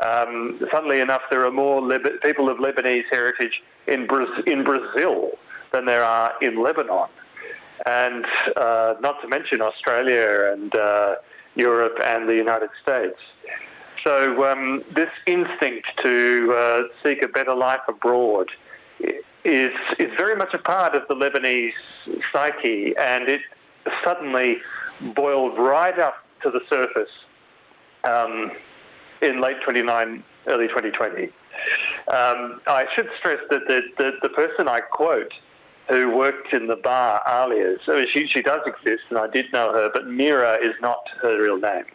Um, 0.01 0.59
funnily 0.71 0.99
enough, 0.99 1.21
there 1.29 1.45
are 1.45 1.51
more 1.51 1.81
Lib- 1.81 2.21
people 2.21 2.49
of 2.49 2.57
Lebanese 2.57 3.05
heritage 3.11 3.61
in, 3.85 4.07
Bra- 4.07 4.41
in 4.47 4.63
Brazil 4.63 5.37
than 5.71 5.85
there 5.85 6.03
are 6.03 6.33
in 6.41 6.61
Lebanon. 6.61 7.09
And 7.85 8.25
uh, 8.55 8.95
not 9.01 9.21
to 9.21 9.27
mention 9.27 9.61
Australia 9.61 10.51
and 10.53 10.73
uh, 10.75 11.15
Europe 11.55 11.97
and 12.03 12.27
the 12.27 12.35
United 12.35 12.69
States. 12.81 13.19
So 14.03 14.51
um, 14.51 14.83
this 14.91 15.09
instinct 15.27 15.87
to 16.01 16.53
uh, 16.53 16.83
seek 17.03 17.21
a 17.21 17.27
better 17.27 17.53
life 17.53 17.81
abroad 17.87 18.49
is 19.43 19.73
is 19.99 20.11
very 20.17 20.35
much 20.35 20.53
a 20.53 20.57
part 20.57 20.95
of 20.95 21.07
the 21.07 21.15
Lebanese 21.15 21.73
psyche, 22.31 22.95
and 22.97 23.27
it 23.27 23.41
suddenly 24.03 24.59
boiled 25.01 25.57
right 25.57 25.97
up 25.97 26.23
to 26.41 26.51
the 26.51 26.61
surface 26.69 27.09
um, 28.03 28.51
in 29.21 29.41
late 29.41 29.61
29, 29.61 30.23
early 30.47 30.67
2020. 30.67 31.25
Um, 32.07 32.61
I 32.67 32.87
should 32.95 33.09
stress 33.17 33.39
that 33.49 33.67
the, 33.67 33.83
the, 33.97 34.17
the 34.21 34.29
person 34.29 34.67
I 34.67 34.79
quote 34.79 35.33
who 35.91 36.09
worked 36.15 36.53
in 36.53 36.67
the 36.67 36.77
bar, 36.77 37.21
Aaliya's. 37.27 37.81
I 37.87 37.95
mean, 37.97 38.07
she, 38.07 38.25
she 38.25 38.41
does 38.41 38.61
exist, 38.65 39.03
and 39.09 39.19
I 39.19 39.27
did 39.27 39.51
know 39.51 39.73
her, 39.73 39.89
but 39.93 40.07
Mira 40.07 40.57
is 40.61 40.73
not 40.81 41.09
her 41.21 41.41
real 41.41 41.57
name. 41.57 41.85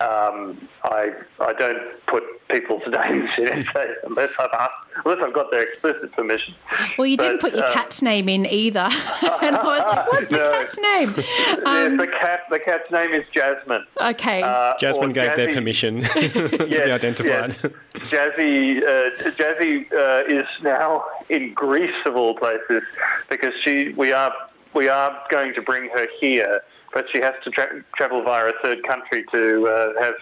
Um, 0.00 0.68
I 0.84 1.12
I 1.40 1.52
don't 1.54 1.82
put 2.06 2.22
people's 2.48 2.82
names 2.86 3.30
in 3.36 3.48
essays 3.48 3.96
unless 4.04 4.30
I've 4.38 4.50
asked, 4.52 4.86
unless 5.04 5.20
I've 5.24 5.32
got 5.32 5.50
their 5.50 5.62
explicit 5.62 6.12
permission. 6.12 6.54
Well, 6.96 7.06
you 7.08 7.16
didn't 7.16 7.40
put 7.40 7.52
your 7.54 7.64
uh, 7.64 7.72
cat's 7.72 8.00
name 8.00 8.28
in 8.28 8.46
either, 8.46 8.78
and 9.42 9.56
I 9.56 9.64
was 9.64 9.84
like, 9.84 10.12
"What's 10.12 10.28
the 10.28 10.36
No. 10.38 10.50
cat's 10.52 10.78
name?" 10.78 11.14
yes, 11.16 11.58
Um, 11.66 11.96
the 11.96 12.06
cat 12.06 12.42
the 12.48 12.60
cat's 12.60 12.88
name 12.92 13.12
is 13.12 13.24
Jasmine. 13.34 13.84
okay. 14.00 14.42
Uh, 14.42 14.74
Jasmine 14.78 15.10
or 15.10 15.12
gave 15.14 15.34
their 15.34 15.48
Jazzy- 15.48 15.54
permission 15.54 16.02
to 16.04 16.66
be 16.68 16.80
identified. 16.80 17.56
yes. 17.60 17.72
Jazzy, 18.08 18.82
uh, 18.82 19.30
Jazzy 19.32 19.92
uh, 19.92 20.32
is 20.32 20.46
now 20.62 21.04
in 21.28 21.52
Greece 21.54 21.94
of 22.06 22.14
all 22.14 22.36
places 22.36 22.84
because 23.30 23.52
she 23.62 23.88
we 23.96 24.12
are 24.12 24.32
we 24.74 24.88
are 24.88 25.18
going 25.28 25.54
to 25.54 25.62
bring 25.62 25.90
her 25.90 26.06
here, 26.20 26.60
but 26.92 27.06
she 27.12 27.20
has 27.20 27.34
to 27.44 27.50
tra- 27.50 27.84
travel 27.96 28.22
via 28.22 28.48
a 28.48 28.52
third 28.62 28.82
country 28.84 29.24
to 29.32 29.68
uh, 29.68 30.02
have. 30.02 30.14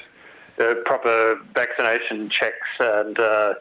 Uh, 0.58 0.72
proper 0.86 1.38
vaccination 1.54 2.30
checks, 2.30 2.66
and 2.80 3.18
uh, 3.18 3.52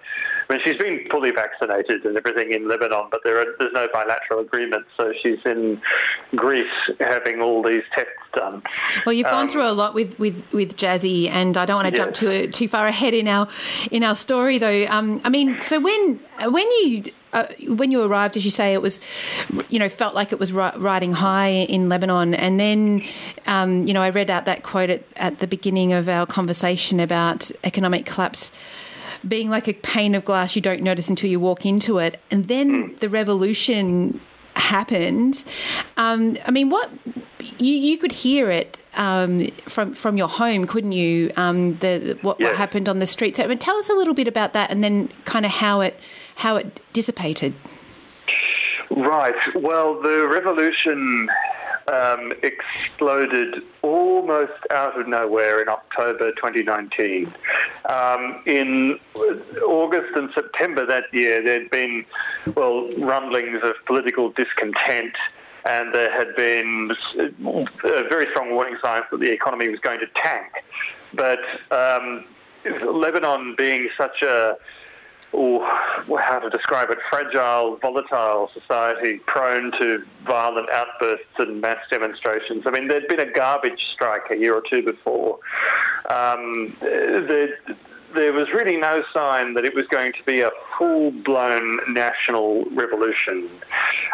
I 0.49 0.53
mean 0.53 0.61
she's 0.63 0.77
been 0.77 1.05
fully 1.11 1.29
vaccinated 1.29 2.05
and 2.05 2.15
everything 2.15 2.53
in 2.53 2.69
Lebanon, 2.69 3.07
but 3.11 3.19
there 3.25 3.37
are, 3.37 3.47
there's 3.59 3.73
no 3.73 3.89
bilateral 3.91 4.39
agreement, 4.39 4.85
so 4.95 5.11
she's 5.21 5.39
in 5.45 5.81
Greece 6.37 6.71
having 7.01 7.41
all 7.41 7.61
these 7.61 7.83
tests 7.93 8.13
done. 8.33 8.63
Well, 9.05 9.11
you've 9.11 9.25
gone 9.25 9.41
Um, 9.41 9.49
through 9.49 9.67
a 9.67 9.75
lot 9.75 9.93
with, 9.93 10.17
with, 10.19 10.41
with 10.53 10.77
Jazzy, 10.77 11.29
and 11.29 11.57
I 11.57 11.65
don't 11.65 11.75
want 11.75 11.93
to 11.93 11.97
jump 11.97 12.13
too 12.13 12.47
too 12.47 12.69
far 12.69 12.87
ahead 12.87 13.13
in 13.13 13.27
our 13.27 13.49
in 13.91 14.01
our 14.01 14.15
story, 14.15 14.57
though. 14.57 14.85
Um, 14.87 15.19
I 15.25 15.27
mean, 15.27 15.59
so 15.59 15.81
when 15.81 16.21
when 16.49 16.71
you 16.79 17.11
uh, 17.35 17.47
when 17.67 17.91
you 17.91 18.01
arrived, 18.01 18.37
as 18.37 18.45
you 18.45 18.51
say, 18.51 18.73
it 18.73 18.81
was 18.81 18.99
you 19.69 19.79
know 19.79 19.89
felt 19.89 20.15
like 20.15 20.31
it 20.31 20.39
was 20.39 20.51
riding 20.51 21.11
high 21.11 21.49
in 21.75 21.89
Lebanon, 21.89 22.33
and 22.33 22.59
then 22.59 23.03
um, 23.45 23.85
you 23.87 23.93
know 23.93 24.01
I 24.01 24.09
read 24.09 24.29
out 24.29 24.45
that 24.45 24.63
quote 24.63 24.89
at, 24.89 25.03
at 25.17 25.39
the 25.39 25.47
beginning 25.47 25.93
of 25.93 26.07
our 26.09 26.25
conversation 26.25 26.99
about 26.99 27.51
economic 27.63 28.05
collapse 28.05 28.51
being 29.27 29.49
like 29.49 29.67
a 29.67 29.73
pane 29.73 30.13
of 30.13 30.23
glass 30.23 30.55
you 30.55 30.61
don't 30.61 30.81
notice 30.83 31.09
until 31.09 31.29
you 31.29 31.39
walk 31.39 31.65
into 31.65 31.97
it, 31.97 32.19
and 32.31 32.47
then 32.47 32.95
the 32.99 33.09
revolution 33.09 34.19
happened. 34.55 35.43
Um, 35.97 36.37
I 36.45 36.51
mean, 36.51 36.69
what 36.69 36.89
you 37.57 37.73
you 37.73 37.97
could 37.97 38.11
hear 38.11 38.49
it 38.51 38.79
um, 38.95 39.47
from 39.67 39.93
from 39.93 40.15
your 40.17 40.27
home, 40.29 40.65
couldn't 40.67 40.91
you? 40.93 41.31
Um, 41.35 41.75
the, 41.77 41.97
the- 41.99 42.17
what, 42.21 42.39
what 42.39 42.55
happened 42.55 42.87
on 42.87 42.99
the 42.99 43.07
streets. 43.07 43.39
I 43.39 43.47
mean, 43.47 43.57
tell 43.57 43.75
us 43.77 43.89
a 43.89 43.93
little 43.93 44.13
bit 44.13 44.27
about 44.27 44.53
that, 44.53 44.69
and 44.71 44.83
then 44.83 45.09
kind 45.25 45.45
of 45.45 45.51
how 45.51 45.81
it 45.81 45.99
how 46.35 46.57
it 46.57 46.79
dissipated. 46.93 47.53
Right. 48.89 49.35
Well, 49.55 49.99
the 50.01 50.27
revolution 50.27 51.29
um, 51.91 52.33
exploded 52.43 53.63
almost 53.81 54.53
out 54.71 54.99
of 54.99 55.07
nowhere 55.07 55.61
in 55.61 55.69
October 55.69 56.31
2019. 56.31 57.33
Um, 57.89 58.41
in 58.45 58.99
August 59.63 60.15
and 60.15 60.31
September 60.33 60.85
that 60.85 61.13
year, 61.13 61.41
there'd 61.41 61.69
been, 61.69 62.05
well, 62.55 62.91
rumblings 62.97 63.61
of 63.63 63.75
political 63.85 64.29
discontent. 64.29 65.15
And 65.67 65.93
there 65.95 66.11
had 66.11 66.35
been 66.35 66.91
uh, 66.91 67.27
very 67.83 68.27
strong 68.29 68.51
warning 68.51 68.77
signs 68.83 69.05
that 69.09 69.19
the 69.19 69.31
economy 69.31 69.67
was 69.67 69.79
going 69.79 69.99
to 69.99 70.07
tank. 70.13 70.63
But 71.13 71.39
um, 71.71 72.25
Lebanon 72.83 73.55
being 73.55 73.89
such 73.97 74.21
a 74.21 74.57
or 75.35 76.19
how 76.19 76.39
to 76.39 76.49
describe 76.49 76.89
it, 76.89 76.97
fragile, 77.09 77.77
volatile 77.77 78.49
society 78.53 79.17
prone 79.25 79.71
to 79.73 80.03
violent 80.23 80.69
outbursts 80.71 81.25
and 81.37 81.61
mass 81.61 81.77
demonstrations. 81.89 82.65
I 82.65 82.71
mean, 82.71 82.87
there'd 82.87 83.07
been 83.07 83.19
a 83.19 83.31
garbage 83.31 83.85
strike 83.93 84.31
a 84.31 84.37
year 84.37 84.55
or 84.55 84.61
two 84.61 84.81
before. 84.81 85.39
Um, 86.09 86.75
there, 86.79 87.57
there 88.13 88.33
was 88.33 88.51
really 88.51 88.77
no 88.77 89.03
sign 89.13 89.53
that 89.55 89.65
it 89.65 89.75
was 89.75 89.87
going 89.87 90.13
to 90.13 90.23
be 90.23 90.41
a 90.41 90.51
full 90.77 91.11
blown 91.11 91.79
national 91.93 92.65
revolution 92.71 93.49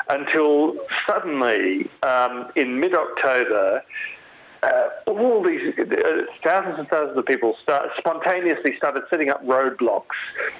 until 0.09 0.76
suddenly, 1.07 1.89
um, 2.03 2.51
in 2.55 2.80
mid 2.80 2.93
October, 2.93 3.84
uh, 4.64 4.89
all 5.07 5.43
these 5.43 5.74
uh, 5.80 6.24
thousands 6.43 6.78
and 6.80 6.88
thousands 6.88 7.18
of 7.18 7.26
people 7.26 7.57
start, 7.62 7.89
spontaneously 7.97 8.76
started 8.78 9.03
setting 9.09 9.30
up 9.30 9.43
roadblocks 9.45 10.03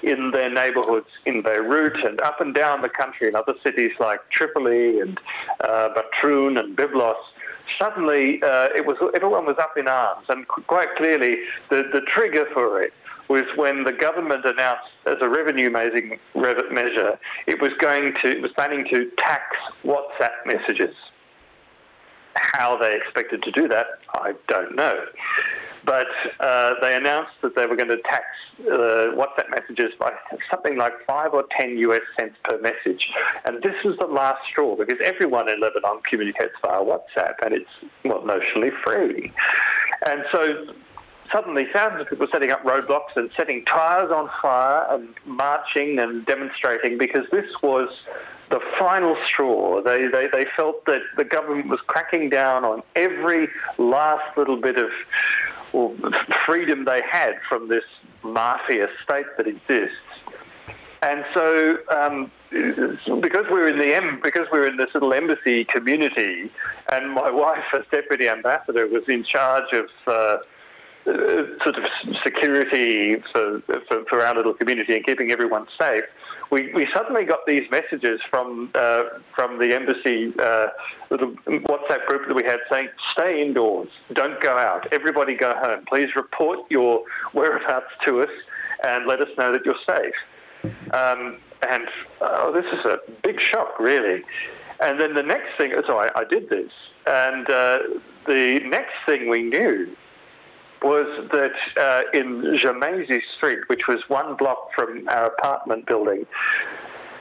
in 0.02 0.32
their 0.32 0.50
neighbourhoods 0.50 1.08
in 1.26 1.42
Beirut 1.42 2.04
and 2.04 2.20
up 2.22 2.42
and 2.42 2.56
down 2.56 2.82
the 2.82 2.90
country 2.90 3.28
in 3.28 3.36
other 3.36 3.54
cities 3.64 3.92
like 4.00 4.28
Tripoli 4.30 5.00
and 5.00 5.20
uh, 5.64 5.90
Batroun 5.96 6.60
and 6.60 6.76
Byblos. 6.76 7.16
Suddenly, 7.80 8.42
uh, 8.44 8.70
it 8.76 8.86
was 8.86 8.98
everyone 9.14 9.46
was 9.46 9.58
up 9.58 9.78
in 9.78 9.88
arms, 9.88 10.26
and 10.30 10.48
quite 10.48 10.94
clearly, 10.96 11.38
the, 11.70 11.90
the 11.94 12.02
trigger 12.02 12.46
for 12.54 12.82
it 12.82 12.94
was 13.30 13.46
when 13.56 13.86
the 13.86 13.94
government 13.94 14.44
announced, 14.44 14.90
as 15.06 15.18
a 15.22 15.30
revenue-making 15.30 16.20
rev- 16.36 16.70
measure, 16.70 17.18
it 17.48 17.62
was 17.62 17.72
going 17.80 18.14
to, 18.22 18.28
it 18.30 18.42
was 18.42 18.52
planning 18.52 18.86
to 18.90 19.10
tax 19.18 19.56
WhatsApp 19.86 20.32
messages. 20.46 20.94
How 22.36 22.78
they 22.78 22.96
expected 22.96 23.44
to 23.44 23.52
do 23.52 23.68
that, 23.68 23.88
I 24.14 24.34
don't 24.48 24.76
know. 24.76 25.06
But 25.84 26.08
uh, 26.40 26.76
they 26.80 26.96
announced 26.96 27.32
that 27.42 27.56
they 27.56 27.66
were 27.66 27.76
going 27.76 27.90
to 27.90 27.98
tax 27.98 28.26
uh, 28.62 29.16
WhatsApp 29.16 29.50
messages 29.50 29.94
by 30.00 30.14
something 30.52 30.78
like 30.78 30.94
five 31.08 31.34
or 31.34 31.46
ten 31.58 31.78
US 31.78 32.02
cents 32.18 32.36
per 32.44 32.60
message. 32.60 33.10
And 33.46 33.64
this 33.64 33.84
was 33.84 33.98
the 33.98 34.06
last 34.06 34.46
straw 34.48 34.76
because 34.76 35.00
everyone 35.04 35.50
in 35.50 35.60
Lebanon 35.60 36.02
communicates 36.04 36.54
via 36.62 36.82
WhatsApp 36.84 37.36
and 37.44 37.56
it's, 37.56 37.70
well, 38.06 38.22
notionally 38.22 38.72
free. 38.84 39.34
And 40.08 40.24
so 40.32 40.74
suddenly 41.32 41.66
thousands 41.74 42.02
of 42.02 42.10
people 42.10 42.28
setting 42.32 42.52
up 42.52 42.64
roadblocks 42.64 43.16
and 43.16 43.32
setting 43.36 43.66
tyres 43.66 44.12
on 44.12 44.30
fire 44.42 44.86
and 44.90 45.10
marching 45.26 45.98
and 45.98 46.26
demonstrating 46.26 46.98
because 46.98 47.26
this 47.32 47.50
was 47.64 47.90
the 48.52 48.60
final 48.78 49.18
straw. 49.26 49.82
They, 49.82 50.08
they, 50.08 50.28
they 50.28 50.46
felt 50.56 50.86
that 50.86 51.02
the 51.18 51.24
government 51.24 51.70
was 51.70 51.80
cracking 51.82 52.30
down 52.30 52.64
on 52.64 52.84
every 52.96 53.50
last 53.78 54.38
little 54.38 54.58
bit 54.58 54.78
of 54.78 54.92
well, 55.74 55.96
freedom 56.46 56.86
they 56.86 57.02
had 57.02 57.40
from 57.48 57.70
this 57.70 57.86
mafia 58.24 58.90
state 59.04 59.26
that 59.38 59.48
exists. 59.48 59.96
And 61.02 61.26
so, 61.34 61.80
um, 61.90 62.32
because 62.52 63.48
we're 63.50 63.68
in 63.70 63.80
the 63.80 63.96
em- 63.96 64.20
because 64.22 64.48
we're 64.52 64.68
in 64.68 64.78
this 64.78 64.94
little 64.94 65.14
embassy 65.14 65.66
community, 65.66 66.52
and 66.92 67.12
my 67.12 67.32
wife, 67.44 67.64
as 67.74 67.86
deputy 67.90 68.30
ambassador, 68.30 68.86
was 68.86 69.10
in 69.10 69.24
charge 69.24 69.74
of 69.74 69.88
uh, 70.06 70.38
uh, 71.08 71.46
sort 71.64 71.78
of 71.78 71.86
security 72.22 73.16
for, 73.32 73.62
for, 73.62 74.06
for 74.06 74.22
our 74.24 74.36
little 74.36 74.54
community 74.54 74.96
and 74.96 75.04
keeping 75.04 75.32
everyone 75.32 75.66
safe. 75.80 76.04
We, 76.52 76.74
we 76.74 76.88
suddenly 76.94 77.24
got 77.24 77.46
these 77.48 77.70
messages 77.72 78.20
from 78.30 78.70
uh, 78.76 79.04
from 79.34 79.58
the 79.58 79.74
embassy 79.74 80.34
uh, 80.38 80.68
little 81.10 81.32
WhatsApp 81.48 82.06
group 82.06 82.28
that 82.28 82.36
we 82.36 82.44
had 82.44 82.60
saying, 82.70 82.90
"Stay 83.14 83.42
indoors, 83.42 83.88
don't 84.14 84.40
go 84.42 84.58
out. 84.58 84.92
Everybody 84.92 85.34
go 85.34 85.54
home. 85.56 85.86
Please 85.86 86.14
report 86.16 86.60
your 86.70 87.04
whereabouts 87.32 87.92
to 88.04 88.22
us 88.22 88.30
and 88.84 89.08
let 89.08 89.22
us 89.22 89.30
know 89.38 89.54
that 89.54 89.66
you're 89.66 89.76
safe." 89.88 90.14
Um, 90.94 91.38
and 91.68 91.88
oh, 92.20 92.52
this 92.52 92.66
is 92.78 92.86
a 92.86 93.00
big 93.24 93.40
shock, 93.40 93.80
really. 93.80 94.24
And 94.82 95.00
then 95.00 95.14
the 95.14 95.24
next 95.24 95.56
thing, 95.58 95.74
so 95.88 96.00
I, 96.00 96.10
I 96.20 96.24
did 96.26 96.50
this, 96.50 96.72
and 97.08 97.50
uh, 97.50 97.80
the 98.26 98.60
next 98.66 98.94
thing 99.06 99.30
we 99.30 99.44
knew 99.44 99.96
was 100.82 101.08
that 101.32 101.54
uh, 101.80 102.04
in 102.14 102.42
Gemmayze 102.58 103.22
Street, 103.36 103.60
which 103.68 103.88
was 103.88 104.02
one 104.08 104.36
block 104.36 104.74
from 104.74 105.08
our 105.10 105.28
apartment 105.28 105.86
building, 105.86 106.26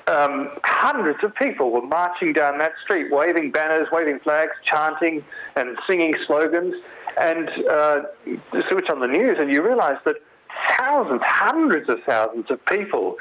um, 0.07 0.51
hundreds 0.65 1.23
of 1.23 1.35
people 1.35 1.71
were 1.71 1.87
marching 1.87 2.33
down 2.33 2.59
that 2.59 2.73
street, 2.83 3.13
waving 3.13 3.51
banners, 3.51 3.89
waving 3.93 4.19
flags, 4.21 4.53
chanting 4.65 5.25
and 5.57 5.79
singing 5.87 6.15
slogans. 6.27 6.75
And 7.21 7.49
uh, 7.67 8.03
switch 8.69 8.89
on 8.89 9.01
the 9.01 9.09
news, 9.09 9.39
and 9.39 9.51
you 9.51 9.63
realise 9.63 9.99
that 10.05 10.17
thousands, 10.81 11.21
hundreds 11.25 11.89
of 11.89 12.03
thousands 12.05 12.51
of 12.51 12.65
people 12.67 13.17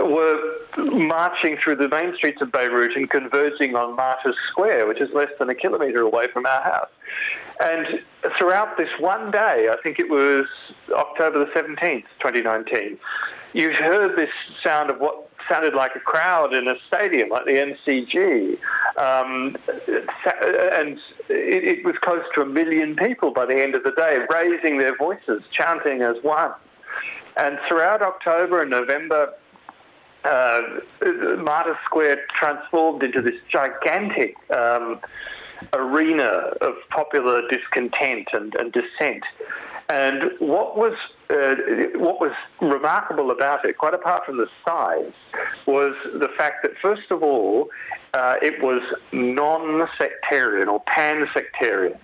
were 0.00 0.40
marching 0.78 1.56
through 1.58 1.76
the 1.76 1.88
main 1.88 2.14
streets 2.16 2.40
of 2.40 2.50
Beirut 2.50 2.96
and 2.96 3.08
converging 3.10 3.76
on 3.76 3.96
Martyrs 3.96 4.36
Square, 4.48 4.86
which 4.86 5.00
is 5.00 5.12
less 5.12 5.30
than 5.38 5.50
a 5.50 5.54
kilometre 5.54 6.00
away 6.00 6.28
from 6.28 6.46
our 6.46 6.62
house. 6.62 6.88
And 7.62 8.02
throughout 8.38 8.76
this 8.76 8.90
one 8.98 9.30
day, 9.30 9.68
I 9.70 9.76
think 9.82 9.98
it 9.98 10.08
was 10.08 10.46
October 10.90 11.44
the 11.44 11.50
17th, 11.52 12.04
2019, 12.20 12.98
you 13.52 13.72
heard 13.72 14.16
this 14.16 14.30
sound 14.62 14.90
of 14.90 14.98
what 14.98 15.28
sounded 15.48 15.74
like 15.74 15.94
a 15.94 16.00
crowd 16.00 16.52
in 16.52 16.66
a 16.66 16.74
stadium, 16.88 17.28
like 17.28 17.44
the 17.44 17.52
MCG. 17.52 18.58
Um, 18.98 19.56
and 19.86 20.98
it, 21.28 21.78
it 21.78 21.84
was 21.84 21.96
close 21.98 22.24
to 22.34 22.42
a 22.42 22.46
million 22.46 22.96
people 22.96 23.30
by 23.30 23.46
the 23.46 23.62
end 23.62 23.74
of 23.74 23.84
the 23.84 23.92
day, 23.92 24.18
raising 24.30 24.78
their 24.78 24.96
voices, 24.96 25.42
chanting 25.52 26.02
as 26.02 26.16
one. 26.22 26.52
And 27.36 27.58
throughout 27.68 28.02
October 28.02 28.62
and 28.62 28.70
November, 28.70 29.34
uh, 30.24 30.62
Martyr 31.38 31.78
Square 31.84 32.26
transformed 32.34 33.02
into 33.02 33.22
this 33.22 33.40
gigantic 33.48 34.34
um, 34.50 35.00
arena 35.72 36.24
of 36.60 36.74
popular 36.90 37.46
discontent 37.48 38.28
and, 38.32 38.54
and 38.56 38.72
dissent. 38.72 39.22
And 39.88 40.32
what 40.40 40.76
was 40.76 40.94
uh, 41.30 41.54
what 41.98 42.20
was 42.20 42.32
remarkable 42.60 43.30
about 43.30 43.64
it, 43.64 43.78
quite 43.78 43.94
apart 43.94 44.26
from 44.26 44.36
the 44.36 44.48
size, 44.66 45.12
was 45.66 45.94
the 46.12 46.28
fact 46.28 46.62
that 46.62 46.76
first 46.78 47.10
of 47.10 47.22
all, 47.22 47.70
uh, 48.14 48.36
it 48.42 48.62
was 48.62 48.82
non-sectarian 49.12 50.68
or 50.68 50.80
pan-sectarian. 50.80 51.98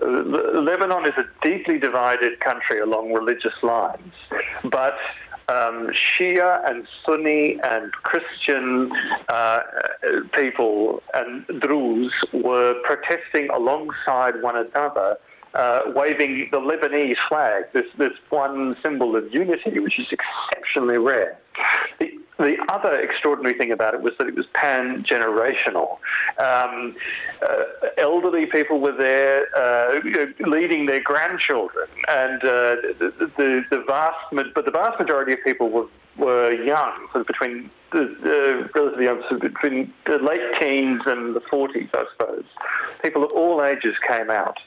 Lebanon 0.00 1.06
is 1.06 1.14
a 1.16 1.26
deeply 1.42 1.78
divided 1.78 2.40
country 2.40 2.80
along 2.80 3.12
religious 3.12 3.62
lines, 3.62 4.14
but 4.64 4.98
um, 5.48 5.88
Shia 5.88 6.68
and 6.68 6.86
Sunni 7.04 7.58
and 7.62 7.90
Christian 7.92 8.92
uh, 9.28 9.60
people 10.32 11.02
and 11.14 11.46
Druze 11.60 12.12
were 12.32 12.74
protesting 12.84 13.48
alongside 13.50 14.42
one 14.42 14.56
another. 14.56 15.18
Uh, 15.58 15.82
waving 15.88 16.48
the 16.52 16.58
Lebanese 16.58 17.16
flag, 17.28 17.64
this, 17.72 17.86
this 17.98 18.12
one 18.30 18.76
symbol 18.80 19.16
of 19.16 19.34
unity, 19.34 19.80
which 19.80 19.98
is 19.98 20.06
exceptionally 20.12 20.98
rare. 20.98 21.36
The 21.98 22.18
the 22.38 22.56
other 22.68 22.94
extraordinary 23.00 23.58
thing 23.58 23.72
about 23.72 23.94
it 23.94 24.00
was 24.00 24.12
that 24.18 24.28
it 24.28 24.36
was 24.36 24.46
pan 24.52 25.02
generational. 25.02 25.98
Um, 26.38 26.94
uh, 27.42 27.64
elderly 27.96 28.46
people 28.46 28.78
were 28.78 28.92
there 28.92 29.48
uh, 29.56 30.00
leading 30.46 30.86
their 30.86 31.00
grandchildren, 31.00 31.88
and 32.08 32.40
uh, 32.44 32.76
the, 33.00 33.30
the, 33.36 33.64
the, 33.70 33.84
vast 33.88 34.16
but 34.54 34.64
the 34.64 34.70
vast 34.70 35.00
majority 35.00 35.32
of 35.32 35.40
people 35.42 35.68
were 35.68 35.86
were 36.16 36.52
young, 36.52 37.08
of 37.14 37.26
between 37.26 37.70
the, 37.92 38.16
the 38.22 38.70
relatively 38.74 39.04
young, 39.04 39.22
of 39.30 39.40
between 39.40 39.92
the 40.06 40.18
late 40.18 40.42
teens 40.60 41.02
and 41.06 41.34
the 41.34 41.40
40s, 41.40 41.88
I 41.94 42.04
suppose. 42.12 42.44
People 43.02 43.24
of 43.24 43.30
all 43.32 43.62
ages 43.62 43.94
came 44.06 44.28
out 44.28 44.58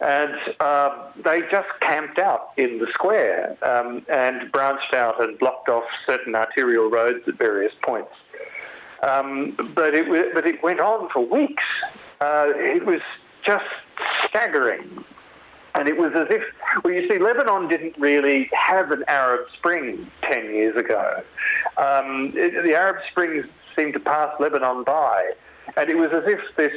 and 0.00 0.34
uh, 0.60 1.10
they 1.24 1.42
just 1.50 1.68
camped 1.80 2.18
out 2.18 2.50
in 2.56 2.78
the 2.78 2.86
square 2.92 3.56
um, 3.62 4.04
and 4.08 4.50
branched 4.52 4.94
out 4.94 5.22
and 5.22 5.38
blocked 5.38 5.68
off 5.68 5.84
certain 6.06 6.34
arterial 6.34 6.90
roads 6.90 7.26
at 7.26 7.34
various 7.34 7.72
points. 7.82 8.12
Um, 9.06 9.52
but 9.74 9.94
it 9.94 10.34
but 10.34 10.46
it 10.46 10.62
went 10.62 10.80
on 10.80 11.08
for 11.10 11.20
weeks. 11.20 11.64
Uh, 12.20 12.48
it 12.54 12.84
was 12.84 13.00
just 13.44 13.64
staggering. 14.26 15.04
And 15.74 15.88
it 15.88 15.98
was 15.98 16.14
as 16.14 16.28
if, 16.30 16.42
well, 16.82 16.94
you 16.94 17.06
see, 17.06 17.18
Lebanon 17.18 17.68
didn't 17.68 17.98
really 17.98 18.48
have 18.54 18.90
an 18.92 19.04
Arab 19.08 19.46
Spring 19.52 20.10
10 20.22 20.46
years 20.46 20.74
ago. 20.74 21.22
Um, 21.76 22.32
it, 22.34 22.62
the 22.62 22.74
Arab 22.74 22.96
Springs 23.10 23.44
seemed 23.74 23.92
to 23.92 24.00
pass 24.00 24.32
Lebanon 24.40 24.84
by. 24.84 25.32
And 25.76 25.90
it 25.90 25.96
was 25.96 26.12
as 26.12 26.24
if 26.26 26.40
this 26.56 26.72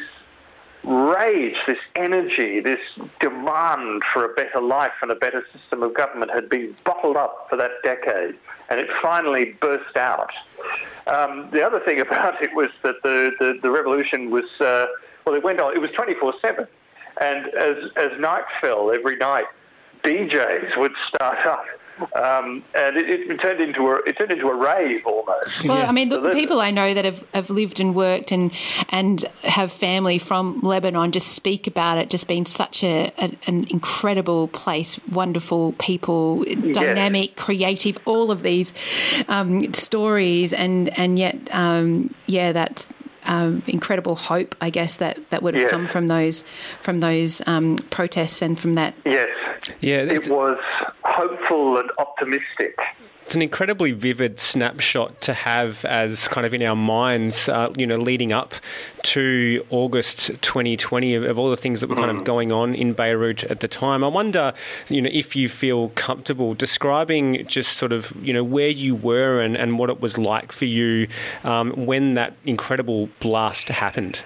rage, 0.83 1.55
this 1.67 1.77
energy, 1.95 2.59
this 2.59 2.79
demand 3.19 4.01
for 4.13 4.25
a 4.25 4.33
better 4.33 4.61
life 4.61 4.93
and 5.01 5.11
a 5.11 5.15
better 5.15 5.45
system 5.53 5.83
of 5.83 5.93
government 5.93 6.31
had 6.31 6.49
been 6.49 6.75
bottled 6.83 7.17
up 7.17 7.47
for 7.49 7.55
that 7.57 7.71
decade, 7.83 8.35
and 8.69 8.79
it 8.79 8.89
finally 9.01 9.55
burst 9.61 9.97
out. 9.97 10.31
Um, 11.07 11.49
the 11.51 11.65
other 11.65 11.79
thing 11.79 11.99
about 12.07 12.41
it 12.41 12.53
was 12.55 12.69
that 12.83 12.95
the, 13.03 13.31
the, 13.39 13.59
the 13.61 13.69
revolution 13.69 14.31
was, 14.31 14.45
uh, 14.59 14.87
well, 15.25 15.35
it 15.35 15.43
went 15.43 15.59
on, 15.59 15.75
it 15.75 15.79
was 15.79 15.91
24 15.91 16.35
7. 16.41 16.67
And 17.21 17.47
as, 17.47 17.91
as 17.97 18.17
night 18.19 18.45
fell 18.61 18.91
every 18.91 19.17
night, 19.17 19.45
DJs 20.03 20.77
would 20.77 20.93
start 21.07 21.45
up 21.45 21.65
um, 22.15 22.63
and 22.75 22.97
it, 22.97 23.29
it, 23.29 23.41
turned 23.41 23.61
into 23.61 23.87
a 23.87 23.95
it 24.05 24.17
turned 24.17 24.31
into 24.31 24.47
a 24.47 24.55
rave 24.55 25.05
almost. 25.05 25.63
Well, 25.63 25.79
yeah. 25.79 25.87
I 25.87 25.91
mean, 25.91 26.09
look, 26.09 26.23
the 26.23 26.31
people 26.31 26.61
I 26.61 26.71
know 26.71 26.93
that 26.93 27.05
have, 27.05 27.23
have 27.33 27.49
lived 27.49 27.79
and 27.79 27.95
worked 27.95 28.31
and 28.31 28.51
and 28.89 29.21
have 29.43 29.71
family 29.71 30.17
from 30.17 30.61
Lebanon 30.61 31.11
just 31.11 31.29
speak 31.29 31.67
about 31.67 31.97
it 31.97 32.09
just 32.09 32.27
being 32.27 32.45
such 32.45 32.83
a, 32.83 33.11
a 33.17 33.31
an 33.47 33.65
incredible 33.69 34.47
place, 34.49 34.99
wonderful 35.09 35.73
people, 35.73 36.43
dynamic, 36.43 37.31
yes. 37.35 37.45
creative, 37.45 37.97
all 38.05 38.31
of 38.31 38.43
these 38.43 38.73
um, 39.27 39.73
stories, 39.73 40.53
and 40.53 40.97
and 40.97 41.19
yet, 41.19 41.35
um, 41.53 42.13
yeah, 42.25 42.51
that's 42.51 42.87
um, 43.25 43.63
incredible 43.67 44.15
hope, 44.15 44.55
I 44.59 44.69
guess 44.69 44.97
that, 44.97 45.29
that 45.29 45.43
would 45.43 45.53
have 45.53 45.63
yes. 45.63 45.71
come 45.71 45.87
from 45.87 46.07
those 46.07 46.43
from 46.81 46.99
those 46.99 47.41
um, 47.47 47.77
protests 47.89 48.41
and 48.41 48.59
from 48.59 48.75
that. 48.75 48.95
Yes, 49.05 49.29
yeah, 49.81 49.97
it 49.97 50.27
was 50.27 50.57
hopeful 51.19 51.77
and 51.77 51.89
optimistic 51.97 52.75
it's 53.29 53.35
an 53.35 53.43
incredibly 53.43 53.91
vivid 53.91 54.39
snapshot 54.39 55.21
to 55.21 55.35
have 55.35 55.85
as 55.85 56.27
kind 56.29 56.47
of 56.47 56.53
in 56.55 56.63
our 56.63 56.75
minds, 56.75 57.47
uh, 57.47 57.71
you 57.77 57.85
know, 57.85 57.95
leading 57.95 58.31
up 58.31 58.55
to 59.03 59.63
August 59.69 60.31
2020 60.41 61.13
of, 61.13 61.23
of, 61.25 61.37
all 61.37 61.51
the 61.51 61.55
things 61.55 61.79
that 61.81 61.91
were 61.91 61.95
kind 61.95 62.09
of 62.09 62.17
mm. 62.17 62.25
going 62.25 62.51
on 62.51 62.73
in 62.73 62.93
Beirut 62.93 63.43
at 63.43 63.59
the 63.59 63.67
time. 63.67 64.03
I 64.03 64.07
wonder, 64.07 64.51
you 64.87 64.99
know, 64.99 65.11
if 65.13 65.35
you 65.35 65.47
feel 65.47 65.89
comfortable 65.89 66.55
describing 66.55 67.45
just 67.45 67.73
sort 67.73 67.93
of, 67.93 68.11
you 68.19 68.33
know, 68.33 68.43
where 68.43 68.69
you 68.69 68.95
were 68.95 69.41
and, 69.41 69.55
and 69.55 69.77
what 69.77 69.91
it 69.91 70.01
was 70.01 70.17
like 70.17 70.51
for 70.51 70.65
you 70.65 71.07
um, 71.43 71.85
when 71.85 72.15
that 72.15 72.35
incredible 72.45 73.09
blast 73.19 73.69
happened. 73.69 74.23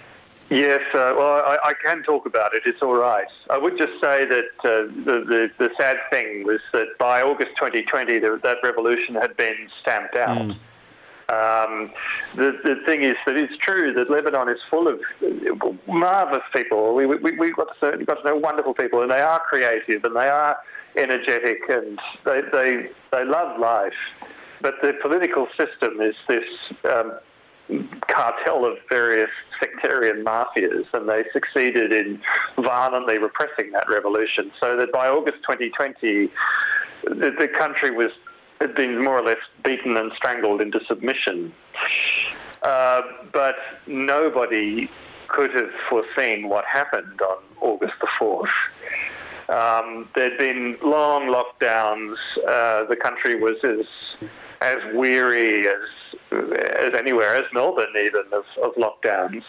Yes, 0.53 0.81
uh, 0.93 1.15
well, 1.17 1.41
I, 1.45 1.57
I, 1.63 1.73
can 1.73 2.03
talk 2.03 2.27
about 2.27 2.53
it. 2.53 2.61
It's 2.67 2.83
all 2.83 2.93
right. 2.93 3.25
I 3.49 3.57
would 3.57 3.75
just 3.75 3.93
say 3.99 4.25
that 4.25 4.45
uh, 4.59 4.85
the, 5.03 5.25
the, 5.25 5.51
the 5.57 5.71
sad 5.79 5.97
thing 6.11 6.43
was 6.43 6.59
that 6.73 6.95
by 6.99 7.23
August 7.23 7.51
2020, 7.57 8.19
the, 8.19 8.39
that 8.43 8.57
revolution 8.61 9.15
had 9.15 9.35
been 9.35 9.67
stamped 9.81 10.15
out. 10.15 10.37
Mm. 10.37 10.55
Um, 11.29 11.91
the, 12.35 12.59
the 12.63 12.75
thing 12.85 13.01
is 13.01 13.15
that 13.25 13.35
it's 13.35 13.57
true 13.57 13.93
that 13.93 14.11
Lebanon 14.11 14.47
is 14.49 14.59
full 14.69 14.87
of 14.87 14.99
marvelous 15.87 16.43
people. 16.53 16.93
We, 16.93 17.07
we, 17.07 17.31
we 17.31 17.51
got, 17.51 17.69
to, 17.79 18.05
got 18.05 18.21
to 18.21 18.23
know 18.23 18.35
wonderful 18.35 18.75
people, 18.75 19.01
and 19.01 19.09
they 19.09 19.21
are 19.21 19.39
creative 19.39 20.05
and 20.05 20.15
they 20.15 20.27
are 20.27 20.57
energetic 20.95 21.61
and 21.67 21.99
they, 22.25 22.41
they, 22.51 22.89
they 23.11 23.25
love 23.25 23.59
life. 23.59 23.93
But 24.61 24.75
the 24.83 24.93
political 25.01 25.47
system 25.57 25.99
is 25.99 26.15
this 26.27 26.45
um, 26.83 27.13
cartel 28.07 28.65
of 28.65 28.77
various 28.89 29.31
sectarian 29.59 30.23
mafias, 30.23 30.85
and 30.93 31.07
they 31.09 31.23
succeeded 31.31 31.91
in 31.91 32.21
violently 32.57 33.17
repressing 33.17 33.71
that 33.71 33.89
revolution. 33.89 34.51
So 34.59 34.75
that 34.77 34.91
by 34.91 35.07
August 35.07 35.37
2020, 35.43 36.29
the, 37.03 37.35
the 37.37 37.47
country 37.47 37.91
was 37.91 38.11
had 38.59 38.75
been 38.75 39.03
more 39.03 39.19
or 39.19 39.23
less 39.23 39.39
beaten 39.63 39.97
and 39.97 40.11
strangled 40.13 40.61
into 40.61 40.79
submission. 40.85 41.51
Uh, 42.61 43.01
but 43.33 43.55
nobody 43.87 44.89
could 45.27 45.53
have 45.53 45.71
foreseen 45.89 46.47
what 46.47 46.63
happened 46.65 47.19
on 47.21 47.37
August 47.59 47.93
the 47.99 48.07
4th. 48.19 48.47
Um, 49.49 50.07
there'd 50.15 50.37
been 50.37 50.77
long 50.81 51.23
lockdowns. 51.23 52.15
Uh, 52.37 52.85
the 52.85 52.95
country 52.95 53.35
was 53.35 53.57
as 53.63 53.85
as 54.61 54.77
weary 54.93 55.67
as 55.67 55.89
as 56.33 56.93
anywhere, 56.99 57.35
as 57.35 57.45
Melbourne 57.53 57.93
even, 57.97 58.23
of, 58.31 58.45
of 58.61 58.75
lockdowns. 58.75 59.43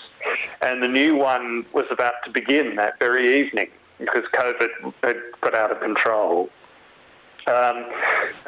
And 0.62 0.82
the 0.82 0.88
new 0.88 1.16
one 1.16 1.64
was 1.72 1.86
about 1.90 2.14
to 2.24 2.30
begin 2.30 2.76
that 2.76 2.98
very 2.98 3.40
evening 3.40 3.70
because 3.98 4.24
COVID 4.32 4.92
had 5.02 5.16
got 5.40 5.56
out 5.56 5.70
of 5.70 5.80
control. 5.80 6.50
Um, 7.46 7.84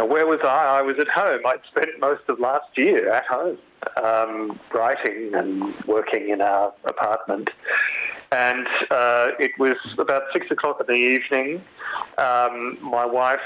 where 0.08 0.26
was 0.26 0.40
I? 0.42 0.78
I 0.78 0.82
was 0.82 0.98
at 0.98 1.08
home. 1.08 1.40
I'd 1.46 1.64
spent 1.66 2.00
most 2.00 2.22
of 2.28 2.40
last 2.40 2.76
year 2.76 3.12
at 3.12 3.26
home, 3.26 3.58
um, 4.02 4.58
writing 4.72 5.34
and 5.34 5.74
working 5.86 6.30
in 6.30 6.40
our 6.40 6.72
apartment. 6.84 7.50
And 8.32 8.66
uh, 8.90 9.32
it 9.38 9.52
was 9.58 9.76
about 9.98 10.22
six 10.32 10.50
o'clock 10.50 10.80
in 10.80 10.86
the 10.86 10.94
evening. 10.94 11.62
Um, 12.18 12.78
my 12.80 13.04
wife 13.04 13.40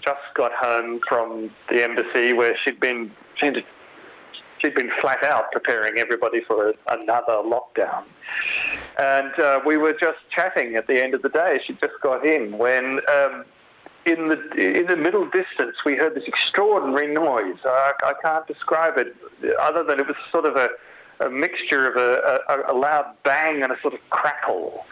just 0.00 0.20
got 0.34 0.52
home 0.52 1.00
from 1.08 1.50
the 1.68 1.82
embassy 1.82 2.32
where 2.32 2.56
she'd 2.58 2.80
been 2.80 3.10
she'd 3.36 3.64
she'd 4.58 4.74
been 4.74 4.90
flat 5.00 5.22
out 5.24 5.52
preparing 5.52 5.98
everybody 5.98 6.40
for 6.40 6.74
another 6.88 7.32
lockdown. 7.32 8.04
And 8.98 9.38
uh, 9.38 9.60
we 9.64 9.76
were 9.76 9.92
just 9.92 10.18
chatting 10.30 10.76
at 10.76 10.86
the 10.86 11.02
end 11.02 11.14
of 11.14 11.22
the 11.22 11.28
day. 11.28 11.60
She 11.64 11.74
just 11.74 11.94
got 12.02 12.24
in 12.26 12.58
when. 12.58 13.00
Um, 13.08 13.44
in 14.06 14.26
the 14.26 14.38
in 14.54 14.86
the 14.86 14.96
middle 14.96 15.28
distance, 15.28 15.84
we 15.84 15.96
heard 15.96 16.14
this 16.14 16.24
extraordinary 16.28 17.12
noise. 17.12 17.56
Uh, 17.64 17.90
I 18.04 18.14
can't 18.22 18.46
describe 18.46 18.96
it 18.98 19.16
other 19.60 19.82
than 19.82 19.98
it 19.98 20.06
was 20.06 20.16
sort 20.30 20.44
of 20.44 20.54
a, 20.54 20.68
a 21.18 21.28
mixture 21.28 21.90
of 21.90 21.96
a, 21.96 22.40
a, 22.48 22.72
a, 22.72 22.74
loud 22.74 23.12
bang 23.24 23.64
and 23.64 23.72
a 23.72 23.80
sort 23.80 23.94
of 23.94 24.10
crackle. 24.10 24.86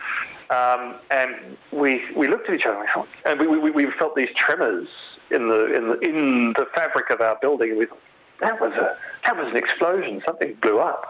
Um, 0.50 0.96
and 1.10 1.56
we 1.70 2.02
we 2.14 2.26
looked 2.26 2.48
at 2.48 2.56
each 2.56 2.66
other 2.66 2.84
and 3.24 3.40
we, 3.40 3.46
we, 3.46 3.58
we, 3.58 3.70
we 3.70 3.90
felt 3.92 4.16
these 4.16 4.34
tremors 4.34 4.88
in 5.30 5.48
the 5.48 5.74
in 5.74 5.88
the 5.88 5.98
in 6.00 6.52
the 6.54 6.66
fabric 6.74 7.10
of 7.10 7.20
our 7.20 7.36
building. 7.36 7.78
We 7.78 7.86
thought, 7.86 8.00
that 8.40 8.60
was 8.60 8.72
a 8.72 8.96
that 9.24 9.36
was 9.36 9.48
an 9.48 9.56
explosion. 9.56 10.22
Something 10.26 10.54
blew 10.54 10.78
up. 10.78 11.08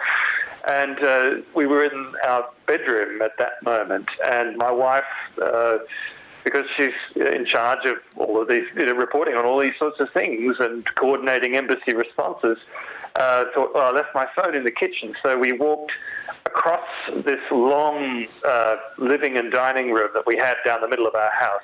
And 0.67 0.99
uh, 1.03 1.31
we 1.55 1.67
were 1.67 1.85
in 1.85 2.15
our 2.27 2.49
bedroom 2.67 3.21
at 3.21 3.37
that 3.39 3.63
moment, 3.63 4.09
and 4.33 4.57
my 4.57 4.71
wife, 4.71 5.05
uh, 5.43 5.79
because 6.43 6.65
she's 6.75 6.95
in 7.17 7.45
charge 7.45 7.85
of 7.85 7.99
all 8.17 8.41
of 8.41 8.49
these, 8.49 8.65
you 8.75 8.87
know, 8.87 8.95
reporting 8.95 9.35
on 9.35 9.45
all 9.45 9.59
these 9.59 9.77
sorts 9.79 10.01
of 10.01 10.11
things 10.13 10.57
and 10.61 10.87
coordinating 10.95 11.55
embassy 11.55 11.93
responses, 11.93 12.57
uh, 13.17 13.45
thought, 13.55 13.77
I 13.77 13.91
left 13.91 14.15
my 14.15 14.27
phone 14.35 14.55
in 14.55 14.65
the 14.65 14.71
kitchen. 14.71 15.15
So 15.23 15.39
we 15.39 15.53
walked 15.53 15.93
across 16.47 16.89
this 17.13 17.41
long 17.51 18.27
uh, 18.47 18.77
living 18.97 19.37
and 19.37 19.53
dining 19.53 19.93
room 19.93 20.09
that 20.15 20.27
we 20.27 20.37
had 20.37 20.57
down 20.65 20.81
the 20.81 20.89
middle 20.89 21.07
of 21.07 21.15
our 21.15 21.31
house 21.31 21.63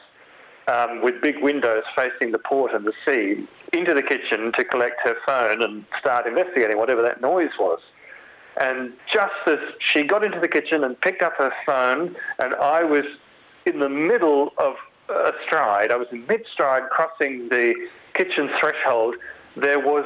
um, 0.68 1.02
with 1.02 1.20
big 1.20 1.42
windows 1.42 1.84
facing 1.96 2.32
the 2.32 2.38
port 2.38 2.74
and 2.74 2.84
the 2.84 2.92
sea 3.04 3.46
into 3.72 3.94
the 3.94 4.02
kitchen 4.02 4.52
to 4.52 4.64
collect 4.64 5.00
her 5.08 5.16
phone 5.26 5.62
and 5.62 5.84
start 5.98 6.26
investigating 6.26 6.78
whatever 6.78 7.02
that 7.02 7.20
noise 7.20 7.50
was. 7.58 7.80
And 8.60 8.92
just 9.12 9.34
as 9.46 9.58
she 9.78 10.02
got 10.02 10.24
into 10.24 10.40
the 10.40 10.48
kitchen 10.48 10.82
and 10.84 11.00
picked 11.00 11.22
up 11.22 11.34
her 11.36 11.52
phone, 11.64 12.16
and 12.38 12.54
I 12.54 12.82
was 12.82 13.04
in 13.64 13.78
the 13.78 13.88
middle 13.88 14.52
of 14.58 14.76
a 15.08 15.32
stride, 15.46 15.90
I 15.92 15.96
was 15.96 16.08
in 16.10 16.26
mid 16.26 16.46
stride 16.52 16.88
crossing 16.90 17.48
the 17.48 17.74
kitchen 18.14 18.50
threshold, 18.58 19.16
there 19.56 19.78
was 19.78 20.04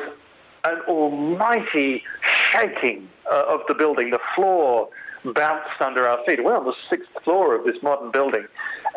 an 0.65 0.81
almighty 0.83 2.05
shaking 2.51 3.09
uh, 3.31 3.45
of 3.49 3.61
the 3.69 3.75
building. 3.75 4.11
The 4.11 4.21
floor 4.35 4.89
bounced 5.25 5.81
under 5.81 6.07
our 6.07 6.23
feet. 6.25 6.45
We're 6.45 6.57
on 6.57 6.65
the 6.65 6.75
sixth 6.89 7.11
floor 7.23 7.55
of 7.55 7.65
this 7.65 7.83
modern 7.83 8.11
building, 8.11 8.47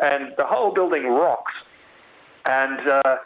and 0.02 0.34
the 0.36 0.44
whole 0.44 0.72
building 0.72 1.06
rocked. 1.06 1.52
And 2.46 2.80
uh, 2.88 3.18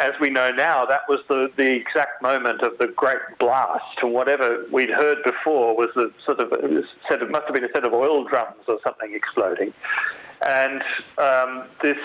as 0.00 0.18
we 0.20 0.30
know 0.30 0.50
now, 0.52 0.84
that 0.86 1.02
was 1.08 1.20
the, 1.28 1.50
the 1.56 1.72
exact 1.72 2.22
moment 2.22 2.62
of 2.62 2.78
the 2.78 2.88
great 2.88 3.18
blast. 3.38 3.98
And 4.02 4.12
whatever 4.12 4.64
we'd 4.70 4.90
heard 4.90 5.22
before 5.24 5.76
was 5.76 5.90
a 5.96 6.10
sort 6.24 6.40
of 6.40 6.52
it 6.52 6.84
said 7.08 7.22
it 7.22 7.30
must 7.30 7.46
have 7.46 7.54
been 7.54 7.64
a 7.64 7.72
set 7.72 7.84
of 7.84 7.92
oil 7.92 8.24
drums 8.24 8.62
or 8.68 8.78
something 8.82 9.14
exploding. 9.14 9.72
And 10.46 10.82
um, 11.18 11.64
this 11.82 11.98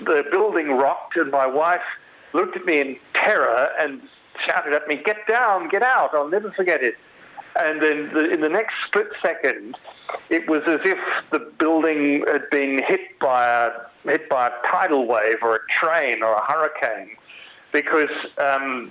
the 0.00 0.24
building 0.30 0.72
rocked, 0.72 1.16
and 1.16 1.30
my 1.30 1.46
wife 1.46 1.82
looked 2.32 2.56
at 2.56 2.64
me 2.64 2.80
in 2.80 2.96
terror 3.12 3.70
and 3.78 4.00
shouted 4.46 4.72
at 4.72 4.86
me, 4.88 4.96
"Get 4.96 5.26
down! 5.26 5.68
Get 5.68 5.82
out! 5.82 6.14
I'll 6.14 6.28
never 6.28 6.50
forget 6.52 6.82
it." 6.82 6.96
And 7.60 7.82
then 7.82 8.10
the, 8.14 8.30
in 8.30 8.40
the 8.40 8.48
next 8.48 8.74
split 8.86 9.08
second, 9.20 9.76
it 10.28 10.48
was 10.48 10.62
as 10.66 10.80
if 10.84 10.98
the 11.30 11.40
building 11.40 12.24
had 12.26 12.48
been 12.50 12.82
hit 12.82 13.18
by 13.18 13.46
a 13.46 13.70
hit 14.04 14.28
by 14.28 14.48
a 14.48 14.50
tidal 14.66 15.06
wave 15.06 15.38
or 15.42 15.56
a 15.56 15.60
train 15.68 16.22
or 16.22 16.32
a 16.34 16.44
hurricane, 16.52 17.16
because 17.72 18.10
um, 18.38 18.90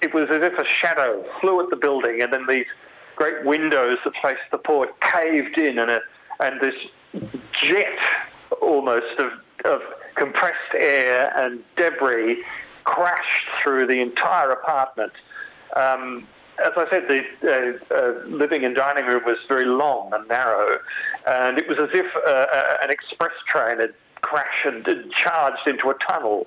it 0.00 0.14
was 0.14 0.30
as 0.30 0.42
if 0.42 0.58
a 0.58 0.64
shadow 0.64 1.24
flew 1.40 1.60
at 1.60 1.70
the 1.70 1.76
building, 1.76 2.20
and 2.22 2.32
then 2.32 2.46
these 2.46 2.66
great 3.16 3.44
windows 3.44 3.98
that 4.04 4.14
faced 4.22 4.50
the 4.50 4.58
port 4.58 5.00
caved 5.00 5.58
in, 5.58 5.78
and 5.78 5.90
a, 5.90 6.00
and 6.40 6.60
this 6.60 6.74
jet 7.52 7.98
almost 8.62 9.18
of, 9.18 9.32
of 9.64 9.82
compressed 10.14 10.74
air 10.74 11.32
and 11.36 11.62
debris 11.76 12.42
crashed 12.84 13.48
through 13.62 13.86
the 13.86 14.00
entire 14.00 14.50
apartment. 14.50 15.12
Um, 15.76 16.26
as 16.64 16.72
I 16.76 16.88
said, 16.90 17.06
the 17.08 17.24
uh, 17.44 17.94
uh, 17.94 18.26
living 18.26 18.64
and 18.64 18.74
dining 18.74 19.06
room 19.06 19.22
was 19.24 19.38
very 19.46 19.64
long 19.64 20.12
and 20.12 20.26
narrow, 20.28 20.78
and 21.26 21.58
it 21.58 21.68
was 21.68 21.78
as 21.78 21.90
if 21.92 22.06
uh, 22.16 22.28
uh 22.28 22.78
an 22.82 22.90
express 22.90 23.32
train 23.46 23.78
had 23.78 23.94
crashed 24.20 24.66
and 24.66 25.12
charged 25.12 25.66
into 25.66 25.90
a 25.90 25.94
tunnel. 25.94 26.46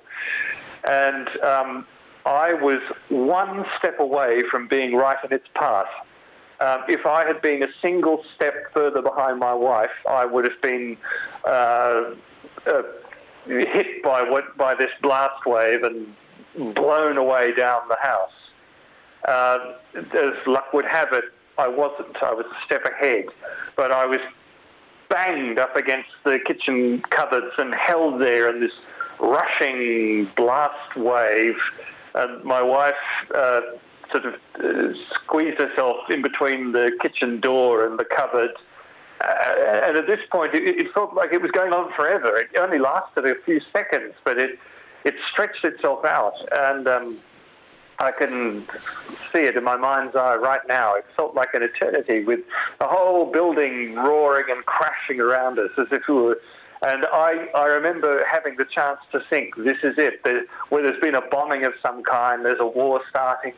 And 0.84 1.28
um, 1.42 1.86
I 2.24 2.54
was 2.54 2.80
one 3.08 3.64
step 3.78 3.98
away 4.00 4.42
from 4.50 4.68
being 4.68 4.94
right 4.94 5.18
in 5.24 5.32
its 5.32 5.46
path. 5.54 5.88
Um, 6.60 6.84
if 6.88 7.06
I 7.06 7.24
had 7.24 7.42
been 7.42 7.62
a 7.62 7.68
single 7.80 8.24
step 8.34 8.72
further 8.72 9.02
behind 9.02 9.40
my 9.40 9.54
wife, 9.54 9.90
I 10.08 10.24
would 10.24 10.44
have 10.44 10.60
been 10.62 10.96
uh, 11.44 12.14
uh, 12.66 12.82
hit 13.46 14.02
by 14.02 14.22
what 14.22 14.56
by 14.56 14.74
this 14.76 14.90
blast 15.00 15.44
wave 15.44 15.82
and 15.82 16.14
blown 16.74 17.16
away 17.16 17.52
down 17.52 17.82
the 17.88 17.96
house. 18.00 18.30
Uh, 19.24 19.74
as 19.94 20.46
luck 20.46 20.72
would 20.72 20.84
have 20.84 21.12
it, 21.12 21.24
I 21.58 21.66
wasn't. 21.68 22.22
I 22.22 22.32
was 22.32 22.46
a 22.46 22.64
step 22.64 22.84
ahead, 22.84 23.26
but 23.76 23.90
I 23.90 24.06
was 24.06 24.20
banged 25.12 25.58
up 25.58 25.76
against 25.76 26.10
the 26.24 26.38
kitchen 26.38 27.00
cupboards 27.02 27.52
and 27.58 27.74
held 27.74 28.20
there 28.20 28.48
in 28.48 28.60
this 28.60 28.72
rushing 29.20 30.24
blast 30.36 30.96
wave. 30.96 31.58
And 32.14 32.42
my 32.44 32.62
wife 32.62 32.94
uh, 33.34 33.60
sort 34.10 34.24
of 34.26 34.34
uh, 34.58 34.94
squeezed 35.14 35.58
herself 35.58 36.10
in 36.10 36.22
between 36.22 36.72
the 36.72 36.96
kitchen 37.00 37.40
door 37.40 37.86
and 37.86 37.98
the 37.98 38.04
cupboard. 38.04 38.52
Uh, 39.20 39.84
and 39.86 39.96
at 39.96 40.06
this 40.06 40.20
point, 40.30 40.54
it, 40.54 40.62
it, 40.62 40.92
felt 40.92 41.14
like 41.14 41.32
it 41.32 41.42
was 41.42 41.50
going 41.50 41.72
on 41.72 41.92
forever. 41.92 42.36
It 42.38 42.48
only 42.58 42.78
lasted 42.78 43.24
a 43.26 43.34
few 43.44 43.60
seconds, 43.72 44.14
but 44.24 44.38
it 44.38 44.58
it 45.04 45.14
stretched 45.30 45.64
itself 45.64 46.04
out. 46.04 46.34
And 46.56 46.88
um, 46.88 47.18
I 48.02 48.10
can 48.10 48.66
see 49.32 49.44
it 49.44 49.56
in 49.56 49.62
my 49.62 49.76
mind's 49.76 50.16
eye 50.16 50.34
right 50.34 50.60
now. 50.66 50.96
It 50.96 51.06
felt 51.16 51.36
like 51.36 51.54
an 51.54 51.62
eternity 51.62 52.24
with 52.24 52.40
the 52.80 52.88
whole 52.88 53.30
building 53.30 53.94
roaring 53.94 54.46
and 54.50 54.64
crashing 54.66 55.20
around 55.20 55.60
us 55.60 55.70
as 55.78 55.86
if 55.92 56.08
we 56.08 56.14
were. 56.14 56.40
And 56.84 57.06
I, 57.12 57.46
I 57.54 57.66
remember 57.66 58.24
having 58.28 58.56
the 58.56 58.64
chance 58.64 58.98
to 59.12 59.20
think, 59.30 59.54
this 59.54 59.78
is 59.84 59.98
it. 59.98 60.24
There, 60.24 60.44
where 60.70 60.82
there's 60.82 61.00
been 61.00 61.14
a 61.14 61.20
bombing 61.20 61.62
of 61.62 61.74
some 61.80 62.02
kind, 62.02 62.44
there's 62.44 62.58
a 62.58 62.66
war 62.66 63.00
starting, 63.08 63.52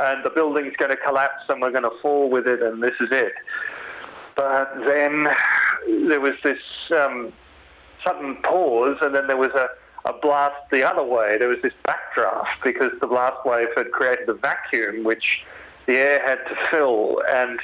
and 0.00 0.24
the 0.24 0.30
building's 0.30 0.74
going 0.76 0.90
to 0.90 0.96
collapse 0.96 1.44
and 1.50 1.60
we're 1.60 1.70
going 1.70 1.82
to 1.82 1.92
fall 2.00 2.30
with 2.30 2.46
it, 2.46 2.62
and 2.62 2.82
this 2.82 2.94
is 2.98 3.10
it. 3.10 3.34
But 4.36 4.72
then 4.86 5.28
there 6.08 6.20
was 6.20 6.36
this 6.42 6.62
um, 6.96 7.30
sudden 8.02 8.36
pause, 8.36 8.96
and 9.02 9.14
then 9.14 9.26
there 9.26 9.36
was 9.36 9.50
a 9.50 9.68
a 10.04 10.12
blast 10.12 10.70
the 10.70 10.88
other 10.88 11.02
way. 11.02 11.38
There 11.38 11.48
was 11.48 11.62
this 11.62 11.74
backdraft 11.86 12.62
because 12.62 12.92
the 13.00 13.06
blast 13.06 13.44
wave 13.46 13.68
had 13.76 13.90
created 13.92 14.28
a 14.28 14.34
vacuum 14.34 15.04
which 15.04 15.44
the 15.86 15.96
air 15.96 16.20
had 16.26 16.44
to 16.48 16.56
fill, 16.70 17.22
and 17.28 17.60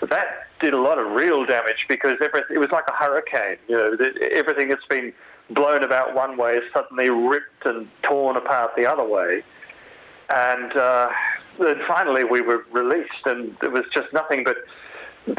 that 0.00 0.46
did 0.60 0.74
a 0.74 0.80
lot 0.80 0.98
of 0.98 1.12
real 1.12 1.44
damage 1.44 1.86
because 1.88 2.18
it 2.20 2.58
was 2.58 2.70
like 2.70 2.84
a 2.88 2.92
hurricane. 2.92 3.56
You 3.68 3.76
know, 3.76 3.96
everything 4.30 4.68
that's 4.68 4.86
been 4.86 5.12
blown 5.50 5.82
about 5.82 6.14
one 6.14 6.36
way 6.36 6.56
is 6.56 6.72
suddenly 6.72 7.10
ripped 7.10 7.66
and 7.66 7.88
torn 8.02 8.36
apart 8.36 8.74
the 8.76 8.86
other 8.86 9.04
way. 9.04 9.42
And 10.34 10.72
uh, 10.72 11.10
then 11.58 11.80
finally 11.86 12.24
we 12.24 12.40
were 12.40 12.64
released, 12.70 13.26
and 13.26 13.56
there 13.60 13.70
was 13.70 13.84
just 13.92 14.12
nothing 14.12 14.44
but 14.44 14.56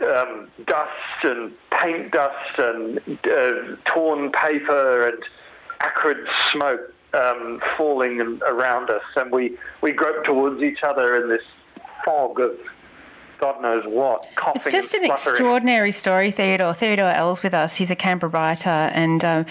um, 0.04 0.48
dust 0.66 1.24
and 1.24 1.52
paint 1.72 2.12
dust 2.12 2.58
and 2.58 3.00
uh, 3.26 3.76
torn 3.86 4.32
paper 4.32 5.08
and 5.08 5.24
acrid 5.84 6.26
smoke 6.52 6.94
um, 7.14 7.62
falling 7.78 8.40
around 8.48 8.90
us, 8.90 9.04
and 9.16 9.32
we, 9.32 9.58
we 9.82 9.92
groped 9.92 10.26
towards 10.26 10.62
each 10.64 10.84
other 10.84 11.22
in 11.22 11.30
this 11.30 11.44
fog 12.04 12.40
of 12.40 12.58
God 13.44 13.62
knows 13.62 13.84
what. 13.86 14.26
It's 14.56 14.72
just 14.72 14.94
an 14.94 15.04
extraordinary 15.04 15.92
story, 15.92 16.32
Theodore. 16.32 16.74
Theodore 16.74 17.12
Ell's 17.12 17.44
with 17.44 17.54
us. 17.54 17.76
He's 17.76 17.92
a 17.92 17.96
Canberra 17.96 18.32
writer 18.32 18.70
and 18.70 19.26
um, 19.26 19.46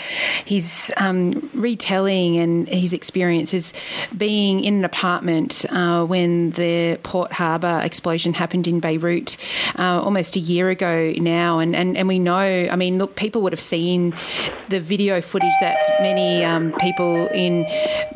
he's 0.46 0.90
um, 0.96 1.50
retelling 1.52 2.38
and 2.38 2.66
his 2.66 2.94
experiences 2.94 3.74
being 4.16 4.64
in 4.64 4.76
an 4.76 4.86
apartment 4.86 5.66
uh, 5.68 6.06
when 6.06 6.52
the 6.52 6.98
Port 7.02 7.32
Harbour 7.32 7.82
explosion 7.84 8.32
happened 8.32 8.66
in 8.66 8.80
Beirut 8.80 9.36
uh, 9.78 10.00
almost 10.00 10.36
a 10.36 10.40
year 10.40 10.70
ago 10.70 11.12
now. 11.18 11.58
And, 11.58 11.76
and, 11.76 11.94
and 11.94 12.08
we 12.08 12.18
know, 12.18 12.38
I 12.70 12.76
mean, 12.76 12.96
look, 12.96 13.14
people 13.14 13.42
would 13.42 13.52
have 13.52 13.60
seen 13.60 14.14
the 14.70 14.80
video 14.80 15.20
footage 15.20 15.52
that 15.60 15.76
many 16.00 16.42
um, 16.42 16.72
people 16.80 17.26
in 17.26 17.66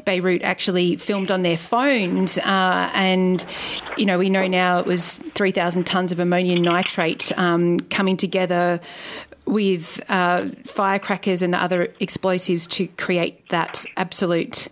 Beirut 0.06 0.40
actually 0.40 0.96
filmed 0.96 1.30
on 1.30 1.42
their 1.42 1.58
phones. 1.58 2.38
Uh, 2.38 2.90
and, 2.94 3.44
you 3.96 4.06
know, 4.06 4.18
we 4.18 4.30
know 4.30 4.46
now 4.46 4.78
it 4.78 4.86
was 4.86 5.18
3,000 5.34 5.84
tonnes 5.84 6.12
of 6.12 6.20
ammonium 6.20 6.62
nitrate 6.62 7.32
um, 7.38 7.80
coming 7.80 8.16
together 8.16 8.80
with 9.46 10.00
uh, 10.08 10.48
firecrackers 10.64 11.42
and 11.42 11.54
other 11.54 11.92
explosives 12.00 12.66
to 12.66 12.88
create 12.88 13.48
that 13.48 13.84
absolute 13.96 14.68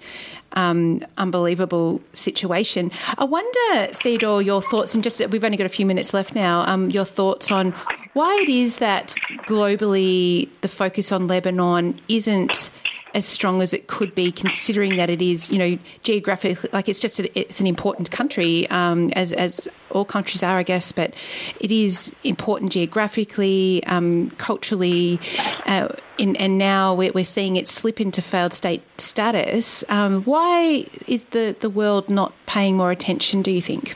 um, 0.54 1.04
unbelievable 1.18 2.00
situation. 2.12 2.90
I 3.18 3.24
wonder, 3.24 3.92
Theodore, 3.94 4.42
your 4.42 4.62
thoughts, 4.62 4.94
and 4.94 5.02
just 5.02 5.24
we've 5.28 5.44
only 5.44 5.56
got 5.56 5.66
a 5.66 5.70
few 5.70 5.86
minutes 5.86 6.14
left 6.14 6.34
now, 6.34 6.60
um, 6.60 6.90
your 6.90 7.04
thoughts 7.04 7.50
on 7.50 7.72
why 8.14 8.38
it 8.42 8.48
is 8.48 8.76
that 8.76 9.08
globally 9.46 10.48
the 10.60 10.68
focus 10.68 11.10
on 11.10 11.26
Lebanon 11.26 12.00
isn't 12.08 12.70
as 13.14 13.24
strong 13.24 13.62
as 13.62 13.72
it 13.72 13.86
could 13.86 14.14
be, 14.14 14.32
considering 14.32 14.96
that 14.96 15.08
it 15.08 15.22
is, 15.22 15.50
you 15.50 15.58
know, 15.58 15.78
geographically, 16.02 16.68
like 16.72 16.88
it's 16.88 16.98
just 16.98 17.20
a, 17.20 17.38
it's 17.38 17.60
an 17.60 17.66
important 17.66 18.10
country, 18.10 18.68
um, 18.70 19.10
as 19.14 19.32
as 19.32 19.68
all 19.90 20.04
countries 20.04 20.42
are, 20.42 20.58
I 20.58 20.64
guess, 20.64 20.90
but 20.90 21.14
it 21.60 21.70
is 21.70 22.14
important 22.24 22.72
geographically, 22.72 23.82
um, 23.86 24.30
culturally, 24.38 25.20
uh, 25.66 25.88
in, 26.18 26.34
and 26.36 26.58
now 26.58 26.94
we're, 26.94 27.12
we're, 27.12 27.24
seeing 27.24 27.54
it 27.54 27.68
slip 27.68 28.00
into 28.00 28.20
failed 28.20 28.52
state 28.52 28.82
status. 29.00 29.84
Um, 29.88 30.22
why 30.24 30.86
is 31.06 31.24
the 31.24 31.54
the 31.60 31.70
world 31.70 32.10
not 32.10 32.32
paying 32.46 32.76
more 32.76 32.90
attention? 32.90 33.42
Do 33.42 33.52
you 33.52 33.62
think? 33.62 33.94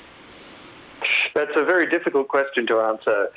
That's 1.35 1.57
a 1.57 1.65
very 1.65 1.91
difficult 1.91 2.29
question 2.29 2.67
to 2.69 2.81
answer. 2.81 3.31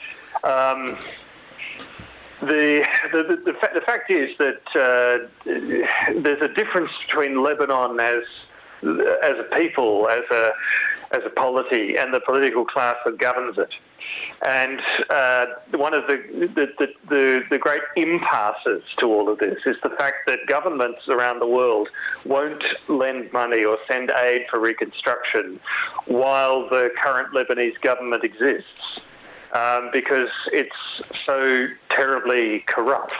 The, 2.42 2.86
the, 3.12 3.24
the, 3.46 3.70
the, 3.74 3.82
fact 3.82 4.10
is 4.10 4.36
that 4.40 4.62
uh, 4.76 5.28
there's 5.46 6.42
a 6.42 6.48
difference 6.48 6.92
between 7.06 7.44
Lebanon 7.44 8.00
as 8.00 8.24
as 8.82 9.38
a 9.38 9.48
people, 9.56 10.10
as 10.10 10.24
a 10.32 10.52
as 11.12 11.22
a 11.24 11.30
polity, 11.30 11.98
and 11.98 12.14
the 12.14 12.20
political 12.20 12.66
class 12.66 12.96
that 13.06 13.20
governs 13.20 13.58
it. 13.58 13.70
And 14.46 14.82
uh, 15.10 15.46
one 15.76 15.94
of 15.94 16.08
the, 16.08 16.18
the, 16.56 16.88
the, 17.10 17.44
the 17.50 17.58
great 17.58 17.84
impasses 17.96 18.82
to 18.98 19.06
all 19.06 19.30
of 19.30 19.38
this 19.38 19.60
is 19.66 19.78
the 19.84 19.90
fact 19.90 20.28
that 20.28 20.40
governments 20.48 21.08
around 21.08 21.40
the 21.40 21.48
world 21.48 21.90
won't 22.26 22.64
lend 22.88 23.32
money 23.34 23.64
or 23.64 23.78
send 23.88 24.10
aid 24.10 24.46
for 24.50 24.60
reconstruction 24.60 25.60
while 26.06 26.68
the 26.70 26.92
current 27.04 27.34
Lebanese 27.34 27.80
government 27.82 28.24
exists 28.24 29.00
um, 29.54 29.90
because 29.92 30.30
it's 30.52 30.76
so 31.26 31.68
terribly 31.90 32.60
corrupt. 32.62 33.14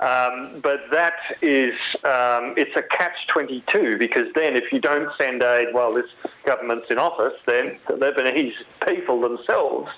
Um, 0.00 0.60
but 0.62 0.90
that 0.90 1.16
is, 1.42 1.74
um, 2.04 2.54
it's 2.56 2.74
a 2.74 2.82
catch-22 2.82 3.98
because 3.98 4.32
then 4.34 4.56
if 4.56 4.72
you 4.72 4.80
don't 4.80 5.14
send 5.18 5.42
aid 5.42 5.74
while 5.74 5.92
this 5.92 6.06
government's 6.44 6.90
in 6.90 6.98
office, 6.98 7.34
then 7.44 7.78
the 7.86 7.94
Lebanese 7.94 8.54
people 8.86 9.20
themselves 9.20 9.90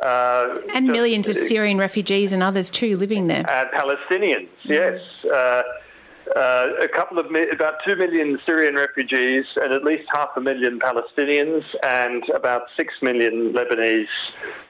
uh, 0.00 0.60
and 0.74 0.86
millions 0.86 1.28
of 1.28 1.36
Syrian 1.36 1.78
refugees 1.78 2.32
and 2.32 2.42
others 2.42 2.70
too 2.70 2.96
living 2.96 3.28
there. 3.28 3.48
And 3.50 3.70
Palestinians, 3.70 4.48
yes. 4.62 5.00
Uh, 5.24 5.62
uh, 6.36 6.72
a 6.80 6.88
couple 6.88 7.18
of 7.18 7.26
about 7.50 7.82
two 7.84 7.96
million 7.96 8.38
Syrian 8.44 8.74
refugees 8.74 9.46
and 9.56 9.72
at 9.72 9.82
least 9.82 10.06
half 10.14 10.30
a 10.36 10.40
million 10.40 10.78
Palestinians 10.78 11.64
and 11.82 12.28
about 12.28 12.64
six 12.76 12.94
million 13.00 13.54
Lebanese 13.54 14.08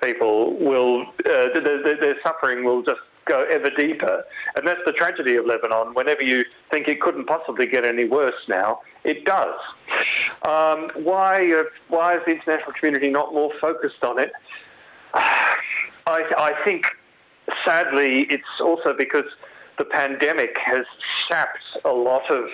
people 0.02 0.54
will 0.54 1.02
uh, 1.02 1.48
their, 1.58 1.96
their 1.96 2.16
suffering 2.22 2.64
will 2.64 2.82
just 2.82 3.00
go 3.24 3.44
ever 3.50 3.70
deeper, 3.70 4.24
and 4.56 4.66
that's 4.66 4.80
the 4.86 4.92
tragedy 4.92 5.34
of 5.34 5.46
Lebanon. 5.46 5.94
Whenever 5.94 6.22
you 6.22 6.44
think 6.70 6.86
it 6.86 7.00
couldn't 7.00 7.26
possibly 7.26 7.66
get 7.66 7.84
any 7.84 8.04
worse 8.04 8.48
now, 8.48 8.80
it 9.02 9.24
does. 9.24 9.58
Um, 10.46 10.90
why 10.94 11.52
uh, 11.52 11.64
why 11.88 12.16
is 12.16 12.22
the 12.24 12.32
international 12.32 12.72
community 12.72 13.10
not 13.10 13.34
more 13.34 13.52
focused 13.60 14.04
on 14.04 14.18
it? 14.20 14.32
I, 15.14 16.22
I 16.38 16.54
think 16.64 16.86
sadly 17.64 18.22
it's 18.30 18.60
also 18.60 18.94
because 18.94 19.24
the 19.78 19.84
pandemic 19.84 20.56
has 20.58 20.86
sapped 21.28 21.64
a 21.84 21.92
lot 21.92 22.30
of 22.30 22.50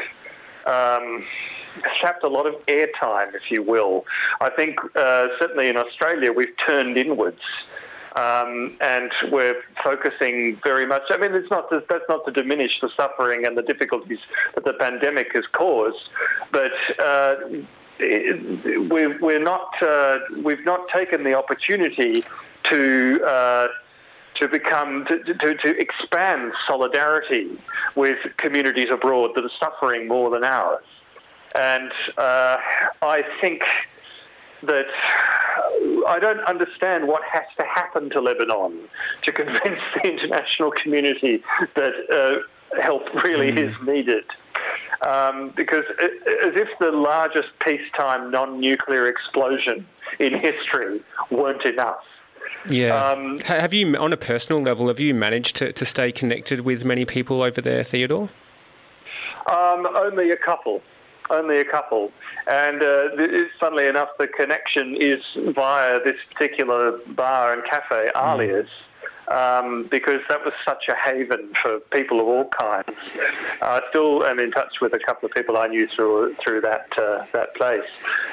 um, 0.67 1.25
sapped 2.01 2.23
a 2.23 2.29
lot 2.29 2.47
of 2.47 2.55
airtime, 2.67 3.35
if 3.35 3.51
you 3.51 3.63
will. 3.63 4.05
I 4.41 4.51
think 4.51 4.79
uh, 4.95 5.29
certainly 5.39 5.69
in 5.69 5.77
Australia 5.77 6.33
we've 6.33 6.57
turned 6.57 6.97
inwards. 6.97 7.43
Um, 8.15 8.77
and 8.83 9.11
we're 9.31 9.63
focusing 9.83 10.57
very 10.57 10.85
much. 10.85 11.05
I 11.09 11.17
mean, 11.17 11.35
it's 11.35 11.51
not 11.51 11.71
to, 11.71 11.83
that's 11.89 12.05
not 12.11 12.27
to 12.27 12.31
diminish 12.31 12.79
the 12.79 12.91
suffering 12.91 13.47
and 13.47 13.57
the 13.57 13.63
difficulties 13.63 14.19
that 14.55 14.65
the 14.65 14.75
pandemic 14.75 15.33
has 15.33 15.47
caused, 15.47 16.11
but 16.51 16.73
uh, 16.99 17.37
we're, 17.99 19.19
we're 19.19 19.43
not 19.43 19.83
uh, 19.83 20.19
we've 20.43 20.65
not 20.65 20.89
taken 20.89 21.25
the 21.25 21.33
opportunity 21.33 22.23
to 22.65 23.25
uh, 23.25 23.69
to 24.43 24.49
become 24.49 25.05
to, 25.07 25.23
to, 25.23 25.55
to 25.55 25.81
expand 25.81 26.53
solidarity 26.67 27.49
with 27.95 28.19
communities 28.39 28.89
abroad 28.91 29.31
that 29.37 29.45
are 29.45 29.57
suffering 29.61 30.09
more 30.09 30.31
than 30.31 30.43
ours. 30.43 30.85
And 31.55 31.93
uh, 32.19 32.57
I 33.03 33.23
think 33.41 33.63
that 34.65 34.89
I 36.09 36.19
don't 36.21 36.41
understand 36.41 37.07
what 37.07 37.23
has 37.23 37.45
to 37.57 37.63
happen 37.63 38.11
to 38.11 38.21
Lebanon 38.21 38.73
to 39.23 39.31
convince 39.31 39.81
the 39.95 40.09
international 40.13 40.73
community 40.73 41.43
that 41.75 41.95
uh, 42.11 42.81
help 42.83 43.15
really 43.23 43.53
mm. 43.53 43.59
is 43.59 43.75
needed. 43.87 44.25
Um, 45.07 45.51
because 45.51 45.85
as 45.99 46.55
if 46.57 46.69
the 46.81 46.91
largest 46.91 47.51
peacetime 47.61 48.31
non-nuclear 48.33 49.07
explosion 49.07 49.87
in 50.19 50.33
history 50.35 51.01
weren't 51.31 51.65
enough. 51.65 52.05
Yeah. 52.69 53.11
Um, 53.11 53.41
have 53.41 53.75
you, 53.75 53.97
on 53.97 54.13
a 54.13 54.17
personal 54.17 54.63
level, 54.63 54.89
have 54.89 55.01
you 55.01 55.15
managed 55.15 55.57
to, 55.57 55.73
to 55.73 55.85
stay 55.85 56.13
connected 56.13 56.61
with 56.61 56.85
many 56.85 57.05
people 57.05 57.43
over 57.43 57.61
there, 57.61 57.85
Theodore? 57.85 58.29
Um, 59.51 59.87
only 59.95 60.31
a 60.31 60.37
couple. 60.37 60.83
Only 61.31 61.59
a 61.59 61.65
couple. 61.65 62.13
And 62.47 62.83
uh, 62.83 63.09
funnily 63.59 63.87
enough, 63.87 64.11
the 64.19 64.29
connection 64.29 64.97
is 64.97 65.23
via 65.37 66.03
this 66.03 66.17
particular 66.33 66.99
bar 67.09 67.53
and 67.53 67.65
cafe, 67.65 68.11
hmm. 68.15 68.19
Aaliya's. 68.19 68.67
Mm 68.67 68.89
um, 69.33 69.85
because 69.91 70.21
that 70.29 70.45
was 70.45 70.53
such 70.65 70.89
a 70.89 70.95
haven 70.95 71.53
for 71.61 71.81
people 71.91 72.21
of 72.21 72.27
all 72.27 72.49
kinds. 72.49 72.89
I 73.63 73.81
still 73.89 74.25
am 74.25 74.39
in 74.39 74.51
touch 74.51 74.81
with 74.81 74.93
a 74.93 74.99
couple 74.99 75.27
of 75.27 75.35
people 75.35 75.57
I 75.57 75.69
knew 75.69 75.89
through 75.89 76.37
through 76.43 76.61
that 76.63 76.87
uh, 76.99 77.25
that 77.33 77.55
place. 77.55 77.89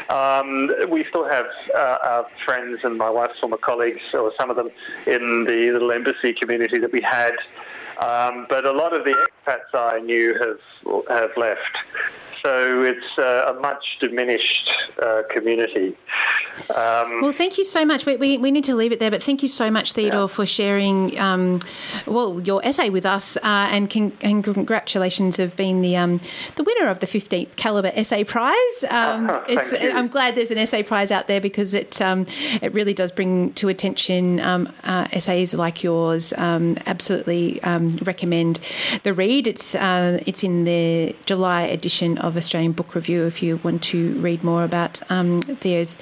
Um, 0.10 0.72
we 0.89 1.06
still 1.06 1.28
have 1.30 1.47
uh, 1.76 1.97
our 2.04 2.28
friends 2.45 2.80
and 2.84 2.97
my 2.97 3.10
wife's 3.10 3.39
former 3.39 3.58
colleagues, 3.58 4.02
or 4.14 4.34
some 4.39 4.50
of 4.50 4.58
them, 4.58 4.70
in 5.08 5.45
the 5.45 5.72
little 5.72 5.91
embassy 5.91 6.34
community 6.34 6.80
that 6.80 6.91
we 6.91 7.02
had. 7.02 7.34
Um, 8.02 8.45
but 8.50 8.66
a 8.66 8.72
lot 8.72 8.93
of 8.93 9.04
the 9.04 9.12
expats 9.12 9.74
I 9.74 10.00
knew 10.00 10.38
have 10.39 11.08
have 11.10 11.32
left 11.38 11.78
so 12.44 12.84
it's 12.84 13.18
uh, 13.18 13.54
a 13.56 13.60
much 13.60 13.98
diminished 14.00 14.70
uh, 15.02 15.24
community. 15.30 15.96
Um, 16.76 17.22
well, 17.22 17.32
thank 17.32 17.58
you 17.58 17.64
so 17.64 17.86
much. 17.86 18.06
We, 18.06 18.18
we, 18.18 18.38
we, 18.38 18.52
need 18.52 18.66
to 18.66 18.76
leave 18.76 18.92
it 18.92 19.00
there, 19.00 19.12
but 19.12 19.24
thank 19.24 19.42
you 19.42 19.48
so 19.48 19.72
much, 19.72 19.94
Theodore, 19.94 20.22
yeah. 20.22 20.28
for 20.28 20.46
sharing 20.46 21.18
um, 21.20 21.60
well 22.06 22.40
your 22.42 22.64
essay 22.66 22.90
with 22.90 23.06
us, 23.06 23.38
uh, 23.38 23.42
and, 23.44 23.90
con- 23.90 24.12
and, 24.22 24.44
congratulations 24.44 25.40
of 25.40 25.56
being 25.56 25.82
the 25.82 25.96
um, 25.96 26.20
the 26.56 26.64
winner 26.64 26.88
of 26.88 27.00
the 27.00 27.08
15th 27.08 27.56
Calibre 27.56 27.92
Essay 27.96 28.24
Prize. 28.24 28.56
Um, 28.90 29.30
I'm 29.48 30.08
glad 30.08 30.36
there's 30.36 30.52
an 30.52 30.58
essay 30.58 30.84
prize 30.84 31.12
out 31.12 31.28
there 31.28 31.40
because 31.40 31.74
it 31.74 32.02
um, 32.02 32.26
it 32.62 32.74
really 32.74 32.94
does 32.94 33.12
bring 33.12 33.54
to 33.54 33.70
attention 33.70 34.40
um, 34.40 34.72
uh, 34.84 35.08
essays 35.14 35.54
like 35.54 35.84
yours. 35.84 36.34
absolutely 36.34 37.60
recommend 38.02 38.60
the 39.04 39.14
read. 39.14 39.48
It's 39.48 39.76
uh, 39.76 40.22
it's 40.26 40.44
in 40.44 40.64
the 40.64 41.16
July 41.26 41.64
edition 41.64 42.18
of 42.18 42.29
of 42.30 42.38
Australian 42.38 42.72
Book 42.72 42.96
Review 42.96 43.26
if 43.26 43.44
you 43.44 43.58
want 43.58 43.84
to 43.84 44.14
read 44.22 44.44
more 44.44 44.64
about 44.64 45.02
um, 45.12 45.42
Theo's 45.42 45.98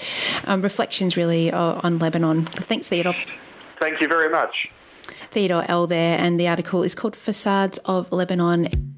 um, 0.45 0.61
reflections 0.61 1.17
really 1.17 1.51
on 1.51 1.97
Lebanon. 1.97 2.45
Thanks, 2.45 2.87
Theodore. 2.87 3.15
Thank 3.79 4.01
you 4.01 4.07
very 4.07 4.29
much. 4.29 4.69
Theodore 5.31 5.65
Ell. 5.67 5.87
there, 5.87 6.19
and 6.19 6.37
the 6.37 6.47
article 6.47 6.83
is 6.83 6.93
called 6.93 7.15
Facades 7.15 7.79
of 7.85 8.11
Lebanon. 8.11 8.93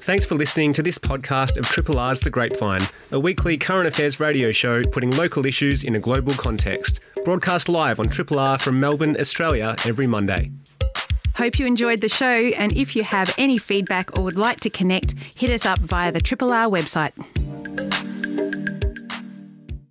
Thanks 0.00 0.24
for 0.24 0.36
listening 0.36 0.72
to 0.74 0.82
this 0.82 0.98
podcast 0.98 1.56
of 1.56 1.66
Triple 1.66 1.98
R's 1.98 2.20
The 2.20 2.30
Grapevine, 2.30 2.88
a 3.10 3.18
weekly 3.18 3.56
current 3.58 3.88
affairs 3.88 4.20
radio 4.20 4.52
show 4.52 4.84
putting 4.84 5.10
local 5.10 5.46
issues 5.46 5.82
in 5.82 5.96
a 5.96 5.98
global 5.98 6.32
context. 6.34 7.00
Broadcast 7.24 7.68
live 7.68 7.98
on 7.98 8.08
Triple 8.08 8.38
R 8.38 8.56
from 8.56 8.78
Melbourne, 8.78 9.16
Australia, 9.18 9.74
every 9.84 10.06
Monday. 10.06 10.52
Hope 11.36 11.58
you 11.58 11.66
enjoyed 11.66 12.00
the 12.00 12.08
show, 12.08 12.46
and 12.56 12.72
if 12.72 12.96
you 12.96 13.04
have 13.04 13.34
any 13.36 13.58
feedback 13.58 14.16
or 14.16 14.24
would 14.24 14.38
like 14.38 14.60
to 14.60 14.70
connect, 14.70 15.14
hit 15.36 15.50
us 15.50 15.66
up 15.66 15.78
via 15.80 16.10
the 16.10 16.20
Triple 16.20 16.50
R 16.50 16.64
website. 16.64 17.12